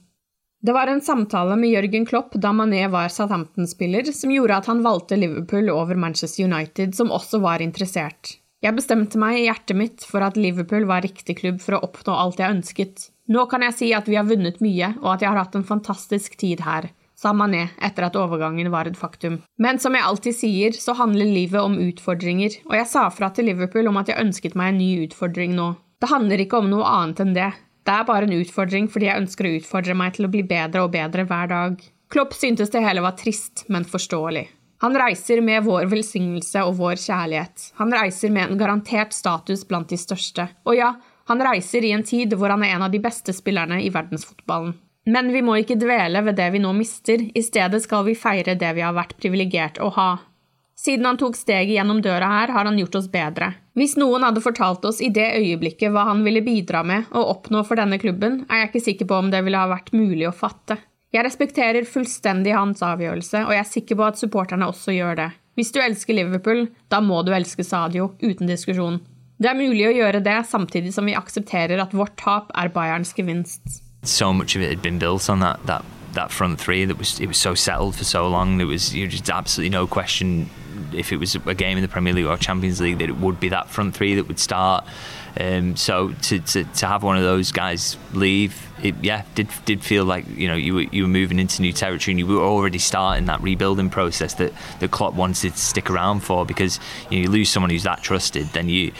Det 0.60 0.74
var 0.74 0.90
en 0.90 1.00
samtale 1.00 1.54
med 1.56 1.70
Jørgen 1.70 2.06
Klopp 2.06 2.34
da 2.34 2.50
Mané 2.50 2.82
var 2.90 3.12
Southampton-spiller, 3.14 4.10
som 4.12 4.32
gjorde 4.34 4.56
at 4.58 4.66
han 4.66 4.82
valgte 4.82 5.16
Liverpool 5.16 5.70
over 5.70 5.94
Manchester 5.94 6.48
United, 6.48 6.96
som 6.98 7.14
også 7.14 7.38
var 7.44 7.62
interessert. 7.62 8.36
Jeg 8.60 8.74
bestemte 8.74 9.20
meg 9.22 9.38
i 9.38 9.44
hjertet 9.46 9.78
mitt 9.78 10.02
for 10.02 10.24
at 10.26 10.36
Liverpool 10.36 10.88
var 10.90 11.06
riktig 11.06 11.38
klubb 11.38 11.62
for 11.62 11.78
å 11.78 11.84
oppnå 11.86 12.16
alt 12.18 12.42
jeg 12.42 12.56
ønsket. 12.56 13.08
Nå 13.30 13.46
kan 13.46 13.62
jeg 13.62 13.76
si 13.78 13.92
at 13.94 14.10
vi 14.10 14.18
har 14.18 14.26
vunnet 14.26 14.58
mye, 14.64 14.96
og 14.98 15.12
at 15.14 15.22
jeg 15.22 15.30
har 15.30 15.44
hatt 15.44 15.54
en 15.54 15.68
fantastisk 15.68 16.34
tid 16.40 16.66
her 16.66 16.90
sa 17.18 17.32
Mané 17.34 17.64
etter 17.82 18.06
at 18.06 18.16
overgangen 18.18 18.70
var 18.70 18.86
et 18.86 18.98
faktum. 18.98 19.40
Men 19.58 19.80
som 19.82 19.96
jeg 19.96 20.06
alltid 20.06 20.36
sier, 20.38 20.76
så 20.78 20.94
handler 20.98 21.26
livet 21.26 21.60
om 21.60 21.78
utfordringer, 21.82 22.60
og 22.70 22.76
jeg 22.78 22.90
sa 22.90 23.08
fra 23.10 23.32
til 23.34 23.50
Liverpool 23.50 23.90
om 23.90 23.98
at 23.98 24.12
jeg 24.12 24.22
ønsket 24.22 24.58
meg 24.58 24.72
en 24.72 24.78
ny 24.82 24.90
utfordring 25.08 25.56
nå. 25.58 25.72
Det 25.98 26.12
handler 26.12 26.44
ikke 26.44 26.60
om 26.62 26.70
noe 26.70 26.86
annet 26.86 27.24
enn 27.24 27.34
det. 27.34 27.50
Det 27.88 27.94
er 27.96 28.04
bare 28.04 28.26
en 28.28 28.36
utfordring 28.36 28.86
fordi 28.92 29.06
jeg 29.08 29.22
ønsker 29.22 29.46
å 29.48 29.54
utfordre 29.56 29.94
meg 29.96 30.18
til 30.18 30.26
å 30.26 30.32
bli 30.32 30.42
bedre 30.44 30.82
og 30.84 30.92
bedre 30.92 31.24
hver 31.24 31.48
dag. 31.48 31.78
Klopp 32.12 32.34
syntes 32.36 32.68
det 32.74 32.82
hele 32.84 33.00
var 33.00 33.14
trist, 33.16 33.64
men 33.72 33.86
forståelig. 33.88 34.44
Han 34.84 34.96
reiser 35.00 35.40
med 35.42 35.64
vår 35.64 35.88
velsignelse 35.88 36.66
og 36.68 36.76
vår 36.78 37.00
kjærlighet. 37.00 37.70
Han 37.80 37.94
reiser 37.96 38.30
med 38.34 38.52
en 38.52 38.60
garantert 38.60 39.16
status 39.16 39.64
blant 39.68 39.88
de 39.88 39.96
største. 39.98 40.46
Og 40.68 40.76
ja, 40.76 40.92
han 41.32 41.42
reiser 41.42 41.84
i 41.84 41.94
en 41.96 42.04
tid 42.04 42.36
hvor 42.36 42.52
han 42.52 42.62
er 42.66 42.76
en 42.76 42.84
av 42.86 42.92
de 42.92 43.00
beste 43.02 43.32
spillerne 43.32 43.80
i 43.80 43.88
verdensfotballen. 43.94 44.76
Men 45.08 45.32
vi 45.32 45.40
må 45.40 45.56
ikke 45.56 45.80
dvele 45.80 46.20
ved 46.26 46.36
det 46.36 46.50
vi 46.52 46.60
nå 46.60 46.74
mister, 46.76 47.24
i 47.24 47.42
stedet 47.42 47.80
skal 47.80 48.04
vi 48.04 48.18
feire 48.20 48.58
det 48.60 48.74
vi 48.76 48.84
har 48.84 48.92
vært 48.92 49.16
privilegert 49.16 49.80
å 49.80 49.88
ha. 49.96 50.10
Siden 50.78 51.06
han 51.08 51.18
tok 51.18 51.34
steget 51.36 51.74
gjennom 51.74 51.98
døra 52.02 52.28
her, 52.30 52.52
har 52.54 52.68
han 52.68 52.78
gjort 52.78 53.00
oss 53.00 53.08
bedre. 53.10 53.50
Hvis 53.74 53.96
noen 53.98 54.22
hadde 54.22 54.42
fortalt 54.44 54.84
oss 54.86 55.00
i 55.02 55.10
det 55.10 55.26
øyeblikket 55.40 55.90
hva 55.90 56.04
han 56.12 56.22
ville 56.26 56.44
bidra 56.46 56.84
med 56.86 57.08
og 57.10 57.32
oppnå 57.32 57.64
for 57.66 57.80
denne 57.80 57.98
klubben, 57.98 58.44
er 58.46 58.62
jeg 58.62 58.70
ikke 58.70 58.84
sikker 58.84 59.10
på 59.10 59.18
om 59.18 59.32
det 59.32 59.42
ville 59.46 59.58
ha 59.58 59.70
vært 59.72 59.90
mulig 59.96 60.28
å 60.28 60.34
fatte. 60.34 60.78
Jeg 61.10 61.24
respekterer 61.24 61.88
fullstendig 61.88 62.54
hans 62.54 62.84
avgjørelse, 62.84 63.42
og 63.48 63.54
jeg 63.56 63.64
er 63.64 63.70
sikker 63.72 63.98
på 63.98 64.06
at 64.06 64.20
supporterne 64.20 64.70
også 64.70 64.94
gjør 64.94 65.18
det. 65.18 65.28
Hvis 65.58 65.74
du 65.74 65.80
elsker 65.82 66.14
Liverpool, 66.14 66.68
da 66.92 67.02
må 67.02 67.24
du 67.26 67.32
elske 67.34 67.66
Sadio, 67.66 68.12
uten 68.22 68.46
diskusjon. 68.46 69.00
Det 69.38 69.50
er 69.50 69.58
mulig 69.58 69.86
å 69.88 69.94
gjøre 69.96 70.22
det 70.22 70.38
samtidig 70.46 70.94
som 70.94 71.10
vi 71.10 71.18
aksepterer 71.18 71.82
at 71.82 71.94
vårt 71.96 72.14
tap 72.20 72.54
er 72.54 72.70
Bayerns 72.70 73.14
gevinst. 73.18 73.82
so 74.02 74.32
much 74.32 74.54
of 74.54 74.62
it 74.62 74.68
had 74.68 74.82
been 74.82 74.98
built 74.98 75.28
on 75.28 75.40
that 75.40 75.58
that 76.12 76.30
front 76.30 76.60
three 76.60 76.84
that 76.84 76.98
was 76.98 77.20
it 77.20 77.26
was 77.26 77.38
so 77.38 77.54
settled 77.54 77.94
for 77.94 78.04
so 78.04 78.28
long. 78.28 78.58
There 78.58 78.66
was 78.66 78.94
you 78.94 79.06
just 79.08 79.28
absolutely 79.30 79.70
no 79.70 79.86
question 79.86 80.50
if 80.92 81.12
it 81.12 81.16
was 81.16 81.34
a 81.34 81.54
game 81.54 81.76
in 81.76 81.82
the 81.82 81.88
Premier 81.88 82.12
League 82.12 82.26
or 82.26 82.36
Champions 82.36 82.80
League 82.80 82.98
that 82.98 83.08
it 83.08 83.16
would 83.16 83.40
be 83.40 83.50
that 83.50 83.68
front 83.68 83.94
three 83.94 84.14
that 84.14 84.28
would 84.28 84.38
start. 84.38 84.84
Um, 85.38 85.76
so 85.76 86.12
to, 86.22 86.40
to, 86.40 86.64
to 86.64 86.86
have 86.86 87.02
one 87.02 87.16
of 87.16 87.22
those 87.22 87.52
guys 87.52 87.96
leave, 88.12 88.66
it 88.82 88.94
yeah 89.02 89.24
did 89.34 89.48
did 89.64 89.82
feel 89.82 90.04
like 90.04 90.26
you 90.28 90.48
know 90.48 90.54
you 90.54 90.74
were 90.74 90.82
you 90.82 91.02
were 91.02 91.08
moving 91.08 91.38
into 91.38 91.62
new 91.62 91.72
territory 91.72 92.12
and 92.12 92.18
you 92.18 92.26
were 92.26 92.42
already 92.42 92.78
starting 92.78 93.26
that 93.26 93.40
rebuilding 93.40 93.90
process 93.90 94.34
that 94.34 94.52
the 94.80 94.88
Klopp 94.88 95.14
wanted 95.14 95.52
to 95.52 95.58
stick 95.58 95.90
around 95.90 96.20
for 96.20 96.46
because 96.46 96.80
you, 97.10 97.18
know, 97.18 97.22
you 97.24 97.30
lose 97.30 97.50
someone 97.50 97.70
who's 97.70 97.84
that 97.84 98.02
trusted, 98.02 98.46
then 98.48 98.68
you 98.68 98.92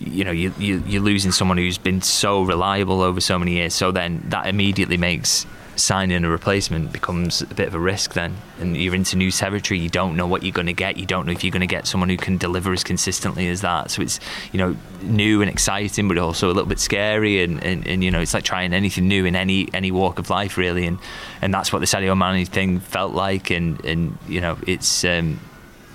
you 0.00 0.24
know 0.24 0.32
you, 0.32 0.52
you 0.58 0.82
you're 0.86 1.02
losing 1.02 1.30
someone 1.30 1.58
who's 1.58 1.78
been 1.78 2.00
so 2.00 2.42
reliable 2.42 3.00
over 3.02 3.20
so 3.20 3.38
many 3.38 3.52
years. 3.52 3.74
So 3.74 3.92
then 3.92 4.22
that 4.28 4.46
immediately 4.46 4.96
makes 4.96 5.46
signing 5.76 6.24
a 6.24 6.28
replacement 6.28 6.92
becomes 6.92 7.42
a 7.42 7.46
bit 7.46 7.66
of 7.66 7.74
a 7.74 7.78
risk 7.78 8.14
then. 8.14 8.36
And 8.60 8.76
you're 8.76 8.94
into 8.94 9.16
new 9.16 9.30
territory 9.30 9.80
you 9.80 9.88
don't 9.88 10.16
know 10.16 10.26
what 10.26 10.42
you're 10.42 10.52
going 10.52 10.66
to 10.66 10.72
get 10.72 10.96
you 10.96 11.06
don't 11.06 11.26
know 11.26 11.32
if 11.32 11.42
you're 11.42 11.50
going 11.50 11.60
to 11.60 11.66
get 11.66 11.86
someone 11.86 12.08
who 12.08 12.16
can 12.16 12.36
deliver 12.36 12.72
as 12.72 12.84
consistently 12.84 13.48
as 13.48 13.60
that. 13.62 13.90
So 13.90 14.02
it's 14.02 14.20
you 14.52 14.58
know 14.58 14.76
new 15.02 15.40
and 15.42 15.50
exciting 15.50 16.08
but 16.08 16.18
also 16.18 16.46
a 16.46 16.52
little 16.52 16.68
bit 16.68 16.78
scary 16.78 17.42
and, 17.42 17.62
and, 17.64 17.86
and 17.86 18.04
you 18.04 18.10
know 18.10 18.20
it's 18.20 18.34
like 18.34 18.44
trying 18.44 18.72
anything 18.72 19.08
new 19.08 19.24
in 19.24 19.34
any 19.34 19.68
any 19.74 19.90
walk 19.90 20.18
of 20.18 20.30
life 20.30 20.56
really. 20.56 20.86
And 20.86 20.98
and 21.40 21.52
that's 21.52 21.72
what 21.72 21.80
the 21.80 21.86
Sadio 21.86 22.16
Mané 22.16 22.46
thing 22.46 22.80
felt 22.80 23.14
like. 23.14 23.50
And 23.50 23.84
and 23.84 24.18
you 24.28 24.40
know 24.40 24.58
it's 24.66 25.04
um, 25.04 25.40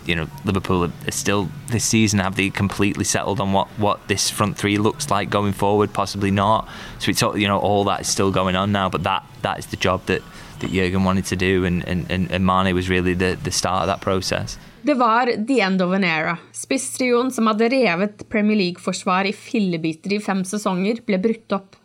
you 0.08 0.16
know 0.16 0.28
Liverpool 0.46 0.86
are 0.86 1.12
still 1.12 1.50
this 1.68 1.84
season 1.84 2.20
have 2.20 2.36
they 2.36 2.50
completely 2.50 3.04
settled 3.04 3.40
on 3.40 3.54
what 3.54 3.68
what 3.78 4.08
this 4.08 4.30
front 4.30 4.58
three 4.58 4.78
looks 4.78 5.10
like 5.10 5.30
going 5.30 5.54
forward 5.54 5.94
possibly 5.94 6.32
not 6.32 6.68
so 7.00 7.10
it's 7.10 7.22
all 7.24 7.38
you 7.38 7.48
know 7.48 7.60
all 7.60 7.84
that 7.84 8.02
is 8.02 8.08
still 8.08 8.32
going 8.32 8.56
on 8.56 8.72
now 8.72 8.90
but 8.90 9.04
that 9.04 9.24
that 9.42 9.60
is 9.60 9.68
the 9.68 9.78
job 9.78 10.06
that 10.06 10.22
that 10.60 10.72
Jurgen 10.72 11.04
wanted 11.04 11.26
to 11.26 11.36
do 11.36 11.66
and 11.66 11.88
and 11.88 12.10
and 12.10 12.32
and 12.32 12.44
Mané 12.44 12.74
was 12.74 12.90
really 12.90 13.14
the 13.14 13.38
the 13.44 13.52
start 13.52 13.82
of 13.82 13.88
that 13.88 14.02
process 14.02 14.58
Det 14.82 14.94
var 14.94 15.26
the 15.48 15.62
end 15.62 15.82
of 15.82 15.92
an 15.92 16.04
era. 16.04 16.38
Spisstrioen 16.54 17.32
som 17.32 17.48
hadde 17.48 17.68
revet 17.70 18.30
Premier 18.30 18.56
League-forsvar 18.56 19.28
i 19.28 19.34
fillebiter 19.36 20.14
i 20.16 20.20
fem 20.24 20.46
sesonger, 20.48 21.02
ble 21.04 21.18
brutt 21.20 21.52
opp. 21.58 21.76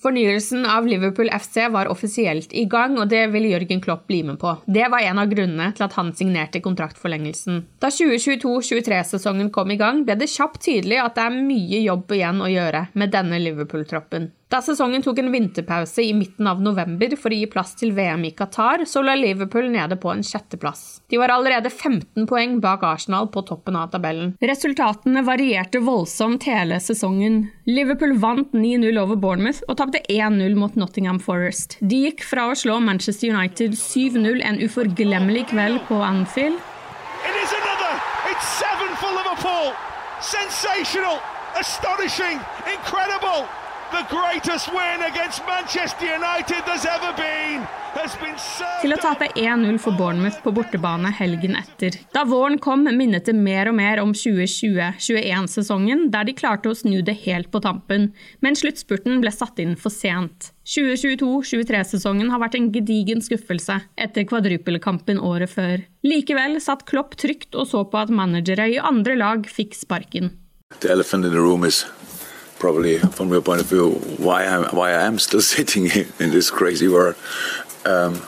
Fornyelsen 0.00 0.64
av 0.64 0.86
Liverpool 0.88 1.28
FC 1.28 1.66
var 1.70 1.90
offisielt 1.92 2.54
i 2.56 2.64
gang, 2.64 2.96
og 2.96 3.10
det 3.12 3.26
ville 3.34 3.50
Jørgen 3.52 3.82
Klopp 3.84 4.06
bli 4.08 4.22
med 4.24 4.38
på. 4.40 4.54
Det 4.64 4.86
var 4.88 5.04
en 5.04 5.20
av 5.20 5.28
grunnene 5.28 5.74
til 5.76 5.84
at 5.84 5.96
han 5.98 6.14
signerte 6.16 6.62
kontraktforlengelsen. 6.64 7.60
Da 7.84 7.92
2022-23-sesongen 7.92 9.52
kom 9.52 9.74
i 9.74 9.76
gang, 9.80 10.06
ble 10.08 10.16
det 10.16 10.30
kjapt 10.32 10.62
tydelig 10.64 11.02
at 11.04 11.18
det 11.18 11.28
er 11.28 11.40
mye 11.44 11.84
jobb 11.84 12.16
igjen 12.16 12.40
å 12.40 12.48
gjøre 12.48 12.86
med 12.96 13.12
denne 13.12 13.42
Liverpool-troppen. 13.44 14.30
Da 14.50 14.58
sesongen 14.66 15.02
tok 15.02 15.18
en 15.22 15.30
vinterpause 15.30 16.02
i 16.02 16.10
midten 16.14 16.48
av 16.50 16.58
november 16.62 17.12
for 17.14 17.30
å 17.30 17.36
gi 17.38 17.46
plass 17.46 17.76
til 17.78 17.92
VM 17.94 18.24
i 18.26 18.32
Qatar, 18.34 18.82
så 18.82 18.98
la 19.06 19.14
Liverpool 19.14 19.68
nede 19.70 19.94
på 20.02 20.10
en 20.10 20.24
sjetteplass. 20.26 20.80
De 21.06 21.20
var 21.22 21.30
allerede 21.30 21.70
15 21.70 22.26
poeng 22.26 22.56
bak 22.64 22.82
Arsenal 22.88 23.28
på 23.30 23.44
toppen 23.46 23.78
av 23.78 23.92
tabellen. 23.92 24.32
Resultatene 24.42 25.22
varierte 25.22 25.78
voldsomt 25.86 26.48
hele 26.50 26.80
sesongen. 26.82 27.44
Liverpool 27.70 28.16
vant 28.18 28.50
9-0 28.50 28.98
over 28.98 29.22
Bournemouth 29.22 29.62
og 29.68 29.78
tapte 29.78 30.02
1-0 30.10 30.58
mot 30.58 30.74
Nottingham 30.74 31.22
Forest. 31.22 31.78
De 31.78 32.02
gikk 32.08 32.26
fra 32.26 32.50
å 32.50 32.58
slå 32.58 32.82
Manchester 32.82 33.30
United 33.30 33.78
7-0 33.78 34.42
en 34.50 34.58
uforglemmelig 34.66 35.46
kveld 35.54 35.86
på 35.86 36.02
Anfield. 36.02 36.58
It 37.22 37.38
is 37.38 37.54
another! 37.62 37.94
It's 38.34 38.50
seven 38.58 38.98
for 38.98 39.14
Liverpool! 39.14 39.76
Sensational! 40.18 41.22
Astonishing! 41.54 42.42
Incredible! 42.66 43.46
The 43.90 44.06
greatest 44.08 44.68
win 44.68 45.02
against 45.02 45.42
Manchester 45.46 46.06
United 46.06 46.62
there's 46.66 46.84
ever 46.86 47.12
been 47.16 47.60
has 47.98 48.14
been 48.22 48.36
served 48.38 48.84
Til 48.84 48.94
å 48.94 48.98
tape 49.02 49.26
1-0 49.34 49.80
for 49.82 49.96
Bournemouth 49.98 50.36
på 50.44 50.52
bortebane 50.54 51.10
helgen 51.18 51.56
etter. 51.58 51.96
Da 52.14 52.22
våren 52.28 52.60
kom, 52.62 52.84
minnet 52.86 53.26
det 53.26 53.34
mer 53.34 53.66
og 53.66 53.74
mer 53.80 53.98
om 53.98 54.12
2020-21-sesongen, 54.14 56.04
der 56.14 56.28
de 56.28 56.34
klarte 56.38 56.70
å 56.70 56.76
snu 56.78 57.00
det 57.02 57.16
helt 57.24 57.50
på 57.50 57.58
tampen, 57.64 58.12
men 58.38 58.58
sluttspurten 58.58 59.18
ble 59.24 59.32
satt 59.34 59.58
inn 59.58 59.74
for 59.74 59.90
sent. 59.90 60.52
2022-23-sesongen 60.70 62.30
har 62.30 62.44
vært 62.44 62.60
en 62.60 62.70
gedigen 62.70 63.26
skuffelse 63.26 63.80
etter 63.98 64.28
kvadrupelkampen 64.30 65.18
året 65.18 65.50
før. 65.50 65.82
Likevel 66.06 66.60
satt 66.62 66.86
Klopp 66.86 67.18
trygt 67.18 67.58
og 67.58 67.66
så 67.72 67.82
på 67.90 68.04
at 68.04 68.14
managere 68.14 68.70
i 68.70 68.78
andre 68.78 69.18
lag 69.18 69.50
fikk 69.50 69.74
sparken. 69.82 70.36
The 70.78 70.94
probably, 72.60 72.98
from 72.98 73.32
your 73.32 73.42
point 73.42 73.60
of 73.60 73.66
view, 73.66 73.90
why 74.18 74.44
I 74.44 74.56
why 74.74 74.90
I 74.90 75.06
am 75.06 75.18
still 75.18 75.42
sitting 75.56 75.86
in 76.20 76.30
this 76.30 76.50
crazy 76.50 76.88
world. 76.88 77.16
Um, 77.84 78.22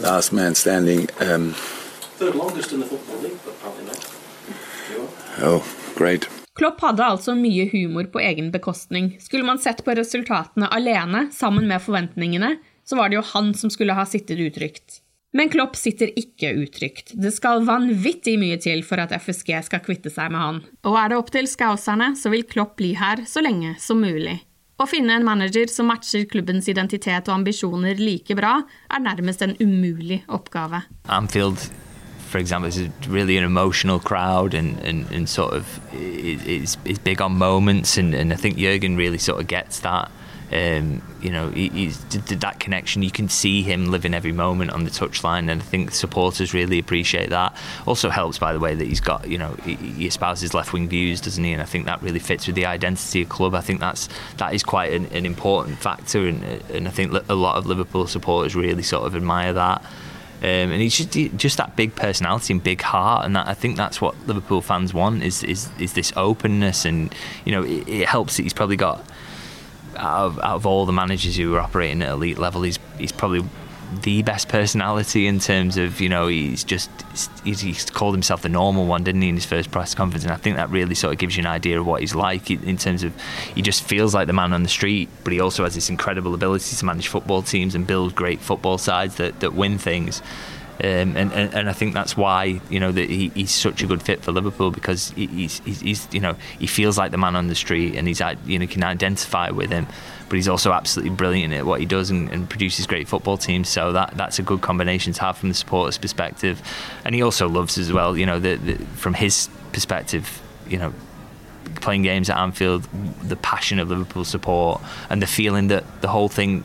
last 0.00 0.32
man 0.32 0.54
standing. 0.54 1.08
Um, 1.20 1.54
Third 2.18 2.34
longest 2.34 2.72
in 2.72 2.80
the 2.80 2.86
Football 2.86 3.22
League, 3.22 3.38
but 3.44 3.54
probably 3.60 3.84
not. 3.84 4.00
oh, 5.42 5.64
great. 5.94 6.28
Klopp 6.58 6.80
hadde 6.80 7.04
altså 7.06 7.32
mye 7.38 7.64
humor 7.70 8.04
på 8.12 8.20
egen 8.20 8.50
bekostning. 8.52 9.14
Skulle 9.20 9.46
man 9.46 9.58
sett 9.58 9.84
på 9.84 9.94
resultatene 9.96 10.68
alene, 10.68 11.28
sammen 11.32 11.68
med 11.68 11.80
forventningene, 11.80 12.56
så 12.84 12.98
var 12.98 13.08
det 13.08 13.16
jo 13.20 13.22
han 13.32 13.54
som 13.54 13.70
skulle 13.72 13.96
ha 13.96 14.04
sittet 14.04 14.40
utrygt. 14.42 15.00
Men 15.32 15.50
Klopp 15.50 15.76
sitter 15.78 16.10
ikke 16.18 16.50
utrygt. 16.58 17.12
Det 17.14 17.30
skal 17.30 17.62
vanvittig 17.66 18.34
mye 18.40 18.56
til 18.58 18.82
for 18.86 18.98
at 18.98 19.12
FSG 19.14 19.52
skal 19.68 19.82
kvitte 19.84 20.10
seg 20.10 20.32
med 20.34 20.42
han. 20.42 20.62
Og 20.90 20.96
er 20.98 21.12
det 21.12 21.18
opp 21.20 21.30
til 21.30 21.46
skauserne, 21.46 22.16
så 22.18 22.32
vil 22.34 22.42
Klopp 22.50 22.74
bli 22.80 22.96
her 22.98 23.22
så 23.30 23.42
lenge 23.44 23.76
som 23.78 24.02
mulig. 24.02 24.40
Å 24.80 24.88
finne 24.88 25.14
en 25.14 25.26
manager 25.26 25.68
som 25.70 25.90
matcher 25.92 26.24
klubbens 26.26 26.66
identitet 26.72 27.28
og 27.28 27.36
ambisjoner 27.36 28.00
like 28.00 28.34
bra, 28.34 28.56
er 28.90 29.04
nærmest 29.04 29.44
en 29.44 29.54
umulig 29.60 30.22
oppgave. 30.26 30.82
Anfield, 31.06 31.68
for 32.26 32.40
example, 32.40 32.68
is 32.68 32.88
really 33.06 33.36
an 33.36 33.44
emotional 33.44 34.00
crowd 34.00 34.54
and, 34.54 34.80
and, 34.80 35.04
and 35.12 35.28
sort 35.28 35.52
of 35.52 35.78
it's, 35.92 36.78
it's 36.86 36.98
big 36.98 37.20
on 37.20 37.36
moments, 37.38 37.98
and, 37.98 38.14
and 38.14 38.32
I 38.32 38.36
think 38.36 38.56
Jurgen 38.56 38.96
really 38.96 39.18
sort 39.18 39.40
of 39.40 39.46
gets 39.46 39.80
that. 39.80 40.10
Um, 40.52 41.00
you 41.20 41.30
know, 41.30 41.50
he, 41.50 41.68
he's 41.68 41.98
did 41.98 42.40
that 42.40 42.58
connection. 42.58 43.02
You 43.02 43.10
can 43.10 43.28
see 43.28 43.62
him 43.62 43.86
living 43.86 44.14
every 44.14 44.32
moment 44.32 44.72
on 44.72 44.82
the 44.82 44.90
touchline, 44.90 45.48
and 45.50 45.62
I 45.62 45.64
think 45.64 45.92
supporters 45.92 46.52
really 46.52 46.78
appreciate 46.78 47.30
that. 47.30 47.56
Also 47.86 48.10
helps, 48.10 48.38
by 48.38 48.52
the 48.52 48.58
way, 48.58 48.74
that 48.74 48.86
he's 48.86 49.00
got 49.00 49.28
you 49.28 49.38
know 49.38 49.52
he, 49.64 49.74
he 49.76 50.06
espouses 50.08 50.52
left 50.52 50.72
wing 50.72 50.88
views, 50.88 51.20
doesn't 51.20 51.42
he? 51.42 51.52
And 51.52 51.62
I 51.62 51.66
think 51.66 51.86
that 51.86 52.02
really 52.02 52.18
fits 52.18 52.46
with 52.46 52.56
the 52.56 52.66
identity 52.66 53.22
of 53.22 53.28
club. 53.28 53.54
I 53.54 53.60
think 53.60 53.78
that's 53.78 54.08
that 54.38 54.52
is 54.52 54.64
quite 54.64 54.92
an, 54.92 55.06
an 55.06 55.24
important 55.24 55.78
factor, 55.78 56.26
and, 56.26 56.42
and 56.42 56.88
I 56.88 56.90
think 56.90 57.12
a 57.28 57.34
lot 57.34 57.56
of 57.56 57.66
Liverpool 57.66 58.08
supporters 58.08 58.56
really 58.56 58.82
sort 58.82 59.06
of 59.06 59.14
admire 59.14 59.52
that. 59.52 59.84
Um, 60.42 60.72
and 60.72 60.80
he's 60.80 60.96
just 60.96 61.12
just 61.36 61.58
that 61.58 61.76
big 61.76 61.94
personality 61.94 62.54
and 62.54 62.62
big 62.62 62.80
heart, 62.80 63.24
and 63.24 63.36
that 63.36 63.46
I 63.46 63.54
think 63.54 63.76
that's 63.76 64.00
what 64.00 64.16
Liverpool 64.26 64.62
fans 64.62 64.92
want 64.92 65.22
is 65.22 65.44
is, 65.44 65.68
is 65.78 65.92
this 65.92 66.12
openness, 66.16 66.86
and 66.86 67.14
you 67.44 67.52
know 67.52 67.62
it, 67.62 67.86
it 67.86 68.08
helps 68.08 68.36
that 68.36 68.44
he's 68.44 68.54
probably 68.54 68.76
got 68.76 69.04
out 70.00 70.26
of, 70.26 70.38
out 70.38 70.56
of 70.56 70.66
all 70.66 70.86
the 70.86 70.92
managers 70.92 71.36
who 71.36 71.54
are 71.54 71.60
operating 71.60 72.02
at 72.02 72.10
elite 72.10 72.38
level, 72.38 72.62
he's 72.62 72.78
he's 72.98 73.12
probably 73.12 73.44
the 74.02 74.22
best 74.22 74.48
personality 74.48 75.26
in 75.26 75.40
terms 75.40 75.76
of 75.76 76.00
you 76.00 76.08
know 76.08 76.28
he's 76.28 76.62
just 76.62 76.88
he's, 77.42 77.60
he's, 77.60 77.90
called 77.90 78.14
himself 78.14 78.42
the 78.42 78.48
normal 78.48 78.86
one 78.86 79.02
didn't 79.02 79.20
he 79.20 79.28
in 79.28 79.34
his 79.34 79.44
first 79.44 79.70
press 79.70 79.94
conference? 79.94 80.24
And 80.24 80.32
I 80.32 80.36
think 80.36 80.56
that 80.56 80.70
really 80.70 80.94
sort 80.94 81.12
of 81.12 81.18
gives 81.18 81.36
you 81.36 81.40
an 81.40 81.48
idea 81.48 81.80
of 81.80 81.86
what 81.86 82.00
he's 82.00 82.14
like 82.14 82.50
in 82.50 82.76
terms 82.76 83.02
of 83.02 83.12
he 83.54 83.62
just 83.62 83.82
feels 83.82 84.14
like 84.14 84.28
the 84.28 84.32
man 84.32 84.52
on 84.52 84.62
the 84.62 84.68
street 84.68 85.08
but 85.24 85.32
he 85.32 85.40
also 85.40 85.64
has 85.64 85.74
this 85.74 85.90
incredible 85.90 86.34
ability 86.34 86.76
to 86.76 86.84
manage 86.84 87.08
football 87.08 87.42
teams 87.42 87.74
and 87.74 87.86
build 87.86 88.14
great 88.14 88.40
football 88.40 88.78
sides 88.78 89.16
that, 89.16 89.40
that 89.40 89.54
win 89.54 89.76
things 89.76 90.22
um, 90.82 91.16
and, 91.16 91.32
and, 91.32 91.54
and 91.54 91.68
I 91.68 91.72
think 91.72 91.94
that's 91.94 92.16
why 92.16 92.60
you 92.70 92.80
know 92.80 92.92
that 92.92 93.08
he, 93.08 93.28
he's 93.28 93.52
such 93.52 93.82
a 93.82 93.86
good 93.86 94.02
fit 94.02 94.22
for 94.22 94.32
Liverpool 94.32 94.70
because 94.70 95.10
he, 95.10 95.26
he's, 95.26 95.58
he's, 95.60 96.08
you 96.12 96.20
know 96.20 96.36
he 96.58 96.66
feels 96.66 96.96
like 96.96 97.10
the 97.10 97.18
man 97.18 97.36
on 97.36 97.48
the 97.48 97.54
street 97.54 97.96
and 97.96 98.08
he's 98.08 98.22
you 98.46 98.58
know 98.58 98.66
can 98.66 98.82
identify 98.82 99.50
with 99.50 99.70
him 99.70 99.86
but 100.30 100.36
he's 100.36 100.48
also 100.48 100.72
absolutely 100.72 101.14
brilliant 101.14 101.52
at 101.52 101.66
what 101.66 101.80
he 101.80 101.86
does 101.86 102.08
and, 102.08 102.30
and, 102.30 102.48
produces 102.48 102.86
great 102.86 103.08
football 103.08 103.36
teams. 103.36 103.68
So 103.68 103.92
that 103.92 104.12
that's 104.16 104.38
a 104.38 104.42
good 104.42 104.60
combination 104.60 105.12
to 105.12 105.20
have 105.22 105.36
from 105.36 105.48
the 105.48 105.56
supporters' 105.56 105.98
perspective. 105.98 106.62
And 107.04 107.16
he 107.16 107.22
also 107.22 107.48
loves 107.48 107.76
as 107.78 107.92
well, 107.92 108.16
you 108.16 108.26
know, 108.26 108.38
the, 108.38 108.54
the, 108.54 108.74
from 108.94 109.14
his 109.14 109.48
perspective, 109.72 110.40
you 110.68 110.78
know, 110.78 110.94
playing 111.80 112.02
games 112.02 112.30
at 112.30 112.38
Anfield, 112.38 112.84
the 113.24 113.34
passion 113.34 113.80
of 113.80 113.88
Liverpool 113.88 114.24
support 114.24 114.80
and 115.10 115.20
the 115.20 115.26
feeling 115.26 115.66
that 115.68 115.84
the 116.00 116.08
whole 116.08 116.28
thing 116.28 116.62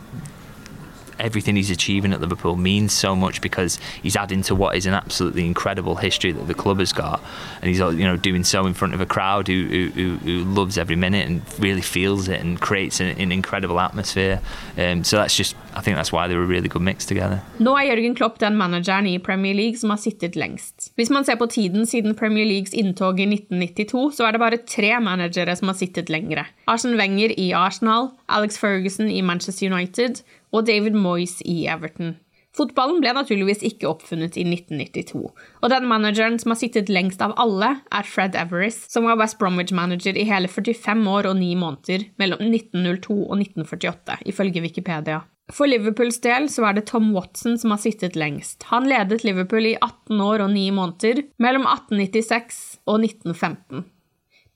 everything 1.19 1.55
he's 1.55 1.69
achieving 1.69 2.13
at 2.13 2.21
Liverpool 2.21 2.55
means 2.55 2.93
so 2.93 3.15
much 3.15 3.41
because 3.41 3.79
he's 4.01 4.15
adding 4.15 4.41
to 4.43 4.55
what 4.55 4.75
is 4.75 4.85
an 4.85 4.93
absolutely 4.93 5.45
incredible 5.45 5.95
history 5.95 6.31
that 6.31 6.47
the 6.47 6.53
club 6.53 6.79
has 6.79 6.93
got, 6.93 7.21
and 7.61 7.69
he's 7.69 7.79
you 7.79 8.05
know 8.05 8.17
doing 8.17 8.43
so 8.43 8.65
in 8.65 8.73
front 8.73 8.93
of 8.93 9.01
a 9.01 9.05
crowd 9.05 9.47
who 9.47 9.89
who, 9.93 10.17
who 10.17 10.43
loves 10.43 10.77
every 10.77 10.95
minute 10.95 11.27
and 11.27 11.41
really 11.59 11.81
feels 11.81 12.27
it 12.27 12.41
and 12.41 12.59
creates 12.59 12.99
an, 12.99 13.07
an 13.19 13.31
incredible 13.31 13.79
atmosphere. 13.79 14.41
Um, 14.77 15.03
so 15.03 15.17
that's 15.17 15.35
just 15.35 15.55
I 15.75 15.81
think 15.81 15.97
that's 15.97 16.11
why 16.11 16.27
they're 16.27 16.41
a 16.41 16.45
really 16.45 16.69
good 16.69 16.81
mix 16.81 17.05
together. 17.05 17.41
Nå 17.59 17.77
er 17.77 18.15
Klopp 18.15 18.39
den 18.39 18.57
manageren 18.57 19.07
i 19.07 19.17
Premier 19.19 19.53
League 19.53 19.77
som 19.77 19.89
har 19.89 19.97
sittet 19.97 20.35
lengst. 20.35 20.74
Hvis 20.95 21.09
man 21.11 21.25
ser 21.27 21.35
på 21.35 21.49
tiden 21.51 21.83
siden 21.85 22.15
Premier 22.15 22.45
Leagues 22.47 22.73
inntog 22.73 23.19
i 23.19 23.27
1992, 23.27 24.15
så 24.15 24.27
er 24.27 24.31
det 24.31 24.39
bare 24.39 24.61
tre 24.63 24.93
managere 25.03 25.55
som 25.59 25.67
har 25.67 25.75
sittet 25.75 26.09
lengre. 26.09 26.45
Arsen 26.71 26.95
Wenger 26.95 27.33
i 27.35 27.49
Arsenal, 27.51 28.13
Alex 28.31 28.59
Ferguson 28.61 29.09
i 29.11 29.19
Manchester 29.21 29.73
United 29.73 30.23
og 30.55 30.67
David 30.67 30.95
Moyes 30.95 31.41
i 31.43 31.65
Everton. 31.67 32.15
Fotballen 32.55 33.01
ble 33.03 33.11
naturligvis 33.11 33.65
ikke 33.67 33.89
oppfunnet 33.89 34.37
i 34.39 34.45
1992, 34.47 35.19
og 35.59 35.71
den 35.73 35.89
manageren 35.91 36.39
som 36.39 36.53
har 36.53 36.61
sittet 36.61 36.87
lengst 36.87 37.19
av 37.19 37.35
alle, 37.41 37.73
er 37.91 38.07
Fred 38.07 38.37
Everest, 38.39 38.87
som 38.93 39.09
var 39.09 39.19
West 39.19 39.35
Bromwich-manager 39.41 40.15
i 40.15 40.23
hele 40.29 40.47
45 40.47 41.03
år 41.11 41.27
og 41.27 41.35
9 41.41 41.51
måneder 41.59 42.07
mellom 42.21 42.47
1902 42.47 43.17
og 43.25 43.41
1948, 43.43 44.21
ifølge 44.31 44.63
Wikipedia. 44.63 45.25
For 45.53 45.69
Liverpools 45.69 46.17
del 46.23 46.47
så 46.49 46.65
er 46.65 46.77
det 46.77 46.87
Tom 46.89 47.11
Watson 47.13 47.59
som 47.61 47.75
har 47.75 47.81
sittet 47.83 48.15
lengst. 48.17 48.65
Han 48.71 48.87
ledet 48.89 49.23
Liverpool 49.23 49.67
i 49.69 49.75
18 49.77 50.21
år 50.25 50.41
og 50.47 50.53
9 50.55 50.63
måneder 50.73 51.21
mellom 51.37 51.67
1896 51.69 52.61
og 52.89 53.03
1915. 53.05 53.85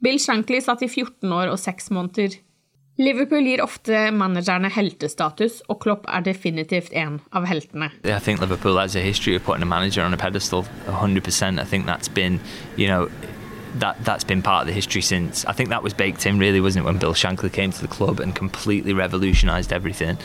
Bill 0.01 0.17
Shankly 0.19 0.61
satt 0.63 0.81
i 0.81 0.89
14 0.89 1.29
år 1.29 1.51
og 1.53 1.59
6 1.61 1.91
måneder. 1.93 2.39
Liverpool 2.99 3.45
gir 3.47 3.61
ofte 3.63 4.09
managerne 4.11 4.67
heltestatus, 4.75 5.61
og 5.71 5.79
Klopp 5.85 6.07
er 6.11 6.25
definitivt 6.25 6.91
en 6.91 7.21
av 7.31 7.45
heltene. 7.47 7.93
I 8.03 8.19
think 8.19 8.41
Liverpool 8.41 8.75
has 8.81 8.95
a 8.95 9.03
history 9.03 9.35
of 9.35 9.45
putting 9.45 9.63
a 9.63 9.69
manager 9.69 10.03
on 10.03 10.13
a 10.13 10.17
pedestal 10.17 10.65
100%. 10.87 11.61
I 11.61 11.63
think 11.63 11.85
that's 11.85 12.09
been, 12.09 12.41
you 12.75 12.87
know, 12.87 13.07
that 13.75 14.03
that's 14.03 14.23
been 14.23 14.41
part 14.41 14.61
of 14.61 14.67
the 14.67 14.73
history 14.73 15.01
since 15.01 15.45
I 15.45 15.53
think 15.53 15.69
that 15.69 15.83
was 15.83 15.93
baked 15.93 16.25
in 16.25 16.39
really 16.39 16.59
wasn't 16.59 16.83
it 16.83 16.87
when 16.87 16.97
Bill 16.97 17.13
Shankly 17.13 17.51
came 17.51 17.71
to 17.71 17.81
the 17.81 17.87
club 17.87 18.19
and 18.19 18.35
completely 18.35 18.93
revolutionised 18.93 19.71
everything 19.71 20.17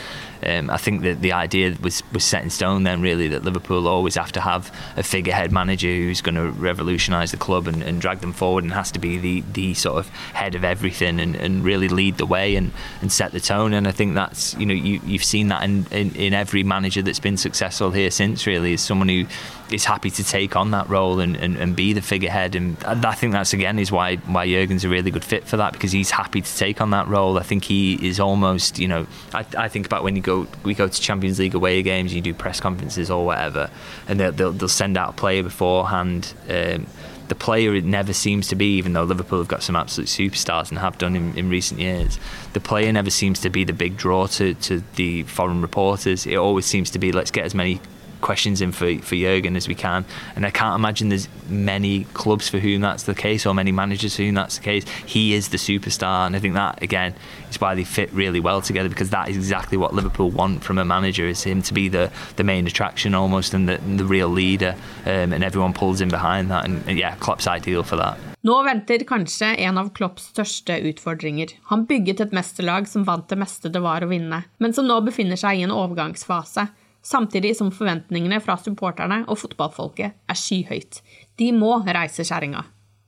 um, 0.43 0.69
I 0.69 0.77
think 0.77 1.01
that 1.01 1.21
the 1.21 1.33
idea 1.33 1.75
was 1.81 2.03
was 2.11 2.23
set 2.23 2.43
in 2.43 2.49
stone 2.49 2.83
then 2.83 3.01
really 3.01 3.27
that 3.29 3.43
Liverpool 3.43 3.87
always 3.87 4.15
have 4.15 4.31
to 4.33 4.41
have 4.41 4.75
a 4.97 5.03
figurehead 5.03 5.51
manager 5.51 5.87
who's 5.87 6.21
going 6.21 6.35
to 6.35 6.49
revolutionise 6.51 7.31
the 7.31 7.37
club 7.37 7.67
and, 7.67 7.81
and, 7.81 8.01
drag 8.01 8.19
them 8.19 8.33
forward 8.33 8.63
and 8.63 8.73
has 8.73 8.91
to 8.91 8.99
be 8.99 9.17
the 9.17 9.43
the 9.53 9.73
sort 9.73 9.97
of 9.97 10.09
head 10.33 10.53
of 10.55 10.63
everything 10.63 11.19
and, 11.19 11.35
and 11.35 11.63
really 11.63 11.87
lead 11.87 12.17
the 12.17 12.25
way 12.25 12.55
and, 12.55 12.71
and 13.01 13.11
set 13.11 13.31
the 13.31 13.39
tone. 13.39 13.73
And 13.73 13.87
I 13.87 13.91
think 13.91 14.13
that's 14.15 14.53
you 14.55 14.65
know 14.65 14.73
you, 14.73 14.99
you've 15.05 15.23
seen 15.23 15.47
that 15.47 15.63
in, 15.63 15.85
in, 15.91 16.15
in 16.15 16.33
every 16.33 16.63
manager 16.63 17.01
that's 17.01 17.19
been 17.19 17.37
successful 17.37 17.91
here 17.91 18.11
since 18.11 18.45
really 18.45 18.73
is 18.73 18.81
someone 18.81 19.09
who 19.09 19.25
is 19.71 19.85
happy 19.85 20.09
to 20.11 20.23
take 20.23 20.55
on 20.55 20.71
that 20.71 20.87
role 20.89 21.19
and, 21.19 21.35
and, 21.37 21.57
and 21.57 21.75
be 21.75 21.93
the 21.93 22.01
figurehead. 22.01 22.55
And 22.55 22.77
I 22.83 23.13
think 23.13 23.33
that's 23.33 23.53
again 23.53 23.79
is 23.79 23.91
why 23.91 24.17
why 24.17 24.47
Jurgen's 24.47 24.83
a 24.83 24.89
really 24.89 25.11
good 25.11 25.23
fit 25.23 25.45
for 25.45 25.57
that 25.57 25.73
because 25.73 25.91
he's 25.91 26.11
happy 26.11 26.41
to 26.41 26.57
take 26.57 26.81
on 26.81 26.91
that 26.91 27.07
role. 27.07 27.37
I 27.37 27.43
think 27.43 27.63
he 27.63 28.07
is 28.07 28.19
almost 28.19 28.77
you 28.79 28.87
know 28.87 29.07
I, 29.33 29.45
I 29.57 29.67
think 29.67 29.85
about 29.85 30.03
when 30.03 30.15
you 30.15 30.21
go 30.21 30.34
we 30.63 30.73
go 30.73 30.87
to 30.87 31.01
Champions 31.01 31.39
League 31.39 31.55
away 31.55 31.81
games 31.81 32.13
you 32.13 32.21
do 32.21 32.33
press 32.33 32.59
conferences 32.59 33.09
or 33.09 33.25
whatever 33.25 33.69
and 34.07 34.19
they'll, 34.19 34.31
they'll, 34.31 34.51
they'll 34.51 34.69
send 34.69 34.97
out 34.97 35.09
a 35.09 35.13
player 35.13 35.43
beforehand 35.43 36.33
um, 36.49 36.87
the 37.27 37.35
player 37.35 37.81
never 37.81 38.13
seems 38.13 38.47
to 38.49 38.55
be, 38.55 38.77
even 38.77 38.93
though 38.93 39.03
Liverpool 39.03 39.39
have 39.39 39.47
got 39.47 39.63
some 39.63 39.75
absolute 39.75 40.07
superstars 40.07 40.69
and 40.69 40.77
have 40.77 40.97
done 40.97 41.15
in, 41.15 41.35
in 41.35 41.49
recent 41.49 41.79
years, 41.79 42.19
the 42.53 42.59
player 42.59 42.91
never 42.91 43.09
seems 43.09 43.39
to 43.41 43.49
be 43.49 43.63
the 43.63 43.73
big 43.73 43.97
draw 43.97 44.27
to, 44.27 44.53
to 44.55 44.83
the 44.95 45.23
foreign 45.23 45.61
reporters. 45.61 46.27
It 46.27 46.35
always 46.35 46.65
seems 46.65 46.91
to 46.91 46.99
be 46.99 47.11
let's 47.11 47.31
get 47.31 47.45
as 47.45 47.55
many 47.55 47.81
questions 48.25 48.59
in 48.59 48.71
for, 48.71 48.97
for 48.99 49.15
Jurgen 49.15 49.55
as 49.55 49.67
we 49.67 49.75
can. 49.75 50.03
And 50.35 50.45
I 50.45 50.49
can't 50.49 50.75
imagine 50.75 51.09
there's 51.09 51.29
many 51.47 52.05
clubs 52.15 52.49
for 52.49 52.57
whom 52.57 52.81
that's 52.81 53.03
the 53.03 53.13
case 53.13 53.45
or 53.45 53.53
many 53.53 53.71
managers 53.71 54.15
for 54.15 54.23
whom 54.23 54.35
that's 54.35 54.57
the 54.57 54.63
case. 54.63 54.83
He 55.05 55.33
is 55.35 55.49
the 55.49 55.57
superstar, 55.57 56.25
and 56.25 56.35
I 56.35 56.39
think 56.39 56.55
that 56.55 56.81
again 56.81 57.13
is 57.49 57.61
why 57.61 57.75
they 57.75 57.83
fit 57.83 58.11
really 58.11 58.39
well 58.39 58.61
together 58.61 58.89
because 58.89 59.11
that 59.11 59.29
is 59.29 59.37
exactly 59.37 59.77
what 59.77 59.93
Liverpool 59.93 60.31
want 60.31 60.63
from 60.63 60.77
a 60.79 60.85
manager: 60.85 61.27
is 61.27 61.43
him 61.43 61.61
to 61.61 61.73
be 61.73 61.87
the, 61.87 62.11
the 62.35 62.43
main 62.43 62.65
attraction 62.67 63.13
almost 63.13 63.53
and 63.53 63.69
the, 63.69 63.77
the 63.95 64.05
real 64.05 64.29
leader, 64.29 64.75
um, 65.05 65.31
and 65.31 65.43
everyone 65.43 65.73
pulls 65.73 66.01
in 66.01 66.09
behind 66.09 66.49
that. 66.49 66.65
And, 66.65 66.83
and 66.87 66.97
yeah, 66.97 67.15
Klopp's 67.17 67.47
ideal 67.47 67.83
for 67.83 67.97
that. 67.97 68.17
Nå 68.45 68.55
venter 68.63 69.01
kanskje 69.09 69.47
en 69.65 69.77
av 69.81 69.87
Klopps 69.97 70.27
største 70.29 70.75
utfordringer. 70.89 71.55
Han 71.71 71.87
bygget 71.89 72.19
et 72.21 72.33
mesterlag 72.35 72.85
som 72.89 73.05
vant 73.07 73.25
det 73.29 73.39
meste 73.41 73.71
det 73.73 73.81
var 73.81 74.05
å 74.05 74.09
vinne, 74.11 74.43
men 74.61 74.73
som 74.73 74.85
nå 74.85 74.99
befinner 75.07 75.39
seg 75.39 75.57
i 75.57 75.63
en 75.65 75.73
overgangsfase, 75.73 76.67
samtidig 77.05 77.55
som 77.57 77.71
forventningene 77.73 78.41
fra 78.41 78.57
supporterne 78.57 79.23
og 79.29 79.39
fotballfolket 79.39 80.15
er 80.31 80.39
skyhøyt. 80.39 81.01
De 81.39 81.51
må 81.53 81.77
reise 81.85 82.25
kjerringa. 82.25 82.65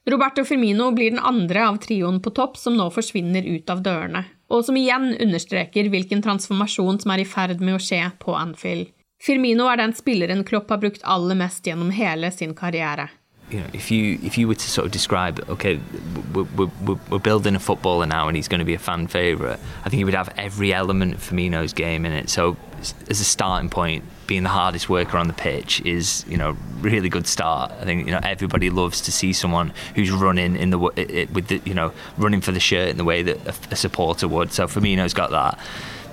Roberto 0.07 0.45
Firmino 0.47 0.91
blir 0.95 1.11
den 1.11 1.19
andre 1.19 1.65
av 1.67 1.81
trioen 1.83 2.21
på 2.23 2.31
topp 2.31 2.55
som 2.57 2.77
nå 2.79 2.87
forsvinner 2.95 3.43
ut 3.43 3.69
av 3.69 3.81
dørene, 3.83 4.23
og 4.47 4.63
som 4.63 4.77
igjen 4.79 5.09
understreker 5.19 5.89
hvilken 5.91 6.23
transformasjon 6.23 7.01
som 7.03 7.11
er 7.11 7.25
i 7.25 7.27
ferd 7.27 7.59
med 7.59 7.75
å 7.75 7.81
skje 7.83 8.05
på 8.21 8.37
Anfield. 8.37 8.93
Firmino 9.19 9.65
er 9.67 9.81
den 9.81 9.95
spilleren 9.97 10.45
Klopp 10.47 10.69
har 10.71 10.79
brukt 10.79 11.03
aller 11.03 11.35
mest 11.35 11.65
gjennom 11.67 11.89
hele 11.91 12.31
sin 12.31 12.53
karriere. 12.55 13.09
You 13.49 13.59
know, 13.59 13.67
if 13.73 13.91
you 13.91 14.19
if 14.21 14.37
you 14.37 14.47
were 14.47 14.55
to 14.55 14.69
sort 14.69 14.85
of 14.85 14.91
describe, 14.91 15.43
okay, 15.49 15.79
we're, 16.33 16.43
we're, 16.83 16.99
we're 17.09 17.19
building 17.19 17.55
a 17.55 17.59
footballer 17.59 18.05
now, 18.05 18.27
and 18.27 18.35
he's 18.35 18.47
going 18.47 18.59
to 18.59 18.65
be 18.65 18.73
a 18.73 18.79
fan 18.79 19.07
favourite. 19.07 19.59
I 19.85 19.89
think 19.89 19.99
he 19.99 20.03
would 20.03 20.13
have 20.13 20.33
every 20.37 20.73
element 20.73 21.13
of 21.13 21.21
Firmino's 21.21 21.71
game 21.71 22.05
in 22.05 22.11
it. 22.11 22.29
So, 22.29 22.57
as 23.09 23.21
a 23.21 23.23
starting 23.23 23.69
point, 23.69 24.03
being 24.27 24.43
the 24.43 24.49
hardest 24.49 24.89
worker 24.89 25.17
on 25.17 25.27
the 25.27 25.33
pitch 25.33 25.81
is, 25.81 26.25
you 26.27 26.35
know, 26.35 26.57
really 26.81 27.07
good 27.07 27.25
start. 27.25 27.71
I 27.79 27.85
think 27.85 28.05
you 28.05 28.11
know 28.11 28.19
everybody 28.21 28.69
loves 28.69 28.99
to 29.01 29.11
see 29.13 29.31
someone 29.31 29.71
who's 29.95 30.11
running 30.11 30.57
in 30.57 30.69
the 30.69 30.77
with 30.77 31.47
the 31.47 31.61
you 31.63 31.73
know 31.73 31.93
running 32.17 32.41
for 32.41 32.51
the 32.51 32.59
shirt 32.59 32.89
in 32.89 32.97
the 32.97 33.05
way 33.05 33.23
that 33.23 33.37
a, 33.47 33.73
a 33.73 33.75
supporter 33.77 34.27
would. 34.27 34.51
So 34.51 34.67
Firmino's 34.67 35.13
got 35.13 35.31
that 35.31 35.57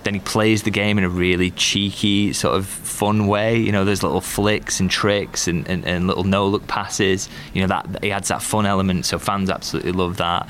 then 0.05 0.15
he 0.15 0.21
plays 0.21 0.63
the 0.63 0.71
game 0.71 0.99
in 0.99 1.05
a 1.05 1.09
really 1.09 1.51
cheeky, 1.51 2.33
sort 2.33 2.57
of 2.57 2.67
fun 2.67 3.27
way. 3.27 3.59
You 3.59 3.73
know, 3.73 3.85
there's 3.85 4.03
little 4.03 4.21
flicks 4.21 4.81
and 4.81 4.91
tricks 4.91 5.49
and, 5.49 5.67
and, 5.69 5.85
and 5.85 6.07
little 6.07 6.25
no 6.25 6.47
look 6.47 6.67
passes. 6.67 7.29
You 7.53 7.63
know, 7.63 7.69
that 7.69 8.05
he 8.05 8.13
adds 8.13 8.29
that 8.29 8.43
fun 8.43 8.67
element, 8.67 9.07
so 9.07 9.19
fans 9.19 9.51
absolutely 9.51 9.93
love 9.93 10.19
that. 10.19 10.49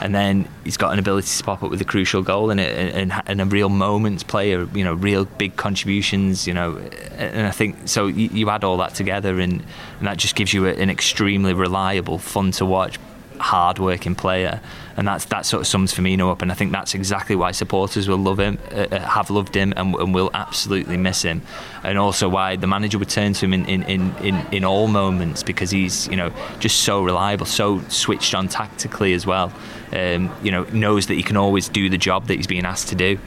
And 0.00 0.14
then 0.14 0.48
he's 0.64 0.78
got 0.78 0.94
an 0.94 0.98
ability 0.98 1.28
to 1.28 1.44
pop 1.44 1.62
up 1.62 1.70
with 1.70 1.80
a 1.82 1.84
crucial 1.84 2.22
goal 2.22 2.50
and, 2.50 2.58
and, 2.58 3.12
and 3.26 3.40
a 3.40 3.44
real 3.44 3.68
moments 3.68 4.22
player, 4.22 4.66
you 4.74 4.82
know, 4.82 4.94
real 4.94 5.26
big 5.26 5.56
contributions, 5.56 6.46
you 6.46 6.54
know. 6.54 6.76
And 7.18 7.46
I 7.46 7.50
think 7.50 7.86
so 7.86 8.06
you, 8.06 8.30
you 8.30 8.48
add 8.48 8.64
all 8.64 8.78
that 8.78 8.94
together 8.94 9.38
and, 9.40 9.62
and 9.98 10.08
that 10.08 10.16
just 10.16 10.36
gives 10.36 10.54
you 10.54 10.66
an 10.66 10.88
extremely 10.88 11.52
reliable, 11.52 12.16
fun 12.16 12.50
to 12.52 12.64
watch 12.64 12.98
hard-working 13.40 14.14
player, 14.14 14.60
and 14.96 15.06
that's 15.08 15.24
that 15.26 15.46
sort 15.46 15.62
of 15.62 15.66
sums 15.66 15.94
Firmino 15.94 16.30
up. 16.30 16.42
And 16.42 16.50
I 16.50 16.54
think 16.54 16.72
that's 16.72 16.94
exactly 16.94 17.36
why 17.36 17.52
supporters 17.52 18.08
will 18.08 18.18
love 18.18 18.38
him, 18.38 18.58
uh, 18.70 18.86
uh, 18.90 19.00
have 19.00 19.30
loved 19.30 19.54
him, 19.54 19.72
and, 19.76 19.94
and, 19.94 20.14
will 20.14 20.30
absolutely 20.34 20.96
miss 20.96 21.22
him. 21.22 21.42
And 21.82 21.98
also 21.98 22.28
why 22.28 22.56
the 22.56 22.66
manager 22.66 22.98
would 22.98 23.08
turn 23.08 23.32
to 23.34 23.46
him 23.46 23.52
in, 23.54 23.64
in, 23.66 23.82
in, 23.84 24.14
in, 24.18 24.46
in 24.52 24.64
all 24.64 24.88
moments 24.88 25.42
because 25.42 25.70
he's 25.70 26.06
you 26.08 26.16
know 26.16 26.32
just 26.58 26.80
so 26.80 27.02
reliable, 27.02 27.46
so 27.46 27.80
switched 27.88 28.34
on 28.34 28.48
tactically 28.48 29.14
as 29.14 29.26
well. 29.26 29.52
Um, 29.92 30.34
you 30.42 30.52
know 30.52 30.64
knows 30.64 31.08
that 31.08 31.14
he 31.14 31.22
can 31.22 31.36
always 31.36 31.68
do 31.68 31.88
the 31.88 31.98
job 31.98 32.26
that 32.28 32.34
he's 32.34 32.46
being 32.46 32.64
asked 32.64 32.88
to 32.88 32.94
do 32.94 33.18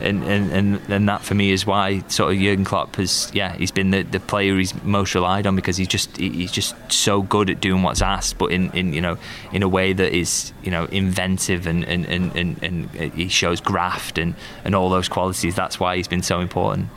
and, 0.00 0.22
and, 0.24 0.52
and, 0.52 0.80
and 0.88 1.08
that 1.08 1.22
for 1.22 1.34
me 1.34 1.50
is 1.50 1.66
why 1.66 2.00
sort 2.08 2.32
of 2.32 2.38
Jurgen 2.38 2.64
Klopp 2.64 2.96
has 2.96 3.30
yeah 3.34 3.54
he's 3.56 3.70
been 3.70 3.90
the, 3.90 4.02
the 4.02 4.20
player 4.20 4.56
he's 4.56 4.74
most 4.82 5.14
relied 5.14 5.46
on 5.46 5.56
because 5.56 5.76
he's 5.76 5.88
just 5.88 6.16
he's 6.16 6.52
just 6.52 6.74
so 6.90 7.22
good 7.22 7.50
at 7.50 7.60
doing 7.60 7.82
what's 7.82 8.02
asked 8.02 8.38
but 8.38 8.50
in, 8.52 8.70
in 8.72 8.92
you 8.92 9.00
know 9.00 9.16
in 9.52 9.62
a 9.62 9.68
way 9.68 9.92
that 9.92 10.12
is 10.12 10.52
you 10.62 10.70
know 10.70 10.84
inventive 10.86 11.66
and 11.66 11.84
and, 11.84 12.06
and, 12.06 12.36
and, 12.36 12.62
and 12.62 12.90
he 13.14 13.28
shows 13.28 13.60
graft 13.60 14.18
and, 14.18 14.34
and 14.64 14.74
all 14.74 14.90
those 14.90 15.08
qualities 15.08 15.54
that's 15.54 15.80
why 15.80 15.96
he's 15.96 16.08
been 16.08 16.22
so 16.22 16.40
important 16.40 16.88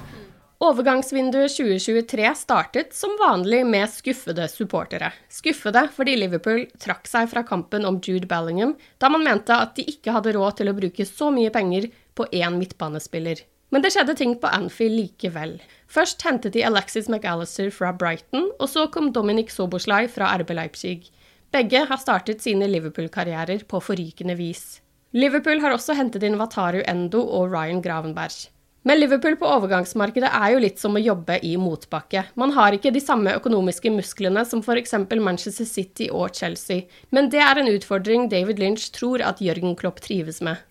Overgangsvinduet 0.60 1.54
2023 1.56 2.34
startet 2.36 2.94
som 2.94 3.14
vanlig 3.16 3.62
med 3.66 3.88
skuffede 3.88 4.44
supportere. 4.52 5.14
Skuffede 5.32 5.86
fordi 5.96 6.18
Liverpool 6.20 6.66
trakk 6.84 7.08
seg 7.08 7.30
fra 7.32 7.46
kampen 7.48 7.88
om 7.88 8.02
Jude 8.04 8.28
Bellingham, 8.28 8.74
da 9.00 9.08
man 9.08 9.24
mente 9.24 9.56
at 9.56 9.78
de 9.78 9.86
ikke 9.88 10.12
hadde 10.12 10.34
råd 10.36 10.58
til 10.60 10.68
å 10.68 10.76
bruke 10.76 11.06
så 11.08 11.30
mye 11.32 11.54
penger 11.56 11.88
på 12.20 12.28
én 12.36 12.60
midtbanespiller. 12.60 13.46
Men 13.72 13.86
det 13.86 13.94
skjedde 13.94 14.18
ting 14.18 14.36
på 14.42 14.50
Anfield 14.50 14.98
likevel. 14.98 15.56
Først 15.90 16.22
hentet 16.26 16.56
de 16.58 16.66
Alexis 16.66 17.08
McAllister 17.10 17.70
fra 17.74 17.94
Brighton, 17.94 18.50
og 18.60 18.70
så 18.70 18.88
kom 18.94 19.12
Dominic 19.14 19.54
Soboslai 19.54 20.08
fra 20.12 20.34
RB 20.42 20.54
Leipzig. 20.58 21.10
Begge 21.54 21.86
har 21.90 22.02
startet 22.02 22.44
sine 22.46 22.68
Liverpool-karrierer 22.70 23.66
på 23.70 23.82
forrykende 23.82 24.36
vis. 24.38 24.80
Liverpool 25.18 25.62
har 25.64 25.74
også 25.74 25.96
hentet 25.98 26.26
inn 26.26 26.38
Wataru 26.38 26.84
Endo 26.86 27.24
og 27.26 27.50
Ryan 27.54 27.82
Gravenberg. 27.82 28.50
Men 28.88 29.00
Liverpool 29.02 29.36
på 29.36 29.48
overgangsmarkedet 29.50 30.30
er 30.30 30.54
jo 30.54 30.62
litt 30.64 30.80
som 30.80 30.96
å 30.96 31.02
jobbe 31.02 31.40
i 31.46 31.56
motbakke. 31.60 32.24
Man 32.40 32.54
har 32.56 32.78
ikke 32.78 32.94
de 32.96 33.02
samme 33.04 33.34
økonomiske 33.36 33.92
musklene 33.92 34.46
som 34.48 34.62
f.eks. 34.64 34.96
Manchester 35.20 35.68
City 35.68 36.08
og 36.14 36.38
Chelsea, 36.38 36.86
men 37.12 37.28
det 37.34 37.42
er 37.44 37.60
en 37.60 37.70
utfordring 37.74 38.30
David 38.32 38.62
Lynch 38.62 38.88
tror 38.96 39.26
at 39.26 39.44
Jørgen 39.44 39.76
Klopp 39.78 40.00
trives 40.06 40.40
med. 40.46 40.62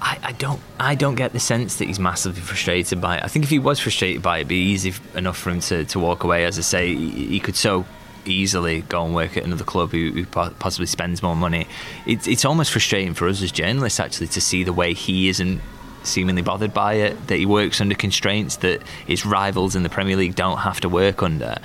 I, 0.00 0.18
I, 0.22 0.32
don't 0.32 0.60
I 0.78 0.94
don't 0.94 1.16
get 1.16 1.32
the 1.32 1.40
sense 1.40 1.76
that 1.76 1.86
he's 1.86 1.98
massively 1.98 2.40
frustrated 2.40 3.00
by 3.00 3.18
it. 3.18 3.24
I 3.24 3.28
think 3.28 3.44
if 3.44 3.50
he 3.50 3.58
was 3.58 3.80
frustrated 3.80 4.22
by 4.22 4.38
it, 4.38 4.40
it'd 4.40 4.48
be 4.48 4.56
easy 4.56 4.94
enough 5.14 5.36
for 5.36 5.50
him 5.50 5.60
to, 5.60 5.84
to 5.86 5.98
walk 5.98 6.24
away. 6.24 6.44
As 6.44 6.58
I 6.58 6.62
say, 6.62 6.94
he, 6.94 7.26
he 7.26 7.40
could 7.40 7.56
so 7.56 7.84
easily 8.24 8.82
go 8.82 9.04
and 9.04 9.14
work 9.14 9.36
at 9.36 9.44
another 9.44 9.64
club 9.64 9.90
who, 9.90 10.10
who 10.10 10.26
possibly 10.26 10.86
spends 10.86 11.22
more 11.22 11.34
money. 11.34 11.66
It's, 12.06 12.28
it's 12.28 12.44
almost 12.44 12.70
frustrating 12.70 13.14
for 13.14 13.28
us 13.28 13.42
as 13.42 13.50
journalists 13.50 13.98
actually 13.98 14.28
to 14.28 14.40
see 14.40 14.64
the 14.64 14.72
way 14.72 14.94
he 14.94 15.28
isn't 15.28 15.60
seemingly 16.04 16.42
bothered 16.42 16.72
by 16.72 16.94
it, 16.94 17.26
that 17.26 17.36
he 17.36 17.46
works 17.46 17.80
under 17.80 17.94
constraints 17.94 18.56
that 18.56 18.82
his 19.06 19.26
rivals 19.26 19.76
in 19.76 19.82
the 19.82 19.88
Premier 19.88 20.16
League 20.16 20.34
don't 20.34 20.58
have 20.58 20.80
to 20.80 20.88
work 20.88 21.22
under. 21.22 21.56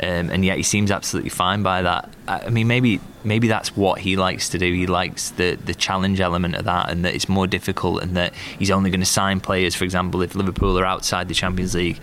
Um, 0.00 0.30
and 0.30 0.44
yet 0.44 0.56
he 0.56 0.62
seems 0.62 0.90
absolutely 0.90 1.30
fine 1.30 1.62
by 1.62 1.82
that. 1.82 2.08
I 2.28 2.50
mean, 2.50 2.68
maybe 2.68 3.00
maybe 3.24 3.48
that's 3.48 3.76
what 3.76 3.98
he 3.98 4.16
likes 4.16 4.48
to 4.50 4.58
do. 4.58 4.72
He 4.72 4.86
likes 4.86 5.30
the 5.30 5.56
the 5.56 5.74
challenge 5.74 6.20
element 6.20 6.54
of 6.54 6.64
that, 6.66 6.90
and 6.90 7.04
that 7.04 7.14
it's 7.14 7.28
more 7.28 7.48
difficult, 7.48 8.02
and 8.02 8.16
that 8.16 8.32
he's 8.58 8.70
only 8.70 8.90
going 8.90 9.00
to 9.00 9.06
sign 9.06 9.40
players. 9.40 9.74
For 9.74 9.84
example, 9.84 10.22
if 10.22 10.36
Liverpool 10.36 10.78
are 10.78 10.84
outside 10.84 11.26
the 11.26 11.34
Champions 11.34 11.74
League, 11.74 11.98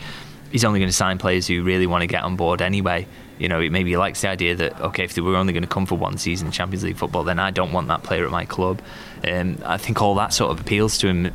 he's 0.51 0.65
only 0.65 0.79
going 0.79 0.89
to 0.89 0.95
sign 0.95 1.17
players 1.17 1.47
who 1.47 1.63
really 1.63 1.87
want 1.87 2.01
to 2.01 2.07
get 2.07 2.23
on 2.23 2.35
board 2.35 2.61
anyway. 2.61 3.07
You 3.39 3.49
know, 3.49 3.59
maybe 3.69 3.91
he 3.91 3.97
likes 3.97 4.21
the 4.21 4.29
idea 4.29 4.55
that 4.55 4.81
okay, 4.81 5.05
if 5.05 5.13
they 5.13 5.21
were 5.21 5.37
only 5.37 5.53
going 5.53 5.63
to 5.63 5.69
come 5.69 5.85
for 5.85 5.95
one 5.95 6.17
season 6.17 6.47
in 6.47 6.51
Champions 6.51 6.83
League 6.83 6.97
football, 6.97 7.23
then 7.23 7.39
I 7.39 7.51
don't 7.51 7.71
want 7.71 7.87
that 7.87 8.03
player 8.03 8.25
at 8.25 8.31
my 8.31 8.43
club. 8.43 8.81
Um, 9.25 9.57
I 9.63 9.77
think 9.77 10.01
all 10.01 10.15
that 10.15 10.33
sort 10.33 10.51
of 10.51 10.59
appeals 10.59 10.97
to 10.97 11.07
him. 11.07 11.33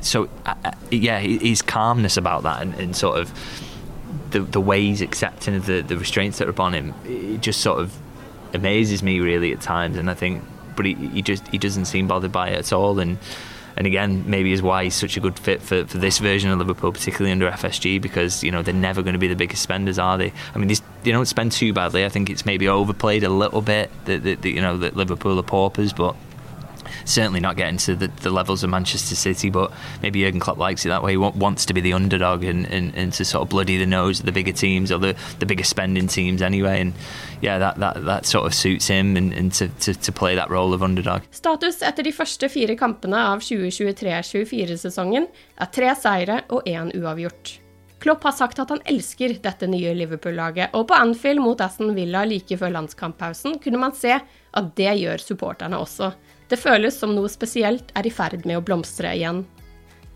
So, 0.00 0.30
uh, 0.46 0.54
uh 0.64 0.72
yeah, 0.90 1.18
his 1.18 1.60
calmness 1.60 2.16
about 2.16 2.44
that, 2.44 2.62
and, 2.62 2.74
and 2.74 2.96
sort 2.96 3.18
of 3.18 3.30
the 4.30 4.40
the 4.40 4.60
way 4.60 4.82
he's 4.82 5.00
accepting 5.00 5.54
of 5.56 5.66
the 5.66 5.80
the 5.82 5.96
restraints 5.96 6.38
that 6.38 6.48
are 6.48 6.50
upon 6.50 6.74
him, 6.74 6.94
it 7.04 7.40
just 7.40 7.60
sort 7.60 7.80
of 7.80 7.94
amazes 8.54 9.02
me 9.02 9.20
really 9.20 9.52
at 9.52 9.60
times. 9.60 9.96
And 9.96 10.10
I 10.10 10.14
think, 10.14 10.42
but 10.76 10.86
he, 10.86 10.94
he 10.94 11.22
just 11.22 11.46
he 11.48 11.58
doesn't 11.58 11.86
seem 11.86 12.08
bothered 12.08 12.32
by 12.32 12.50
it 12.50 12.58
at 12.58 12.72
all. 12.72 12.98
And 12.98 13.18
and 13.76 13.86
again, 13.86 14.24
maybe 14.28 14.52
is 14.52 14.60
why 14.60 14.84
he's 14.84 14.96
such 14.96 15.16
a 15.16 15.20
good 15.20 15.38
fit 15.38 15.62
for, 15.62 15.84
for 15.84 15.98
this 15.98 16.18
version 16.18 16.50
of 16.50 16.58
Liverpool, 16.58 16.90
particularly 16.90 17.30
under 17.30 17.48
FSG, 17.48 18.02
because 18.02 18.42
you 18.42 18.50
know 18.50 18.62
they're 18.62 18.74
never 18.74 19.02
going 19.02 19.12
to 19.12 19.20
be 19.20 19.28
the 19.28 19.36
biggest 19.36 19.62
spenders, 19.62 19.98
are 19.98 20.18
they? 20.18 20.32
I 20.54 20.58
mean, 20.58 20.68
they 21.04 21.12
don't 21.12 21.26
spend 21.26 21.52
too 21.52 21.72
badly. 21.72 22.04
I 22.04 22.08
think 22.08 22.28
it's 22.28 22.44
maybe 22.44 22.68
overplayed 22.68 23.22
a 23.22 23.28
little 23.28 23.62
bit 23.62 23.90
that, 24.06 24.24
that, 24.24 24.42
that 24.42 24.50
you 24.50 24.60
know 24.60 24.76
that 24.78 24.96
Liverpool 24.96 25.38
are 25.38 25.44
paupers, 25.44 25.92
but 25.92 26.16
certainly 27.04 27.40
not 27.40 27.56
getting 27.56 27.76
to 27.78 27.94
the, 27.94 28.08
the 28.08 28.30
levels 28.30 28.64
of 28.64 28.70
Manchester 28.70 29.14
City, 29.14 29.50
but 29.50 29.72
maybe 30.02 30.22
Jurgen 30.22 30.40
Klopp 30.40 30.58
likes 30.58 30.84
it 30.84 30.88
that 30.88 31.02
way. 31.02 31.12
He 31.12 31.16
wants 31.16 31.66
to 31.66 31.74
be 31.74 31.80
the 31.80 31.92
underdog 31.92 32.44
and, 32.44 32.66
and, 32.66 32.94
and 32.94 33.12
to 33.14 33.24
sort 33.24 33.42
of 33.42 33.48
bloody 33.48 33.76
the 33.76 33.86
nose 33.86 34.20
of 34.20 34.26
the 34.26 34.32
bigger 34.32 34.52
teams 34.52 34.92
or 34.92 34.98
the, 34.98 35.16
the 35.38 35.46
bigger 35.46 35.64
spending 35.64 36.06
teams 36.06 36.42
anyway. 36.42 36.80
And 36.80 36.94
yeah, 37.40 37.58
that, 37.58 37.78
that, 37.78 38.04
that 38.04 38.26
sort 38.26 38.46
of 38.46 38.54
suits 38.54 38.88
him 38.88 39.16
and, 39.16 39.32
and 39.32 39.52
to, 39.54 39.68
to, 39.68 39.94
to 39.94 40.12
play 40.12 40.34
that 40.34 40.50
role 40.50 40.74
of 40.74 40.82
underdog. 40.82 41.22
Status 41.30 41.82
etter 41.82 42.06
de 42.06 42.12
første 42.12 42.48
fire 42.52 42.76
kampene 42.78 43.20
av 43.32 43.44
2023-24-sesongen 43.46 45.28
er 45.58 45.72
tre 45.74 45.94
seire 45.98 46.42
og 46.48 46.68
én 46.68 46.92
uavgjort. 46.96 47.58
Klopp 47.98 48.22
har 48.28 48.32
sagt 48.32 48.60
at 48.62 48.70
han 48.70 48.82
elsker 48.86 49.34
dette 49.42 49.66
nye 49.66 49.90
Liverpool-laget, 49.98 50.74
og 50.78 50.86
på 50.90 50.94
Anfield 50.94 51.42
mot 51.42 51.60
Aston 51.60 51.96
Villa 51.96 52.22
like 52.28 52.58
før 52.60 52.70
landskamppausen 52.76 53.58
kunne 53.62 53.80
man 53.82 53.96
se 53.98 54.14
at 54.14 54.68
det 54.78 54.92
gjør 55.00 55.22
supporterne 55.22 55.80
også. 55.82 56.12
Det 56.48 56.56
føles 56.56 56.96
som 56.96 57.14
noe 57.14 57.28
spesielt 57.28 57.92
er 57.98 58.08
i 58.08 58.12
ferd 58.12 58.46
med 58.48 58.58
å 58.58 58.64
blomstre 58.64 59.12
igjen. 59.16 59.44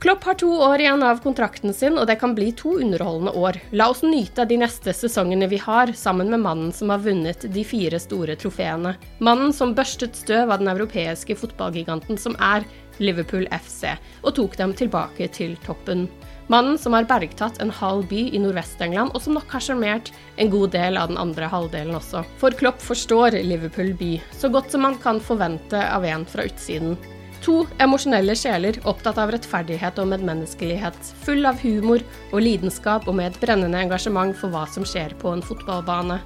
Klopp 0.03 0.25
har 0.27 0.35
to 0.35 0.49
år 0.67 0.83
igjen 0.83 1.03
av 1.07 1.21
kontrakten 1.23 1.71
sin, 1.71 1.95
og 1.95 2.09
det 2.11 2.17
kan 2.19 2.33
bli 2.35 2.49
to 2.59 2.73
underholdende 2.83 3.37
år. 3.39 3.59
La 3.71 3.87
oss 3.93 4.01
nyte 4.03 4.43
de 4.51 4.57
neste 4.59 4.91
sesongene 4.99 5.47
vi 5.47 5.61
har, 5.63 5.93
sammen 5.95 6.33
med 6.33 6.43
mannen 6.43 6.73
som 6.75 6.91
har 6.91 7.05
vunnet 7.05 7.47
de 7.55 7.63
fire 7.63 8.01
store 8.03 8.35
trofeene. 8.35 8.97
Mannen 9.23 9.55
som 9.55 9.77
børstet 9.79 10.19
støv 10.19 10.51
av 10.51 10.59
den 10.59 10.73
europeiske 10.73 11.37
fotballgiganten 11.39 12.19
som 12.19 12.35
er 12.43 12.67
Liverpool 12.99 13.47
FC, 13.55 13.93
og 14.25 14.35
tok 14.41 14.59
dem 14.59 14.75
tilbake 14.75 15.31
til 15.39 15.55
toppen. 15.63 16.09
Mannen 16.51 16.79
som 16.79 16.93
har 16.97 17.07
bergtatt 17.07 17.61
en 17.63 17.71
halv 17.71 18.09
by 18.11 18.27
i 18.35 18.41
Nordvest-England, 18.43 19.15
og 19.15 19.23
som 19.23 19.37
nok 19.39 19.51
har 19.55 19.63
sjarmert 19.63 20.11
en 20.37 20.51
god 20.53 20.75
del 20.75 20.99
av 20.99 21.13
den 21.13 21.21
andre 21.21 21.49
halvdelen 21.49 21.97
også. 21.97 22.25
For 22.41 22.55
Klopp 22.59 22.83
forstår 22.83 23.39
Liverpool 23.47 23.93
by, 23.99 24.17
så 24.35 24.51
godt 24.53 24.75
som 24.75 24.85
man 24.87 24.99
kan 25.03 25.23
forvente 25.23 25.79
av 25.79 26.05
en 26.05 26.27
fra 26.27 26.49
utsiden. 26.51 26.97
To 27.43 27.65
emosjonelle 27.83 28.37
sjeler 28.39 28.77
opptatt 28.87 29.19
av 29.19 29.33
rettferdighet 29.35 29.97
og 29.99 30.13
medmenneskelighet, 30.13 30.99
full 31.25 31.47
av 31.49 31.59
humor 31.63 32.05
og 32.31 32.45
lidenskap 32.45 33.09
og 33.11 33.19
med 33.19 33.33
et 33.33 33.41
brennende 33.43 33.81
engasjement 33.83 34.37
for 34.39 34.55
hva 34.55 34.63
som 34.71 34.87
skjer 34.87 35.17
på 35.19 35.33
en 35.35 35.43
fotballbane. 35.43 36.21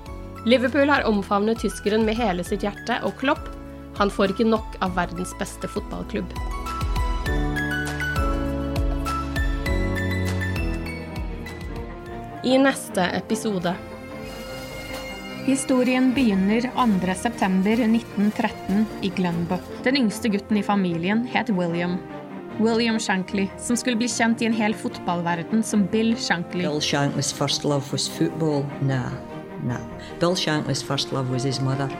Liverpool 0.46 0.92
har 0.92 1.08
omfavnet 1.08 1.62
tyskeren 1.64 2.04
med 2.06 2.20
hele 2.20 2.44
sitt 2.44 2.66
hjerte, 2.66 3.00
og 3.02 3.16
Klopp 3.22 3.48
han 3.96 4.12
får 4.12 4.34
ikke 4.34 4.50
nok 4.52 4.76
av 4.84 4.92
verdens 4.98 5.32
beste 5.40 5.70
fotballklubb. 5.72 6.36
I 12.46 12.58
neste 12.62 13.02
episode 13.02 13.74
Historien 15.46 16.14
begynner 16.14 16.60
2.9.1913 16.60 18.84
i 19.02 19.08
Glenbuck. 19.08 19.60
Den 19.82 19.96
yngste 19.96 20.28
gutten 20.30 20.56
i 20.56 20.62
familien 20.62 21.26
het 21.32 21.50
William. 21.50 21.98
William 22.60 23.00
Shankly, 23.02 23.48
som 23.58 23.76
skulle 23.76 23.96
bli 23.98 24.06
kjent 24.06 24.42
i 24.42 24.46
en 24.46 24.54
hel 24.54 24.74
fotballverden 24.78 25.62
som 25.66 25.86
Bill 25.90 26.14
Shankly. 26.14 26.62
Bill 26.62 26.78
Shankly's 26.80 27.34
first 27.34 27.66
love 27.66 27.82
was 27.90 28.06
football? 28.06 28.62
Nah, 28.78 29.10
nah. 29.66 29.82
Bill 30.20 30.36
Shankly's 30.38 30.86
first 30.86 31.10
love 31.12 31.34
was 31.34 31.42
his 31.42 31.60
mother. 31.60 31.90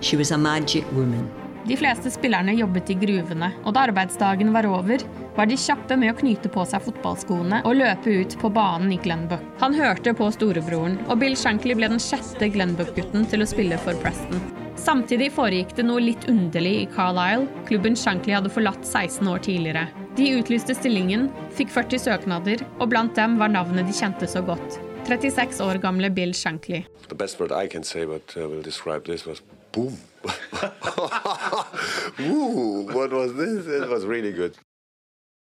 She 0.00 0.16
was 0.16 0.30
a 0.30 0.38
magic 0.38 0.84
woman. 0.94 1.26
De 1.66 1.76
fleste 1.76 2.10
spillerne 2.10 2.54
jobbet 2.54 2.92
i 2.92 2.96
gruvene, 3.00 3.50
og 3.64 3.74
da 3.74 3.86
arbeidsdagen 3.88 4.52
var 4.54 4.68
over, 4.70 5.02
var 5.36 5.50
de 5.50 5.58
kjappe 5.58 5.96
med 5.98 6.12
å 6.12 6.18
knyte 6.18 6.50
på 6.52 6.64
seg 6.66 6.84
fotballskoene 6.86 7.60
og 7.68 7.76
løpe 7.80 8.14
ut 8.22 8.38
på 8.40 8.50
banen 8.54 8.94
i 8.94 9.00
Glenbuck. 9.02 9.44
Han 9.62 9.76
hørte 9.76 10.14
på 10.16 10.30
storebroren, 10.34 10.98
og 11.08 11.20
Bill 11.22 11.36
Shankly 11.38 11.76
ble 11.78 11.90
den 11.92 12.02
sjette 12.02 12.50
Glenbuck-gutten 12.54 13.26
til 13.30 13.44
å 13.44 13.50
spille 13.50 13.78
for 13.82 13.98
Preston. 14.02 14.42
Samtidig 14.78 15.32
foregikk 15.34 15.74
det 15.74 15.84
noe 15.88 16.02
litt 16.02 16.28
underlig 16.30 16.74
i 16.82 16.90
Carlisle, 16.94 17.48
klubben 17.68 17.98
Shankly 17.98 18.36
hadde 18.36 18.52
forlatt 18.54 18.84
16 18.86 19.26
år 19.26 19.42
tidligere. 19.46 19.88
De 20.18 20.30
utlyste 20.38 20.74
stillingen, 20.74 21.28
fikk 21.54 21.74
40 21.74 22.04
søknader, 22.06 22.62
og 22.78 22.88
blant 22.90 23.18
dem 23.18 23.36
var 23.42 23.50
navnet 23.54 23.90
de 23.90 23.94
kjente 23.94 24.30
så 24.30 24.42
godt. 24.46 24.78
36 25.08 25.60
år 25.64 25.82
gamle 25.82 26.10
Bill 26.14 26.34
Shankly. 26.34 26.84
The 27.08 27.14
best 27.14 27.40
word 27.40 27.52
I 27.52 27.66
can 27.66 27.84
say, 27.84 28.04
but 28.04 28.34
uh, 28.36 28.48
will 28.48 28.62
describe 28.62 29.04
this 29.04 29.26
was 29.26 29.42
boom. 29.72 29.98
Ooh, 32.20 32.88
what 32.92 33.12
was 33.12 33.34
this? 33.34 33.66
It 33.66 33.88
was 33.88 34.04
really 34.04 34.32
good. 34.32 34.56